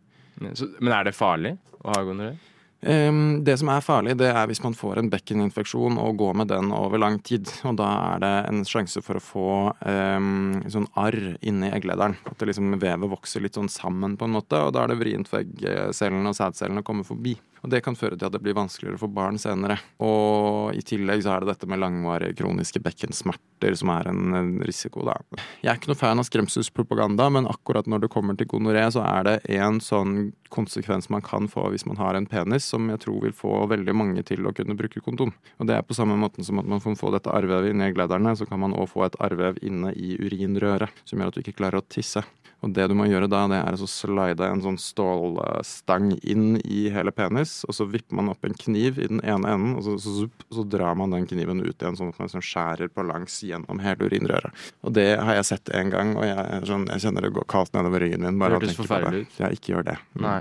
Men 0.44 0.92
er 0.94 1.06
det 1.08 1.16
farlig 1.16 1.58
å 1.84 1.94
ha 1.94 2.04
gonoré? 2.04 2.36
Um, 2.84 3.43
det 3.48 3.56
som 3.62 3.69
er 3.72 3.84
farlig, 3.84 4.17
det 4.19 4.28
er 4.34 4.48
hvis 4.50 4.62
man 4.63 4.76
får 4.76 5.00
en 5.00 5.10
bekkeninfeksjon 5.12 5.96
og 6.02 6.17
går 6.19 6.36
med 6.41 6.50
den 6.52 6.74
over 6.76 7.00
lang 7.00 7.19
tid. 7.24 7.48
Og 7.69 7.78
da 7.80 7.89
er 8.13 8.24
det 8.24 8.34
en 8.50 8.63
sjanse 8.67 9.04
for 9.06 9.19
å 9.19 9.24
få 9.24 9.48
um, 9.80 10.60
sånn 10.72 10.89
arr 11.00 11.38
inni 11.41 11.72
egglederen. 11.72 12.17
At 12.28 12.39
det 12.41 12.52
liksom 12.52 12.76
vevet 12.82 13.12
vokser 13.13 13.46
litt 13.46 13.60
sånn 13.60 13.72
sammen 13.72 14.17
på 14.19 14.28
en 14.28 14.36
måte, 14.36 14.60
og 14.60 14.76
da 14.76 14.84
er 14.84 14.93
det 14.93 15.00
vrient 15.00 15.32
for 15.32 15.43
eggcellene 15.43 16.34
og 16.34 16.39
sædcellene 16.39 16.84
å 16.84 16.88
komme 16.88 17.08
forbi. 17.08 17.38
Og 17.63 17.71
det 17.71 17.80
kan 17.86 17.95
føre 17.95 18.17
til 18.17 18.28
at 18.28 18.36
det 18.36 18.41
blir 18.43 18.58
vanskeligere 18.58 18.99
for 18.99 19.12
barn 19.13 19.38
senere. 19.39 19.78
Og 20.04 20.76
i 20.76 20.84
tillegg 20.84 21.23
så 21.23 21.32
er 21.34 21.43
det 21.43 21.54
dette 21.54 21.69
med 21.71 21.80
langvarige 21.80 22.36
kroniske 22.41 22.82
bekkensmerter 22.84 23.78
som 23.80 23.93
er 23.93 24.10
en, 24.12 24.60
risiko, 24.67 25.06
da. 25.08 25.15
Jeg 25.63 25.71
er 25.71 25.80
ikke 25.80 25.93
noe 25.93 25.99
fan 25.99 26.19
av 26.19 26.28
skremselspropaganda, 26.28 27.30
men 27.32 27.47
akkurat 27.47 27.88
når 27.88 28.04
det 28.04 28.12
kommer 28.12 28.36
til 28.36 28.49
gonoré, 28.52 28.84
så 28.91 29.06
er 29.08 29.30
det 29.30 29.36
en 29.56 29.80
sånn 29.84 30.34
konsekvens 30.54 31.08
man 31.10 31.23
kan 31.26 31.47
få 31.49 31.65
hvis 31.73 31.88
man 31.89 31.97
har 31.97 32.19
en 32.19 32.28
penis, 32.30 32.67
som 32.69 32.91
jeg 32.91 33.02
tror 33.06 33.23
vil 33.23 33.34
få 33.36 33.63
veldig 33.71 33.95
mange 33.95 34.26
til 34.28 34.43
å 34.45 34.54
kunne 34.56 34.78
bruke 34.78 35.02
kondom. 35.06 35.32
Og 35.58 35.69
det 35.69 35.78
er 35.78 35.88
på 35.88 35.97
samme 35.97 36.19
måten 36.19 36.45
som 36.45 36.60
at 36.62 36.67
man 36.69 36.84
får 36.84 36.99
få 36.99 37.15
dette 37.15 37.32
arvevet 37.32 37.71
inni 37.71 37.88
egglederne, 37.88 38.36
så 38.38 38.47
kan 38.49 38.62
man 38.62 38.76
òg 38.76 38.91
få 38.91 39.08
et 39.08 39.19
arvev 39.23 39.63
inne 39.63 39.95
i 39.95 40.17
urinrøret, 40.19 41.04
som 41.08 41.19
gjør 41.19 41.32
at 41.32 41.39
du 41.39 41.45
ikke 41.45 41.60
klarer 41.63 41.80
å 41.80 41.88
tisse. 41.88 42.26
Og 42.63 42.71
det 42.71 42.86
du 42.88 42.95
må 42.95 43.10
gjøre 43.10 43.28
da, 43.28 43.41
det 43.52 43.60
er 43.60 43.76
å 43.76 43.88
slide 43.89 44.47
en 44.47 44.62
sånn 44.63 44.78
stålstang 44.80 46.13
inn 46.23 46.56
i 46.63 46.86
hele 46.93 47.12
penis, 47.15 47.60
og 47.67 47.76
så 47.76 47.88
vipper 47.89 48.15
man 48.15 48.32
opp 48.32 48.47
en 48.47 48.56
kniv 48.56 49.02
i 49.04 49.10
den 49.12 49.19
ene 49.19 49.52
enden, 49.52 49.76
og 49.80 49.84
så, 49.84 49.97
så, 49.99 50.30
så 50.54 50.63
drar 50.63 50.95
man 50.99 51.12
den 51.15 51.28
kniven 51.28 51.60
ut 51.63 51.76
igjen, 51.76 51.99
sånn 51.99 52.13
at 52.13 52.21
man 52.21 52.32
sånn 52.32 52.45
skjærer 52.45 52.93
på 52.93 53.04
langs 53.10 53.36
gjennom 53.43 53.84
hele 53.84 54.08
urinrøret. 54.08 54.65
Og 54.88 54.95
det 54.95 55.10
har 55.19 55.41
jeg 55.41 55.49
sett 55.52 55.73
en 55.76 55.91
gang, 55.91 56.15
og 56.15 56.28
jeg, 56.28 56.63
sånn, 56.71 56.88
jeg 56.95 57.06
kjenner 57.08 57.28
det 57.28 57.34
går 57.36 57.49
kaldt 57.52 57.76
nedover 57.76 58.06
ryggen 58.06 58.23
min 58.23 58.39
bare 58.39 58.62
å 58.62 58.63
tenke 58.63 58.88
på 58.88 59.02
det. 59.10 59.26
Ja, 59.41 59.52
ikke 59.52 59.76
gjør 59.76 59.89
det. 59.91 59.99
Mm. 60.15 60.26
Nei. 60.30 60.39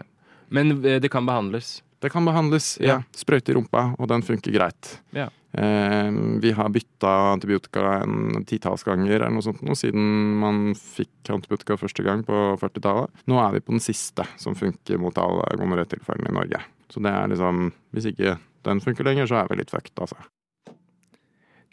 Men 0.53 0.77
eh, 0.79 1.01
det 1.03 1.11
kan 1.11 1.27
behandles? 1.27 1.81
Det 2.03 2.11
kan 2.13 2.27
behandles, 2.27 2.77
ja. 2.83 3.01
ja. 3.01 3.19
Sprøyte 3.19 3.51
i 3.51 3.59
rumpa, 3.59 3.93
og 3.99 4.11
den 4.11 4.23
funker 4.27 4.55
greit. 4.55 4.97
Ja. 5.17 5.29
Eh, 5.53 6.11
vi 6.41 6.53
har 6.57 6.69
bytta 6.73 7.09
antibiotika 7.33 7.99
en 8.01 8.45
titalls 8.49 8.85
ganger 8.89 9.19
eller 9.19 9.35
noe 9.35 9.45
sånt 9.45 9.61
nå, 9.61 9.77
siden 9.77 10.05
man 10.41 10.71
fikk 10.79 11.29
antibiotika 11.35 11.77
første 11.77 12.05
gang 12.07 12.25
på 12.25 12.45
40-tallet. 12.61 13.13
Nå 13.29 13.41
er 13.43 13.59
vi 13.59 13.65
på 13.65 13.75
den 13.75 13.85
siste 13.85 14.25
som 14.41 14.57
funker 14.57 15.01
mot 15.03 15.19
alle 15.21 15.51
gonorétilfellene 15.61 16.33
i 16.33 16.39
Norge. 16.39 16.63
Så 16.93 17.01
det 17.05 17.13
er 17.13 17.29
liksom 17.33 17.73
Hvis 17.93 18.09
ikke 18.09 18.39
den 18.65 18.81
funker 18.81 19.05
lenger, 19.05 19.27
så 19.27 19.43
er 19.43 19.51
vi 19.51 19.59
litt 19.61 19.73
fucked, 19.73 19.99
altså. 20.01 20.17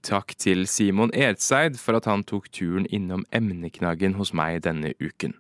Takk 0.04 0.34
til 0.40 0.68
Simon 0.68 1.12
Edseid 1.14 1.78
for 1.80 1.96
at 2.00 2.08
han 2.08 2.24
tok 2.24 2.50
turen 2.56 2.88
innom 2.88 3.26
emneknaggen 3.36 4.16
hos 4.20 4.34
meg 4.34 4.64
denne 4.64 4.94
uken. 5.00 5.36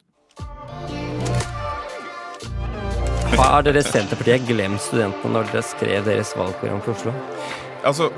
Har 3.39 3.63
dere 3.63 3.84
Senterpartiet 3.84 4.47
glemt 4.47 4.84
studentene 4.84 5.32
når 5.36 5.52
dere 5.52 5.63
skrev 5.63 6.06
deres 6.08 6.36
valgprogram 6.36 6.84
for 6.84 6.95
Oslo? 6.95 7.68
Altså, 7.83 8.09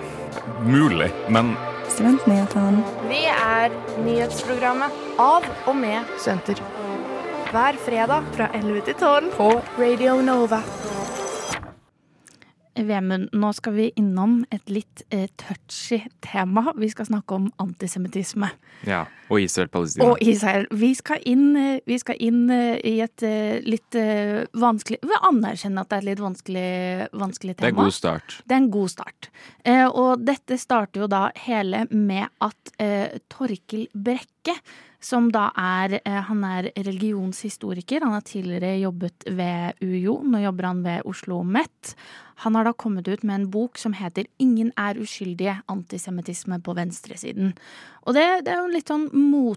mulig, 0.66 1.12
men 1.30 1.56
Studentnyhetene. 1.92 2.84
Vi 3.10 3.26
er 3.28 3.74
nyhetsprogrammet 4.06 4.96
av 5.20 5.46
og 5.68 5.76
med 5.76 6.14
Senter. 6.24 6.62
Hver 7.52 7.76
fredag 7.84 8.30
fra 8.32 8.48
11 8.56 8.86
til 8.88 8.96
12 8.96 9.32
på 9.36 9.50
Radio 9.78 10.22
Nova. 10.24 10.62
Vemund, 12.76 13.30
nå 13.36 13.52
skal 13.54 13.74
vi 13.76 13.88
innom 14.00 14.42
et 14.52 14.70
litt 14.72 15.04
eh, 15.12 15.28
touchy 15.40 16.00
tema. 16.24 16.72
Vi 16.80 16.88
skal 16.92 17.10
snakke 17.10 17.36
om 17.36 17.50
antisemittisme. 17.60 18.48
Ja, 18.88 19.06
Og 19.32 19.42
Israel-Palestina. 19.44 20.08
Og 20.10 20.22
Israel. 20.24 20.66
Vi 20.72 20.94
skal 20.96 21.22
inn, 21.28 21.56
eh, 21.56 21.80
vi 21.88 21.98
skal 22.00 22.16
inn 22.20 22.50
eh, 22.50 22.80
i 22.88 22.98
et 23.04 23.24
eh, 23.24 23.60
litt 23.64 23.96
eh, 23.96 24.44
vanskelig 24.56 25.00
Vi 25.04 25.20
anerkjenner 25.28 25.84
at 25.84 25.92
det 25.92 25.98
er 25.98 26.02
et 26.02 26.10
litt 26.10 26.24
vanskelig, 26.24 26.72
vanskelig 27.14 27.58
tema. 27.60 27.68
Det 27.68 27.70
er 27.70 27.76
en 27.76 27.84
god 27.84 27.98
start. 28.00 28.38
Det 28.46 28.56
er 28.56 28.62
en 28.64 28.72
god 28.72 28.94
start. 28.96 29.30
Eh, 29.64 29.88
og 29.88 30.26
dette 30.28 30.60
starter 30.60 31.06
jo 31.06 31.12
da 31.12 31.28
hele 31.46 31.86
med 31.92 32.28
at 32.42 32.58
Torkil 33.30 33.84
Brekke 33.94 34.41
som 35.02 35.32
da 35.34 35.50
er 35.58 36.00
Han 36.28 36.44
er 36.44 36.72
religionshistoriker. 36.76 38.02
Han 38.02 38.14
har 38.14 38.22
tidligere 38.22 38.82
jobbet 38.82 39.24
ved 39.28 39.74
UiO. 39.82 40.24
Nå 40.24 40.38
jobber 40.44 40.68
han 40.68 40.84
ved 40.84 41.02
Oslo 41.06 41.42
OsloMet. 41.42 41.96
Han 42.44 42.56
har 42.56 42.64
da 42.66 42.74
kommet 42.74 43.08
ut 43.08 43.24
med 43.24 43.36
en 43.36 43.52
bok 43.52 43.78
som 43.78 43.94
heter 43.94 44.26
'Ingen 44.40 44.72
er 44.78 44.96
uskyldige 44.96 45.62
antisemittisme 45.68 46.62
på 46.62 46.74
venstresiden'. 46.74 47.54
Og 48.06 48.14
det, 48.14 48.46
det 48.46 48.54
er 48.54 48.62
jo 48.62 48.68
litt 48.68 48.88
sånn 48.88 49.10
motpart 49.14 49.52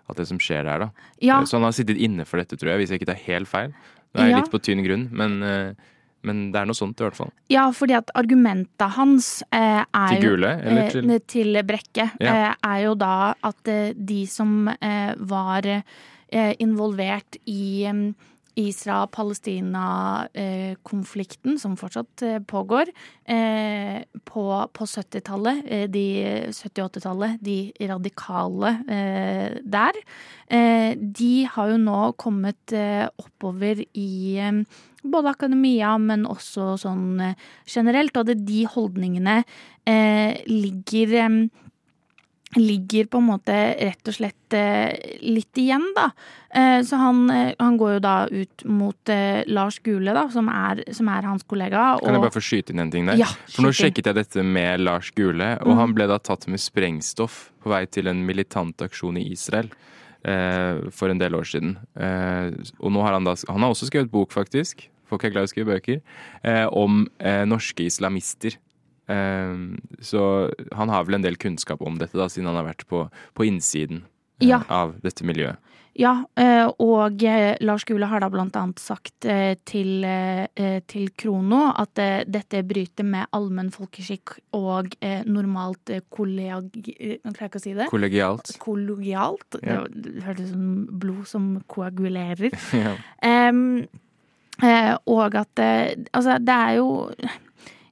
at 0.10 0.20
det 0.20 0.28
som 0.30 0.42
skjer 0.42 0.66
der, 0.68 0.88
da. 0.88 1.08
Ja. 1.24 1.40
Så 1.46 1.58
han 1.60 1.68
har 1.68 1.76
sittet 1.76 2.00
inne 2.02 2.26
for 2.28 2.42
dette, 2.42 2.58
tror 2.60 2.74
jeg, 2.74 2.84
hvis 2.84 2.94
jeg 2.94 3.02
ikke 3.02 3.12
tar 3.12 3.24
helt 3.28 3.52
feil. 3.52 3.74
Nå 4.10 4.22
er 4.22 4.30
jeg 4.30 4.36
ja. 4.36 4.42
litt 4.42 4.52
på 4.54 4.62
tynn 4.66 4.84
grunn, 4.86 5.08
men, 5.16 5.36
eh, 5.46 5.96
men, 6.26 6.44
det 6.54 6.62
er 6.62 6.70
noe 6.70 6.78
sånt 6.78 7.00
i 7.00 7.06
hvert 7.06 7.18
fall. 7.18 7.32
Ja, 7.54 7.68
fordi 7.76 7.96
at 8.00 8.10
argumentet 8.18 8.96
hans 8.98 9.32
eh, 9.54 9.84
er 9.86 10.16
Til 10.16 10.26
Gule, 10.26 10.56
eller 10.58 10.88
eh, 10.88 10.94
til, 10.96 11.14
til 11.30 11.62
Brekke, 11.68 12.10
ja. 12.18 12.34
eh, 12.34 12.56
er 12.72 12.86
jo 12.88 12.96
da 13.00 13.34
at 13.50 13.72
eh, 13.72 13.92
de 13.94 14.24
som 14.30 14.72
eh, 14.80 15.14
var 15.30 15.70
involvert 16.30 17.40
i 17.50 17.90
Israel-Palestina-konflikten, 18.60 21.60
som 21.60 21.78
fortsatt 21.80 22.22
eh, 22.26 22.40
pågår, 22.44 22.86
eh, 23.26 24.04
på, 24.26 24.68
på 24.76 24.86
70-tallet, 24.86 25.64
eh, 25.66 25.90
de 25.92 26.26
70-80-tallet, 26.52 27.38
de 27.42 27.74
radikale 27.90 28.78
der, 29.70 29.94
de 31.00 31.48
har 31.54 31.70
jo 31.70 31.78
nå 31.82 32.12
kommet 32.20 32.74
oppover 33.22 33.76
i 33.98 34.40
både 35.04 35.30
akademia, 35.32 35.98
men 36.02 36.26
også 36.30 36.78
sånn 36.82 37.22
generelt. 37.70 38.18
Og 38.18 38.26
det 38.28 38.46
de 38.48 38.66
holdningene 38.70 39.44
ligger 40.50 41.50
ligger 42.56 43.06
på 43.06 43.20
en 43.22 43.28
måte 43.28 43.56
rett 43.78 44.10
og 44.10 44.16
slett 44.16 44.56
eh, 44.58 45.18
litt 45.22 45.58
igjen, 45.62 45.84
da. 45.94 46.08
Eh, 46.50 46.80
så 46.86 46.98
han, 46.98 47.22
eh, 47.30 47.52
han, 47.60 47.78
går 47.78 47.98
jo 47.98 48.00
da 48.02 48.16
ut 48.26 48.64
mot 48.66 49.12
Lars 49.46 49.78
Gule, 49.86 50.16
da, 50.18 50.26
som 50.34 50.50
er, 50.50 50.82
som 50.96 51.12
er 51.14 51.28
hans 51.30 51.46
kollega. 51.46 51.92
Kan 52.02 52.18
jeg 52.18 52.24
bare 52.26 52.34
få 52.34 52.44
skyte 52.44 52.74
inn 52.74 52.82
en 52.82 52.94
ting 52.94 53.10
der? 53.10 53.20
Ja, 53.22 53.30
For 53.54 53.66
nå 53.66 53.74
sjekket 53.76 54.10
jeg 54.10 54.18
dette 54.18 54.46
med 54.46 54.82
Lars 54.82 55.12
Gule, 55.14 55.54
og 55.62 55.76
mm. 55.76 55.84
han 55.84 55.96
ble 55.98 56.10
da 56.10 56.18
tatt 56.22 56.50
med 56.50 56.62
sprengstoff 56.64 57.50
på 57.62 57.74
vei 57.74 57.84
til 57.92 58.10
en 58.10 58.26
militant 58.26 58.82
aksjon 58.86 59.20
i 59.22 59.30
Israel. 59.34 59.70
eh, 60.28 60.90
for 60.92 61.10
en 61.10 61.20
del 61.20 61.36
år 61.36 61.48
siden. 61.48 61.78
Eh, 61.96 62.52
og 62.80 62.92
nå 62.92 63.04
har 63.06 63.16
han 63.16 63.24
da 63.24 63.36
Han 63.48 63.62
har 63.64 63.72
også 63.72 63.88
skrevet 63.88 64.12
bok, 64.12 64.32
faktisk. 64.32 64.90
Folk 65.08 65.24
er 65.24 65.32
glad 65.32 65.48
i 65.48 65.50
å 65.50 65.54
skrive 65.54 65.74
bøker. 65.74 66.02
Eh, 66.44 66.68
om 66.68 67.08
norske 67.48 67.86
islamister. 67.86 68.58
Eh, 69.10 69.56
så 70.06 70.24
han 70.78 70.90
har 70.94 71.08
vel 71.08 71.18
en 71.20 71.26
del 71.26 71.40
kunnskap 71.42 71.82
om 71.82 71.98
dette, 71.98 72.18
da, 72.18 72.30
siden 72.30 72.52
han 72.52 72.60
har 72.62 72.70
vært 72.70 72.86
på, 72.90 73.08
på 73.34 73.48
innsiden 73.50 74.04
eh, 74.42 74.48
Ja. 74.52 74.62
av 74.70 74.96
dette 75.04 75.26
miljøet. 75.28 75.58
Ja, 76.00 76.14
eh, 76.40 76.70
og 76.80 77.24
eh, 77.28 77.58
Lars 77.66 77.84
Gule 77.84 78.08
har 78.08 78.22
da 78.24 78.30
blant 78.32 78.56
annet 78.56 78.80
sagt 78.80 79.26
til, 79.68 80.06
til 80.88 81.10
Krono 81.20 81.64
at 81.74 82.00
dette 82.30 82.62
bryter 82.64 83.04
med 83.04 83.28
allmenn 83.36 83.72
folkeskikk 83.74 84.38
og 84.56 84.94
normalt 85.28 85.92
kolleg... 86.14 86.70
klarer 86.78 87.50
ikke 87.50 87.60
å 87.60 87.66
si 87.66 87.74
det. 87.76 87.90
Kollegialt. 87.92 88.54
Kollegialt. 88.64 89.60
Ja. 89.66 89.82
Det, 89.92 90.22
hørtes 90.24 90.54
ut 90.54 90.54
som 90.54 90.70
blod 91.02 91.28
som 91.34 91.50
koagulerer. 91.68 92.54
Ja. 92.80 92.96
Eh, 94.60 94.96
og 95.08 95.36
at 95.40 95.60
Altså, 96.12 96.38
det 96.44 96.56
er 96.56 96.74
jo 96.80 96.90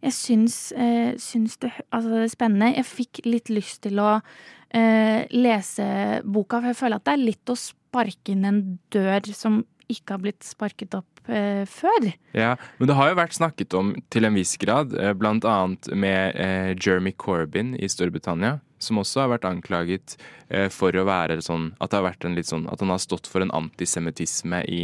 Jeg 0.04 0.14
syns, 0.14 0.58
eh, 0.78 1.16
syns 1.22 1.58
det, 1.64 1.72
altså 1.90 2.14
det 2.14 2.22
er 2.26 2.34
spennende. 2.34 2.76
Jeg 2.76 2.90
fikk 2.90 3.24
litt 3.26 3.50
lyst 3.50 3.82
til 3.88 4.02
å 4.04 4.18
eh, 4.18 5.26
lese 5.34 5.88
boka, 6.24 6.62
for 6.62 6.72
jeg 6.72 6.80
føler 6.82 7.02
at 7.02 7.08
det 7.08 7.16
er 7.16 7.26
litt 7.26 7.54
å 7.54 7.58
sparke 7.58 8.34
inn 8.34 8.46
en 8.48 8.62
dør 8.94 9.34
som 9.34 9.64
ikke 9.92 10.16
har 10.16 10.24
blitt 10.24 10.44
sparket 10.44 10.96
opp 10.98 11.30
eh, 11.32 11.64
før. 11.70 12.10
Ja, 12.36 12.56
men 12.78 12.90
det 12.90 12.98
har 13.00 13.12
jo 13.12 13.20
vært 13.20 13.38
snakket 13.38 13.76
om 13.78 13.94
til 14.14 14.28
en 14.28 14.38
viss 14.38 14.56
grad, 14.60 14.94
eh, 15.00 15.14
blant 15.18 15.48
annet 15.48 15.90
med 15.96 16.36
eh, 16.36 16.72
Jeremy 16.76 17.14
Corbyn 17.16 17.74
i 17.80 17.90
Storbritannia, 17.92 18.58
som 18.84 19.00
også 19.02 19.24
har 19.24 19.32
vært 19.36 19.48
anklaget 19.50 20.18
eh, 20.50 20.68
for 20.74 20.94
å 20.96 21.08
være 21.08 21.40
sånn 21.46 21.72
at 21.80 21.92
det 21.92 22.02
har 22.02 22.10
vært 22.10 22.28
en 22.28 22.36
litt 22.38 22.50
sånn 22.50 22.68
At 22.70 22.84
han 22.84 22.92
har 22.94 23.02
stått 23.02 23.30
for 23.30 23.42
en 23.42 23.54
antisemittisme 23.56 24.62
i 24.70 24.82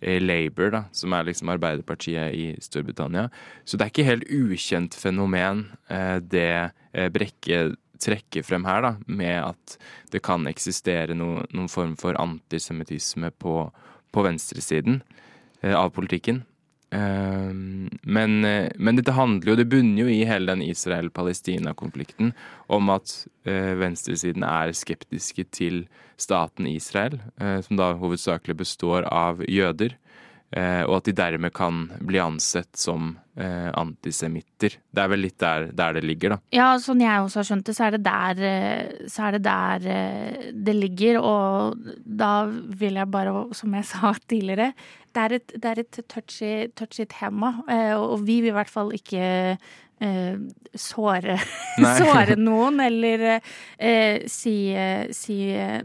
Labour, 0.00 0.70
da, 0.74 0.82
som 0.94 1.14
er 1.16 1.26
liksom 1.26 1.50
Arbeiderpartiet 1.52 2.34
i 2.36 2.46
Storbritannia. 2.62 3.28
Så 3.64 3.76
det 3.76 3.86
er 3.86 3.92
ikke 3.92 4.08
helt 4.08 4.28
ukjent 4.30 4.96
fenomen, 4.98 5.66
eh, 5.90 6.18
det 6.22 6.50
eh, 6.92 7.08
Brekke 7.12 7.76
trekker 7.98 8.46
frem 8.46 8.66
her, 8.68 8.84
da, 8.84 8.92
med 9.06 9.40
at 9.42 9.78
det 10.12 10.22
kan 10.26 10.46
eksistere 10.46 11.16
noe, 11.18 11.44
noen 11.50 11.70
form 11.72 11.96
for 11.98 12.18
antisemittisme 12.20 13.32
på, 13.42 13.56
på 14.14 14.26
venstresiden 14.26 15.02
eh, 15.62 15.74
av 15.74 15.90
politikken. 15.96 16.44
Eh, 16.90 17.52
men, 18.02 18.44
eh, 18.44 18.70
men 18.76 18.96
dette 18.96 19.12
handler 19.12 19.52
jo, 19.52 19.56
det 19.60 19.68
bunner 19.68 20.04
jo 20.04 20.12
i 20.12 20.24
hele 20.28 20.54
den 20.54 20.64
Israel-Palestina-konflikten 20.64 22.32
om 22.72 22.92
at 22.94 23.12
eh, 23.44 23.74
venstresiden 23.76 24.46
er 24.46 24.72
skeptiske 24.76 25.44
til 25.52 25.82
staten 26.18 26.66
Israel, 26.70 27.20
eh, 27.40 27.60
som 27.64 27.78
da 27.80 27.92
hovedsakelig 28.00 28.56
består 28.64 29.06
av 29.12 29.44
jøder. 29.44 29.98
Eh, 30.50 30.82
Og 30.86 30.98
at 30.98 31.08
de 31.08 31.16
dermed 31.16 31.52
kan 31.54 31.86
bli 32.00 32.20
ansett 32.22 32.76
som 32.78 33.16
eh, 33.36 33.70
antisemitter. 33.72 34.78
Det 34.90 35.02
er 35.02 35.10
vel 35.12 35.24
litt 35.26 35.38
der, 35.40 35.68
der 35.76 35.98
det 35.98 36.04
ligger, 36.06 36.36
da. 36.36 36.38
Ja, 36.54 36.68
sånn 36.82 37.02
jeg 37.04 37.24
også 37.24 37.42
har 37.42 37.48
skjønt 37.50 37.66
det, 37.68 37.76
så 37.78 37.88
er 37.88 37.96
det 37.96 38.02
der, 38.06 38.44
eh, 38.52 39.08
så 39.10 39.26
er 39.26 39.36
det, 39.36 39.42
der 39.46 39.90
eh, 39.96 40.46
det 40.54 40.76
ligger. 40.76 41.20
Og 41.22 41.90
da 42.04 42.32
vil 42.48 43.00
jeg 43.00 43.12
bare, 43.14 43.34
som 43.58 43.74
jeg 43.78 43.88
sa 43.90 44.14
tidligere, 44.26 44.72
det 45.16 45.24
er 45.24 45.36
et, 45.38 45.52
det 45.56 45.68
er 45.70 45.82
et 45.82 46.00
touchy, 46.06 46.54
touchy 46.78 47.06
tema. 47.10 47.54
Og 47.98 48.20
vi 48.26 48.42
vil 48.44 48.52
i 48.52 48.58
hvert 48.58 48.70
fall 48.70 48.92
ikke 48.94 49.56
eh, 50.00 50.36
såre, 50.74 51.38
såre 52.00 52.36
noen 52.38 52.80
eller 52.84 53.26
eh, 53.30 54.26
si, 54.30 54.70
eh, 54.74 55.08
si 55.14 55.38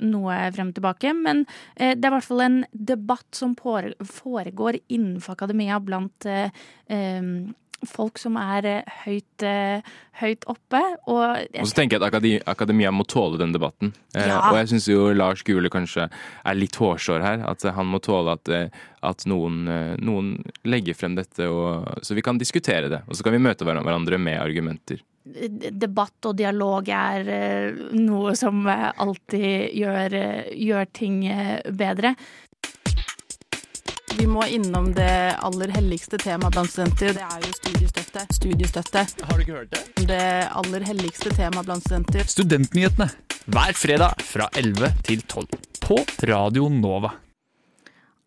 noe 0.03 0.37
frem 0.55 0.71
og 0.71 0.77
tilbake. 0.77 1.13
Men 1.17 1.45
eh, 1.75 1.95
det 1.95 2.07
er 2.07 2.11
i 2.11 2.15
hvert 2.17 2.29
fall 2.29 2.45
en 2.45 2.61
debatt 2.71 3.29
som 3.35 3.55
foregår 3.57 4.79
innenfor 4.87 5.37
akademia 5.37 5.79
blant 5.83 6.29
eh, 6.29 6.63
eh, 6.89 7.21
folk 7.89 8.19
som 8.21 8.37
er 8.39 8.65
eh, 8.69 8.91
høyt, 9.05 9.43
eh, 9.47 9.81
høyt 10.21 10.45
oppe. 10.51 10.81
Og 11.11 11.23
Og 11.59 11.67
så 11.69 11.77
tenker 11.77 11.97
jeg 11.97 12.01
at 12.03 12.07
akademia, 12.09 12.41
akademia 12.49 12.91
må 12.91 13.05
tåle 13.09 13.39
den 13.41 13.53
debatten. 13.55 13.93
Eh, 14.15 14.27
Ja. 14.27 14.39
Og 14.51 14.57
jeg 14.57 14.71
syns 14.73 14.87
jo 14.89 15.13
Lars 15.13 15.43
Gule 15.43 15.69
kanskje 15.69 16.09
er 16.09 16.55
litt 16.55 16.75
hårsår 16.79 17.21
her. 17.21 17.45
At 17.49 17.63
han 17.63 17.89
må 17.89 17.99
tåle 18.03 18.33
at, 18.37 18.49
at 19.03 19.25
noen, 19.25 19.65
noen 19.99 20.35
legger 20.63 20.93
frem 20.95 21.15
dette, 21.15 21.47
og, 21.49 21.87
så 22.01 22.15
vi 22.15 22.21
kan 22.21 22.37
diskutere 22.37 22.89
det. 22.89 23.01
Og 23.07 23.15
så 23.15 23.23
kan 23.23 23.33
vi 23.33 23.43
møte 23.43 23.65
hverandre 23.65 24.17
med 24.19 24.39
argumenter. 24.39 25.01
debatt 25.23 26.25
og 26.27 26.35
dialog 26.35 26.89
er 26.89 27.23
noe 27.95 28.33
som 28.35 28.65
alltid 28.67 29.71
gjør, 29.71 30.15
gjør 30.51 30.89
ting 30.91 31.21
bedre. 31.71 32.15
Vi 34.17 34.27
må 34.29 34.43
innom 34.45 34.91
det 34.93 35.35
aller 35.41 35.71
helligste 35.73 36.19
temaet 36.21 36.53
blant 36.53 36.71
studenter. 36.71 37.15
Det 37.17 37.25
er 37.25 37.45
jo 37.47 37.53
studiestøtte. 37.57 38.25
Studiestøtte. 38.37 39.05
Har 39.25 39.39
du 39.39 39.43
ikke 39.45 39.57
hørt 39.57 39.73
det? 39.73 40.05
Det 40.09 40.21
aller 40.61 40.85
helligste 40.87 41.33
temaet 41.33 41.65
blant 41.67 41.85
studenter. 41.85 42.27
Studentnyhetene 42.29 43.09
hver 43.51 43.75
fredag 43.75 44.21
fra 44.23 44.47
11 44.55 44.93
til 45.03 45.25
12 45.27 45.47
på 45.83 45.99
Radio 46.29 46.69
Nova. 46.71 47.11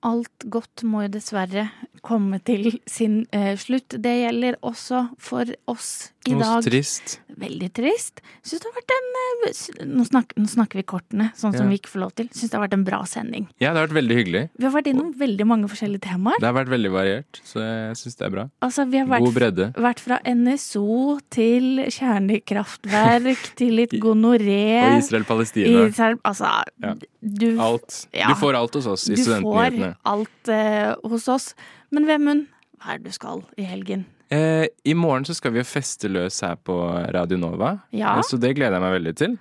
Alt 0.04 0.44
godt 0.52 0.82
må 0.85 1.06
jo 1.06 1.09
dessverre 1.16 1.70
komme 2.06 2.38
til 2.44 2.76
sin 2.87 3.26
eh, 3.32 3.56
slutt. 3.59 3.96
Det 3.98 4.12
gjelder 4.20 4.59
også 4.62 5.09
for 5.18 5.44
oss 5.66 6.12
i 6.26 6.32
Noe 6.35 6.42
dag. 6.42 6.64
trist. 6.66 7.20
Veldig 7.37 7.68
trist. 7.74 8.20
Syns 8.46 8.62
det 8.62 8.68
har 8.70 8.76
vært 8.76 8.92
en 8.94 9.09
eh, 9.48 9.87
nå, 9.90 10.04
snak, 10.06 10.32
nå 10.38 10.46
snakker 10.50 10.78
vi 10.78 10.85
kortene, 10.87 11.30
sånn 11.38 11.54
som 11.56 11.66
Ja. 11.66 11.70
vi 11.72 11.78
ikke 11.80 11.90
får 11.94 12.00
lov 12.04 12.12
til. 12.14 12.28
Syns 12.28 12.50
det 12.52 12.59
har 12.59 12.62
vært 12.68 12.76
en 12.76 12.85
bra 12.87 13.00
sending. 13.09 13.48
Ja, 13.59 13.72
det 13.72 13.80
har 13.80 13.88
vært 13.88 13.96
veldig 13.98 14.16
hyggelig. 14.20 14.42
Vi 14.59 14.64
har 14.68 14.72
vært 14.76 14.90
innom 14.92 15.11
veldig 15.18 15.46
mange 15.46 15.68
forskjellige 15.72 16.02
temaer. 16.06 16.38
Det 16.40 16.46
har 16.50 16.54
vært 16.61 16.70
veldig 16.70 16.92
variert, 16.94 17.40
så 17.46 17.64
jeg 17.64 17.96
syns 18.02 18.16
det 18.20 18.26
er 18.28 18.30
bra. 18.37 18.46
Altså, 18.62 18.87
vi 18.90 18.98
har 19.02 19.06
vært, 19.11 19.24
God 19.26 19.35
bredde. 19.40 19.68
vært 19.88 20.00
fra 20.04 20.20
NSO 20.24 21.18
til 21.30 21.82
kjernekraftverk 21.90 23.50
til 23.59 23.74
litt 23.80 23.96
gonoré. 24.02 24.62
Og 24.92 24.98
Israel-Palestina. 25.02 25.87
Israel, 25.88 26.18
altså, 26.24 26.52
Ja. 26.82 26.94
du, 27.22 27.59
Alt. 27.61 28.06
Ja. 28.14 28.28
Du 28.28 28.35
får 28.35 28.54
alt 28.54 28.74
hos 28.74 28.87
oss 28.87 29.09
i 29.11 29.16
Studentnyhetene. 29.16 29.95
Alt 30.04 30.48
eh, 30.52 30.94
hos 31.04 31.28
oss. 31.28 31.54
Men 31.90 32.06
Vemund, 32.06 32.46
hva 32.82 32.94
er 32.94 32.98
det 32.98 33.12
du 33.12 33.16
skal 33.16 33.42
i 33.56 33.62
helgen? 33.68 34.04
Eh, 34.30 34.66
I 34.85 34.94
morgen 34.98 35.24
så 35.24 35.35
skal 35.38 35.52
vi 35.54 35.61
jo 35.62 35.64
feste 35.68 36.09
løs 36.11 36.40
her 36.42 36.56
på 36.56 36.74
Radio 37.14 37.38
Nova, 37.38 37.78
Ja. 37.94 38.16
Eh, 38.18 38.22
så 38.26 38.38
det 38.42 38.56
gleder 38.59 38.76
jeg 38.80 38.82
meg 38.82 38.96
veldig 39.00 39.16
til. 39.16 39.37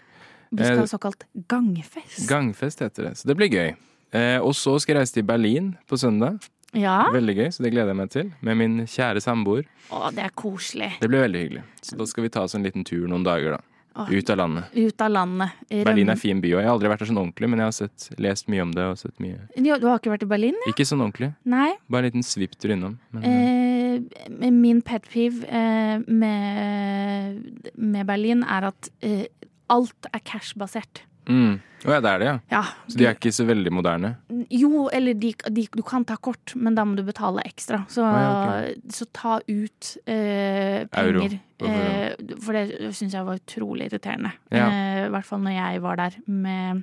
Vi 0.51 0.63
skal 0.63 0.77
Eh, 0.77 0.79
ha 0.79 0.87
såkalt 0.87 1.23
gangfest. 1.49 2.27
Gangfest 2.29 2.79
heter 2.79 3.09
det, 3.09 3.13
så 3.17 3.27
det 3.27 3.35
blir 3.37 3.49
gøy. 3.49 3.75
Eh, 4.13 4.37
og 4.39 4.53
så 4.55 4.79
skal 4.79 4.95
jeg 4.95 5.01
reise 5.01 5.13
til 5.13 5.23
Berlin 5.23 5.73
på 5.89 5.97
søndag. 5.97 6.37
Ja. 6.75 7.05
Veldig 7.11 7.35
gøy, 7.35 7.49
så 7.51 7.63
det 7.63 7.71
gleder 7.73 7.87
jeg 7.93 7.95
meg 7.97 8.09
til. 8.11 8.31
Med 8.41 8.57
min 8.57 8.77
kjære 8.85 9.21
samboer. 9.23 9.65
Å, 9.91 10.11
det 10.13 10.23
er 10.25 10.29
koselig. 10.35 10.91
Det 11.01 11.09
blir 11.09 11.21
veldig 11.25 11.39
hyggelig. 11.41 11.63
Så 11.81 11.97
da 11.97 12.05
skal 12.05 12.23
vi 12.23 12.29
ta 12.29 12.43
oss 12.43 12.55
en 12.55 12.63
liten 12.63 12.83
tur 12.83 13.07
noen 13.07 13.23
dager, 13.23 13.55
da. 13.57 13.61
Åh. 13.95 14.10
Ut 14.12 14.29
av 14.29 14.38
landet. 14.41 14.73
Ut 14.75 15.01
av 15.01 15.12
landet. 15.15 15.51
Berlin 15.88 16.10
er 16.12 16.19
fin 16.19 16.41
by, 16.43 16.49
og 16.53 16.60
jeg 16.60 16.67
har 16.67 16.73
aldri 16.73 16.89
vært 16.91 17.05
der 17.05 17.12
sånn 17.13 17.21
ordentlig, 17.21 17.49
men 17.51 17.62
jeg 17.63 17.69
har 17.69 17.75
sett, 17.77 18.08
lest 18.19 18.49
mye 18.51 18.65
om 18.65 18.73
det 18.75 18.89
mye 19.23 19.38
Ja, 19.55 19.77
Du 19.79 19.88
har 19.88 20.01
ikke 20.01 20.12
vært 20.12 20.25
i 20.27 20.31
Berlin? 20.34 20.58
Ikke 20.67 20.84
sånn 20.84 20.99
ordentlig. 21.05 21.31
Nei. 21.47 21.71
Bare 21.88 22.03
en 22.03 22.12
liten 22.12 22.27
svipptur 22.27 22.75
innom. 22.75 22.99
Men, 23.15 23.23
eh, 23.23 23.55
Eh, 23.95 24.51
min 24.51 24.81
pet 24.81 25.08
peeve 25.12 25.45
eh, 25.47 25.99
med, 26.08 27.41
med 27.75 28.08
Berlin 28.08 28.43
er 28.43 28.69
at 28.71 28.89
eh, 29.05 29.27
alt 29.71 30.10
er 30.12 30.23
cash-basert. 30.25 31.03
Mm. 31.29 31.55
Å 31.85 31.91
ja, 31.93 31.99
det 32.01 32.09
er 32.09 32.21
det, 32.21 32.25
ja. 32.25 32.38
Ja, 32.49 32.59
Så 32.89 32.97
de 32.97 33.05
er 33.05 33.13
ikke 33.13 33.29
så 33.35 33.43
veldig 33.45 33.69
moderne. 33.77 34.09
Jo, 34.49 34.88
eller 34.89 35.13
de, 35.21 35.29
de, 35.53 35.67
du 35.69 35.83
kan 35.85 36.01
ta 36.07 36.15
kort, 36.17 36.55
men 36.57 36.73
da 36.73 36.81
må 36.88 36.95
du 36.97 37.03
betale 37.05 37.43
ekstra. 37.45 37.83
Så, 37.93 38.01
oh, 38.01 38.15
ja, 38.17 38.71
så 38.89 39.05
ta 39.13 39.35
ut 39.45 39.91
eh, 40.09 40.88
penger. 40.89 41.35
Eh, 41.61 42.15
for 42.41 42.57
det 42.57 42.89
syns 42.97 43.13
jeg 43.13 43.27
var 43.27 43.38
utrolig 43.38 43.91
irriterende. 43.91 44.33
Ja. 44.49 44.65
Eh, 44.65 45.03
I 45.05 45.13
hvert 45.13 45.29
fall 45.29 45.45
når 45.45 45.53
jeg 45.59 45.83
var 45.85 46.01
der 46.01 46.17
med 46.25 46.81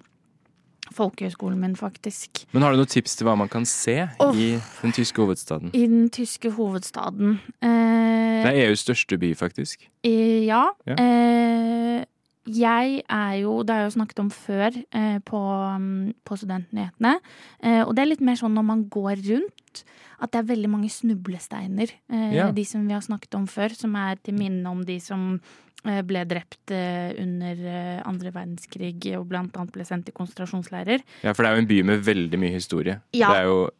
folkehøyskolen 0.92 1.58
min, 1.58 1.74
faktisk. 1.78 2.44
Men 2.52 2.62
har 2.62 2.74
du 2.74 2.82
noen 2.84 2.90
tips 2.94 3.16
til 3.18 3.26
hva 3.26 3.34
man 3.38 3.50
kan 3.50 3.66
se 3.66 3.96
oh, 4.22 4.30
i 4.36 4.52
den 4.82 4.94
tyske 4.94 5.18
hovedstaden? 5.22 5.74
I 5.74 5.86
den 5.88 6.08
tyske 6.14 6.52
hovedstaden. 6.54 7.40
Eh, 7.58 8.42
Det 8.42 8.50
er 8.54 8.68
EUs 8.68 8.86
største 8.86 9.18
by, 9.18 9.34
faktisk. 9.38 9.88
Ja. 10.06 10.64
Ja. 10.86 10.94
Eh, 10.94 12.04
jeg 12.46 13.02
er 13.06 13.32
jo, 13.42 13.62
det 13.62 13.70
har 13.74 13.84
jeg 13.84 13.90
jo 13.92 13.96
snakket 13.98 14.18
om 14.24 14.30
før 14.34 14.76
eh, 14.90 15.18
på, 15.24 15.40
mm, 15.78 16.14
på 16.26 16.38
Studentnyhetene, 16.40 17.16
eh, 17.62 17.82
og 17.86 17.94
det 17.94 18.02
er 18.02 18.10
litt 18.10 18.24
mer 18.24 18.38
sånn 18.40 18.54
når 18.56 18.66
man 18.66 18.86
går 18.90 19.22
rundt, 19.28 19.84
at 20.22 20.30
det 20.34 20.40
er 20.42 20.48
veldig 20.52 20.70
mange 20.70 20.90
snublesteiner. 20.90 21.90
Eh, 22.10 22.32
Ja. 22.34 22.50
De 22.54 22.64
som 22.64 22.86
vi 22.86 22.94
har 22.94 23.02
snakket 23.02 23.34
om 23.38 23.46
før, 23.46 23.74
som 23.74 23.94
er 23.96 24.16
til 24.22 24.34
minne 24.34 24.66
om 24.70 24.82
de 24.86 24.98
som 25.02 25.40
eh, 25.84 26.02
ble 26.06 26.24
drept 26.30 26.70
eh, 26.70 27.12
under 27.22 27.62
eh, 27.66 28.02
andre 28.06 28.30
verdenskrig 28.34 29.00
og 29.18 29.28
blant 29.30 29.56
annet 29.56 29.72
ble 29.74 29.84
sendt 29.86 30.06
til 30.06 30.14
konsentrasjonsleirer. 30.14 31.02
Ja, 31.22 31.32
for 31.32 31.42
det 31.42 31.50
er 31.50 31.56
jo 31.56 31.62
en 31.64 31.70
by 31.70 31.80
med 31.90 32.04
veldig 32.06 32.38
mye 32.42 32.54
historie. 32.54 33.00
Ja. 33.12 33.30
Det, 33.32 33.38
er 33.38 33.50
jo, 33.50 33.70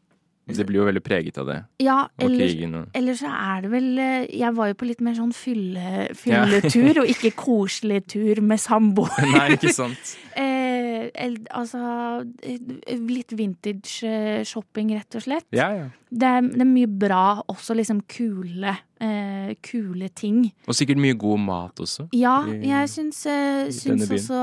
det 0.50 0.64
blir 0.66 0.80
jo 0.80 0.86
veldig 0.88 1.02
preget 1.06 1.36
av 1.38 1.46
det. 1.46 1.58
Ja, 1.82 1.98
ellers, 2.18 2.54
og 2.66 2.96
Eller 2.98 3.18
så 3.18 3.30
er 3.30 3.62
det 3.62 3.70
vel 3.70 3.86
eh, 4.02 4.24
Jeg 4.26 4.56
var 4.56 4.72
jo 4.72 4.76
på 4.80 4.88
litt 4.88 5.02
mer 5.04 5.14
sånn 5.14 5.30
fylle, 5.36 6.08
fylletur, 6.18 7.04
og 7.04 7.10
ikke 7.12 7.30
koselig 7.38 8.02
tur 8.10 8.42
med 8.42 8.60
samboer. 8.60 9.22
Nei, 9.36 9.52
ikke 9.58 9.74
sant. 9.74 10.16
Eh, 10.32 11.10
altså 11.52 12.22
eh, 12.40 12.60
litt 13.04 13.34
vintage 13.36 14.08
eh, 14.08 14.38
shopping, 14.48 14.94
rett 14.96 15.18
og 15.18 15.24
slett. 15.26 15.44
Ja, 15.52 15.66
ja. 15.76 15.90
Det 16.08 16.30
er, 16.38 16.46
det 16.46 16.64
er 16.64 16.70
mye 16.70 16.88
bra, 16.88 17.42
også 17.52 17.76
liksom 17.76 18.00
kule, 18.08 18.72
eh, 19.02 19.54
kule 19.66 20.08
ting. 20.14 20.44
Og 20.70 20.74
sikkert 20.78 21.00
mye 21.02 21.16
god 21.18 21.40
mat 21.42 21.82
også. 21.82 22.06
Ja, 22.14 22.36
i- 22.46 22.68
jeg 22.70 22.88
syns, 22.92 23.24
eh, 23.26 23.70
syns, 23.74 24.06
også, 24.08 24.38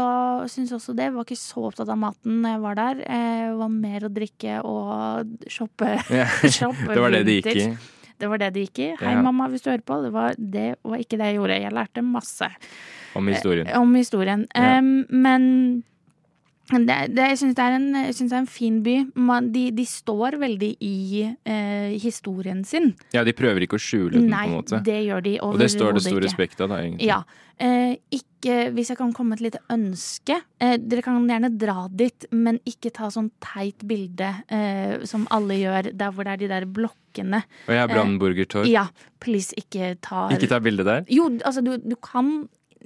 syns 0.51 0.71
også 0.75 0.95
det. 0.97 1.07
Jeg 1.09 1.13
var 1.15 1.23
ikke 1.27 1.39
så 1.39 1.63
opptatt 1.69 1.89
av 1.89 1.97
maten 1.97 2.41
når 2.43 2.55
jeg 2.57 2.61
var 2.67 2.75
der. 2.81 3.01
Jeg 3.07 3.55
var 3.61 3.69
mer 3.69 3.99
å 4.09 4.11
drikke 4.13 4.57
og 4.67 5.37
shoppe. 5.47 5.95
Shoppe 6.59 6.91
det 6.93 6.99
var 7.01 7.15
det 7.15 7.23
det 7.25 7.39
gikk 7.43 7.55
i. 7.55 7.77
Det 8.19 8.27
var 8.27 8.37
det 8.41 8.49
det 8.53 8.65
gikk 8.67 8.79
i. 8.83 8.87
Hei, 8.99 9.13
Ja. 9.15 9.21
mamma, 9.23 9.47
hvis 9.47 9.61
du 9.63 9.69
hører 9.71 9.81
på. 9.87 10.01
Det 10.03 10.11
var, 10.11 10.35
det 10.37 10.75
var 10.83 10.97
ikke 10.99 11.15
det 11.17 11.29
jeg 11.31 11.37
gjorde. 11.39 11.61
Jeg 11.63 11.71
lærte 11.71 12.01
masse. 12.03 12.49
Om 13.15 13.27
historien. 13.31 13.67
Eh, 13.67 13.79
Om 13.79 13.93
historien. 13.95 14.43
Ja. 14.53 14.77
Em, 14.77 15.05
men 15.09 15.83
det, 16.69 16.95
det, 17.17 17.25
jeg 17.31 17.37
syns 17.41 17.55
det, 17.57 17.67
det 18.19 18.25
er 18.29 18.39
en 18.43 18.49
fin 18.49 18.79
by. 18.85 18.95
Man, 19.17 19.49
de, 19.53 19.69
de 19.73 19.85
står 19.89 20.37
veldig 20.41 20.69
i 20.85 21.23
eh, 21.25 21.95
historien 22.01 22.61
sin. 22.67 22.91
Ja, 23.15 23.23
de 23.25 23.33
prøver 23.33 23.65
ikke 23.65 23.79
å 23.79 23.81
skjule 23.81 24.19
den, 24.19 24.29
Nei, 24.29 24.45
på 24.45 24.51
en 24.51 24.57
måte. 24.59 24.81
det 24.85 24.99
gjør 25.07 25.23
de 25.25 25.35
Og 25.45 25.57
det 25.61 25.71
står 25.73 25.97
det 25.97 26.03
stor 26.05 26.21
respekt 26.21 26.61
av, 26.61 26.73
da, 26.73 26.81
egentlig. 26.85 27.09
Ja. 27.09 27.23
Eh, 27.59 27.95
ikke, 28.15 28.69
hvis 28.75 28.93
jeg 28.93 28.99
kan 29.01 29.09
komme 29.15 29.33
med 29.33 29.41
et 29.41 29.49
lite 29.49 29.59
ønske 29.73 30.37
eh, 30.63 30.77
Dere 30.79 31.01
kan 31.03 31.17
gjerne 31.27 31.49
dra 31.59 31.89
dit, 31.91 32.29
men 32.31 32.61
ikke 32.69 32.93
ta 32.95 33.09
sånn 33.11 33.27
teit 33.43 33.83
bilde 33.89 34.29
eh, 34.47 35.01
som 35.09 35.25
alle 35.35 35.57
gjør, 35.59 35.89
der 35.91 36.13
hvor 36.13 36.27
det 36.27 36.37
er 36.37 36.43
de 36.45 36.51
der 36.53 36.69
blokkene. 36.69 37.41
Og 37.65 37.73
jeg 37.75 37.81
har 37.81 37.91
Brandenburger-torg. 37.91 38.69
Eh, 38.69 38.77
ja, 38.77 38.85
please, 39.19 39.51
ikke 39.59 39.95
ta 40.05 40.29
Ikke 40.37 40.47
ta 40.53 40.61
bilde 40.63 40.85
der? 40.87 41.03
Jo, 41.11 41.27
altså, 41.41 41.65
du, 41.65 41.73
du 41.81 41.97
kan 41.99 42.45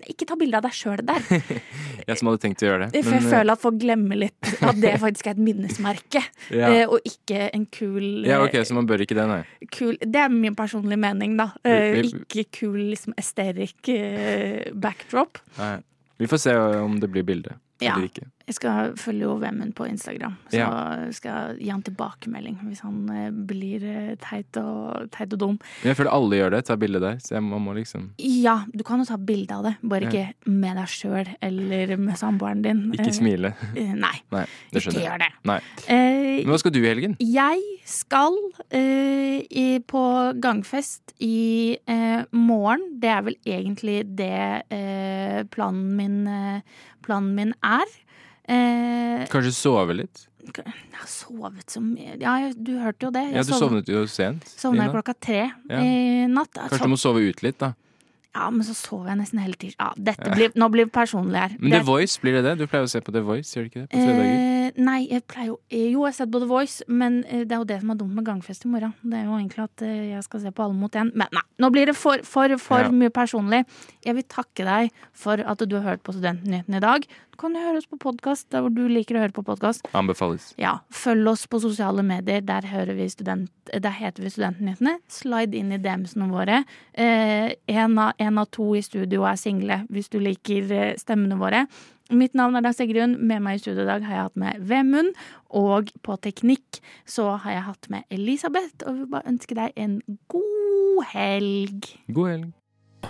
ikke 0.09 0.25
ta 0.27 0.35
bilde 0.39 0.57
av 0.57 0.63
deg 0.65 0.73
sjøl 0.75 1.01
der. 1.05 1.21
Jeg 2.07 2.17
som 2.19 2.27
hadde 2.27 2.41
tenkt 2.43 2.63
å 2.63 2.67
gjøre 2.67 2.87
det. 2.89 3.03
For 3.05 3.13
jeg 3.15 3.21
men, 3.23 3.27
eh, 3.29 3.33
føler 3.37 3.53
at 3.53 3.61
folk 3.63 3.77
glemmer 3.79 4.19
litt 4.19 4.49
at 4.65 4.79
det 4.81 4.93
faktisk 5.05 5.27
er 5.29 5.35
et 5.37 5.43
minnesmerke, 5.45 6.23
Ja. 6.51 6.71
eh, 6.73 6.83
og 6.89 6.99
ikke 7.07 7.45
en 7.53 7.65
kul 7.71 8.25
Ja, 8.27 8.41
ok, 8.43 8.57
så 8.67 8.75
man 8.75 8.87
bør 8.89 9.05
ikke 9.05 9.15
det, 9.15 9.27
nei. 9.29 9.41
kul, 9.71 9.95
det 10.01 10.19
er 10.25 10.29
min 10.33 10.55
personlige 10.59 10.99
mening, 10.99 11.37
da. 11.39 11.51
Eh, 11.63 11.93
Vi- 11.93 12.01
vi- 12.09 12.23
ikke 12.25 12.45
kul 12.59 12.79
liksom 12.91 13.13
aesthetic 13.17 13.75
eh, 13.93 14.71
backdrop. 14.73 15.39
nei. 15.57 15.77
Vi 16.19 16.27
får 16.29 16.39
se 16.39 16.53
om 16.55 16.99
det 17.01 17.09
blir 17.11 17.23
bilde 17.25 17.55
Ja. 17.83 17.95
eller 17.97 18.09
ikke. 18.09 18.29
Jeg 18.43 18.55
skal 18.57 18.89
følge 18.99 19.23
jo 19.23 19.37
Vemund 19.39 19.71
på 19.73 19.85
Instagram, 19.87 20.33
så 20.51 20.57
Ja. 20.59 21.11
skal 21.15 21.31
jeg 21.55 21.59
gi 21.63 21.69
han 21.71 21.81
tilbakemelding 21.81 22.57
hvis 22.67 22.81
han 22.83 22.97
eh, 23.09 23.29
blir 23.31 23.83
eh, 23.87 24.15
teit 24.19 24.57
og, 24.59 25.07
teit 25.15 25.31
og 25.31 25.39
dum. 25.39 25.59
Men 25.81 25.93
jeg 25.93 25.95
føler 26.01 26.11
alle 26.11 26.35
gjør 26.41 26.51
det, 26.57 26.65
tar 26.67 26.75
bilde 26.81 26.99
der, 26.99 27.21
så 27.23 27.35
jeg, 27.37 27.43
man 27.47 27.63
må 27.63 27.73
liksom 27.77 28.09
Ja, 28.19 28.65
du 28.75 28.83
kan 28.83 28.99
jo 28.99 29.05
ta 29.07 29.15
bilde 29.17 29.55
av 29.55 29.63
det, 29.69 29.75
bare 29.81 30.03
Ja. 30.03 30.09
ikke 30.11 30.51
med 30.51 30.75
deg 30.75 30.91
sjøl 30.91 31.31
eller 31.41 31.95
med 31.97 32.15
samboeren 32.19 32.61
din. 32.65 32.83
Ikke 32.91 33.07
Eh, 33.07 33.15
smile. 33.15 33.53
Nei. 33.75 34.17
Nei, 34.31 34.45
det 34.73 34.83
Ikke 34.83 34.99
gjør 35.07 35.19
det. 35.23 35.31
Nei. 35.47 35.59
Men 35.87 36.51
hva 36.51 36.59
skal 36.59 36.71
du 36.75 36.81
i 36.83 36.87
helgen? 36.89 37.15
Jeg 37.23 37.61
skal 37.87 38.35
uh, 38.73 39.39
i, 39.49 39.79
på 39.87 40.03
gangfest 40.43 41.13
i 41.23 41.77
uh, 41.87 42.23
morgen. 42.35 42.99
Det 42.99 43.09
er 43.09 43.21
vel 43.21 43.35
egentlig 43.45 44.03
det 44.17 44.63
uh, 44.71 45.43
planen, 45.53 45.95
min, 45.95 46.27
planen 47.05 47.33
min 47.37 47.53
er. 47.63 47.85
Eh, 48.49 49.25
Kanskje 49.31 49.53
sove 49.55 49.95
litt? 50.01 50.27
jeg 50.43 50.73
har 50.99 51.07
sovet 51.07 51.71
så 51.71 51.79
mye 51.79 52.17
Ja, 52.19 52.33
du 52.51 52.73
hørte 52.81 53.05
jo 53.07 53.11
det. 53.15 53.21
Jeg 53.31 53.35
Ja, 53.37 53.43
du 53.47 53.53
sovnet, 53.53 53.85
sovnet 53.87 53.91
jo 53.93 54.01
sent. 54.11 54.43
Sovna 54.59 54.89
klokka 54.91 55.13
tre 55.15 55.51
Ja. 55.69 55.79
i 55.79 56.25
natt. 56.27 56.51
Kanskje 56.53 56.83
du 56.83 56.91
må 56.91 56.99
sove 56.99 57.23
ut 57.29 57.41
litt, 57.45 57.57
da. 57.63 57.73
Ja, 58.33 58.47
men 58.49 58.65
så 58.65 58.73
sover 58.73 59.11
jeg 59.11 59.19
nesten 59.19 59.39
hele 59.43 59.53
tiden. 59.53 59.75
Ja, 59.77 59.91
dette 60.09 60.31
blir, 60.33 60.49
nå 60.57 60.65
blir 60.73 60.87
det 60.87 60.91
personlig 60.95 61.37
her. 61.37 61.51
Men 61.59 61.75
The 61.75 61.81
Voice, 61.85 62.17
blir 62.21 62.33
det 62.33 62.41
det? 62.47 62.53
Du 62.57 62.65
pleier 62.65 62.87
å 62.87 62.89
se 62.89 63.01
på 63.05 63.13
The 63.13 63.21
Voice, 63.21 63.51
gjør 63.53 63.67
du 63.67 63.69
ikke 63.69 63.83
det? 63.83 63.89
På 63.91 63.99
fredager? 64.01 64.39
Eh, 64.73 64.79
nei, 64.81 64.95
jeg 65.11 65.23
pleier 65.29 65.51
jo 65.51 65.57
eh, 65.69 65.83
Jo, 65.91 65.99
jeg 66.07 66.13
har 66.13 66.15
sett 66.17 66.31
på 66.33 66.41
The 66.41 66.47
Voice, 66.49 66.81
men 66.89 67.19
eh, 67.27 67.43
det 67.45 67.53
er 67.53 67.61
jo 67.61 67.67
det 67.69 67.77
som 67.83 67.91
er 67.93 67.99
dumt 67.99 68.15
med 68.17 68.25
gangfest 68.25 68.65
i 68.65 68.71
morgen. 68.73 68.95
Det 69.03 69.19
er 69.19 69.27
jo 69.29 69.37
egentlig 69.37 69.63
at 69.67 69.85
eh, 69.85 69.99
jeg 70.15 70.23
skal 70.25 70.41
se 70.47 70.51
på 70.57 70.65
Alle 70.65 70.79
mot 70.81 70.97
én. 70.97 71.11
Men 71.13 71.29
nei, 71.37 71.45
nå 71.61 71.69
blir 71.75 71.91
det 71.91 71.95
for, 71.99 72.25
for, 72.25 72.57
for 72.57 72.87
Ja. 72.87 72.89
mye 73.03 73.13
personlig. 73.13 73.61
Jeg 74.05 74.17
vil 74.17 74.25
takke 74.33 74.65
deg 74.65 74.89
for 75.13 75.37
at 75.45 75.61
du 75.69 75.77
har 75.77 75.85
hørt 75.91 76.01
på 76.03 76.17
Studentnyhetene 76.17 76.81
i 76.81 76.85
dag. 76.89 77.05
Kan 77.43 77.51
du 77.51 77.59
høre 77.59 77.81
oss 77.81 77.89
på 77.91 77.97
podkast 77.99 78.45
der 78.53 78.61
hvor 78.63 78.71
du 78.71 78.85
liker 78.87 79.17
å 79.17 79.23
høre 79.25 79.35
på 79.35 79.43
podkast. 79.43 79.83
Anbefales. 79.99 80.53
Ja, 80.55 80.77
følg 80.95 81.27
oss 81.27 81.41
på 81.51 81.59
sosiale 81.59 81.99
medier. 82.07 82.39
Der, 82.39 82.63
vi 82.95 83.07
student, 83.11 83.51
der 83.67 83.91
heter 83.97 84.23
vi 84.23 84.31
Studentnyhetene. 84.31 84.93
Slide 85.11 85.59
inn 85.59 85.73
i 85.75 85.81
DM-ene 85.83 86.29
våre. 86.31 86.61
Eh, 86.95 87.51
en, 87.67 87.99
av, 87.99 88.13
en 88.15 88.39
av 88.39 88.47
to 88.55 88.69
i 88.79 88.85
studio 88.85 89.27
er 89.27 89.35
single, 89.41 89.81
hvis 89.91 90.07
du 90.13 90.21
liker 90.23 90.71
eh, 90.71 90.95
stemmene 91.01 91.35
våre. 91.41 91.65
Mitt 92.15 92.31
navn 92.39 92.55
er 92.55 92.63
Dag 92.63 92.79
Segrun. 92.79 93.19
Med 93.19 93.43
meg 93.43 93.59
i 93.59 93.63
studio 93.65 93.83
i 93.83 93.91
dag 93.91 94.07
har 94.07 94.15
jeg 94.15 94.29
hatt 94.29 94.41
med 94.47 94.63
Vemund. 94.71 95.11
Og 95.51 95.91
på 95.99 96.19
teknikk 96.23 96.79
så 97.03 97.33
har 97.43 97.57
jeg 97.57 97.67
hatt 97.67 97.91
med 97.91 98.07
Elisabeth. 98.07 98.87
Og 98.87 98.93
vi 98.93 99.03
vil 99.03 99.13
bare 99.17 99.35
ønske 99.35 99.59
deg 99.59 99.75
en 99.75 99.99
god 100.31 101.07
helg. 101.11 101.95
God 102.07 102.37
helg. 102.37 102.51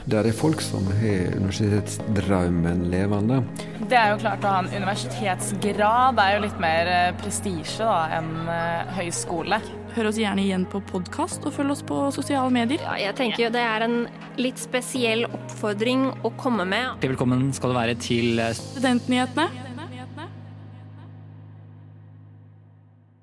Der 0.10 0.28
er 0.28 0.36
folk 0.36 0.62
som 0.62 0.86
har 1.00 1.36
universitetsdrømmen 1.38 2.88
levende. 2.92 3.40
Det 3.88 3.98
er 3.98 4.12
jo 4.14 4.20
klart 4.24 4.44
å 4.44 4.52
ha 4.52 4.64
en 4.64 4.72
universitetsgrad 4.74 6.18
det 6.18 6.26
er 6.26 6.36
jo 6.36 6.44
litt 6.44 6.60
mer 6.62 6.90
eh, 6.92 7.16
prestisje 7.22 7.88
enn 8.18 8.32
eh, 8.52 8.94
høyskole. 8.98 9.60
Hør 9.94 10.10
oss 10.10 10.18
gjerne 10.18 10.42
igjen 10.44 10.66
på 10.70 10.82
podkast, 10.90 11.46
og 11.46 11.54
følg 11.56 11.76
oss 11.76 11.84
på 11.86 12.00
sosiale 12.16 12.50
medier. 12.54 12.82
Ja, 12.84 12.96
jeg 13.10 13.18
tenker 13.20 13.46
jo 13.46 13.52
det 13.54 13.62
er 13.64 13.86
en 13.86 14.00
litt 14.42 14.62
spesiell 14.62 15.28
oppfordring 15.30 16.10
å 16.26 16.34
komme 16.42 16.66
med. 16.66 16.98
Velkommen 17.04 17.52
skal 17.56 17.74
du 17.74 17.80
være 17.80 18.00
til 18.02 18.42
eh, 18.42 18.56
Studentnyhetene 18.58 19.73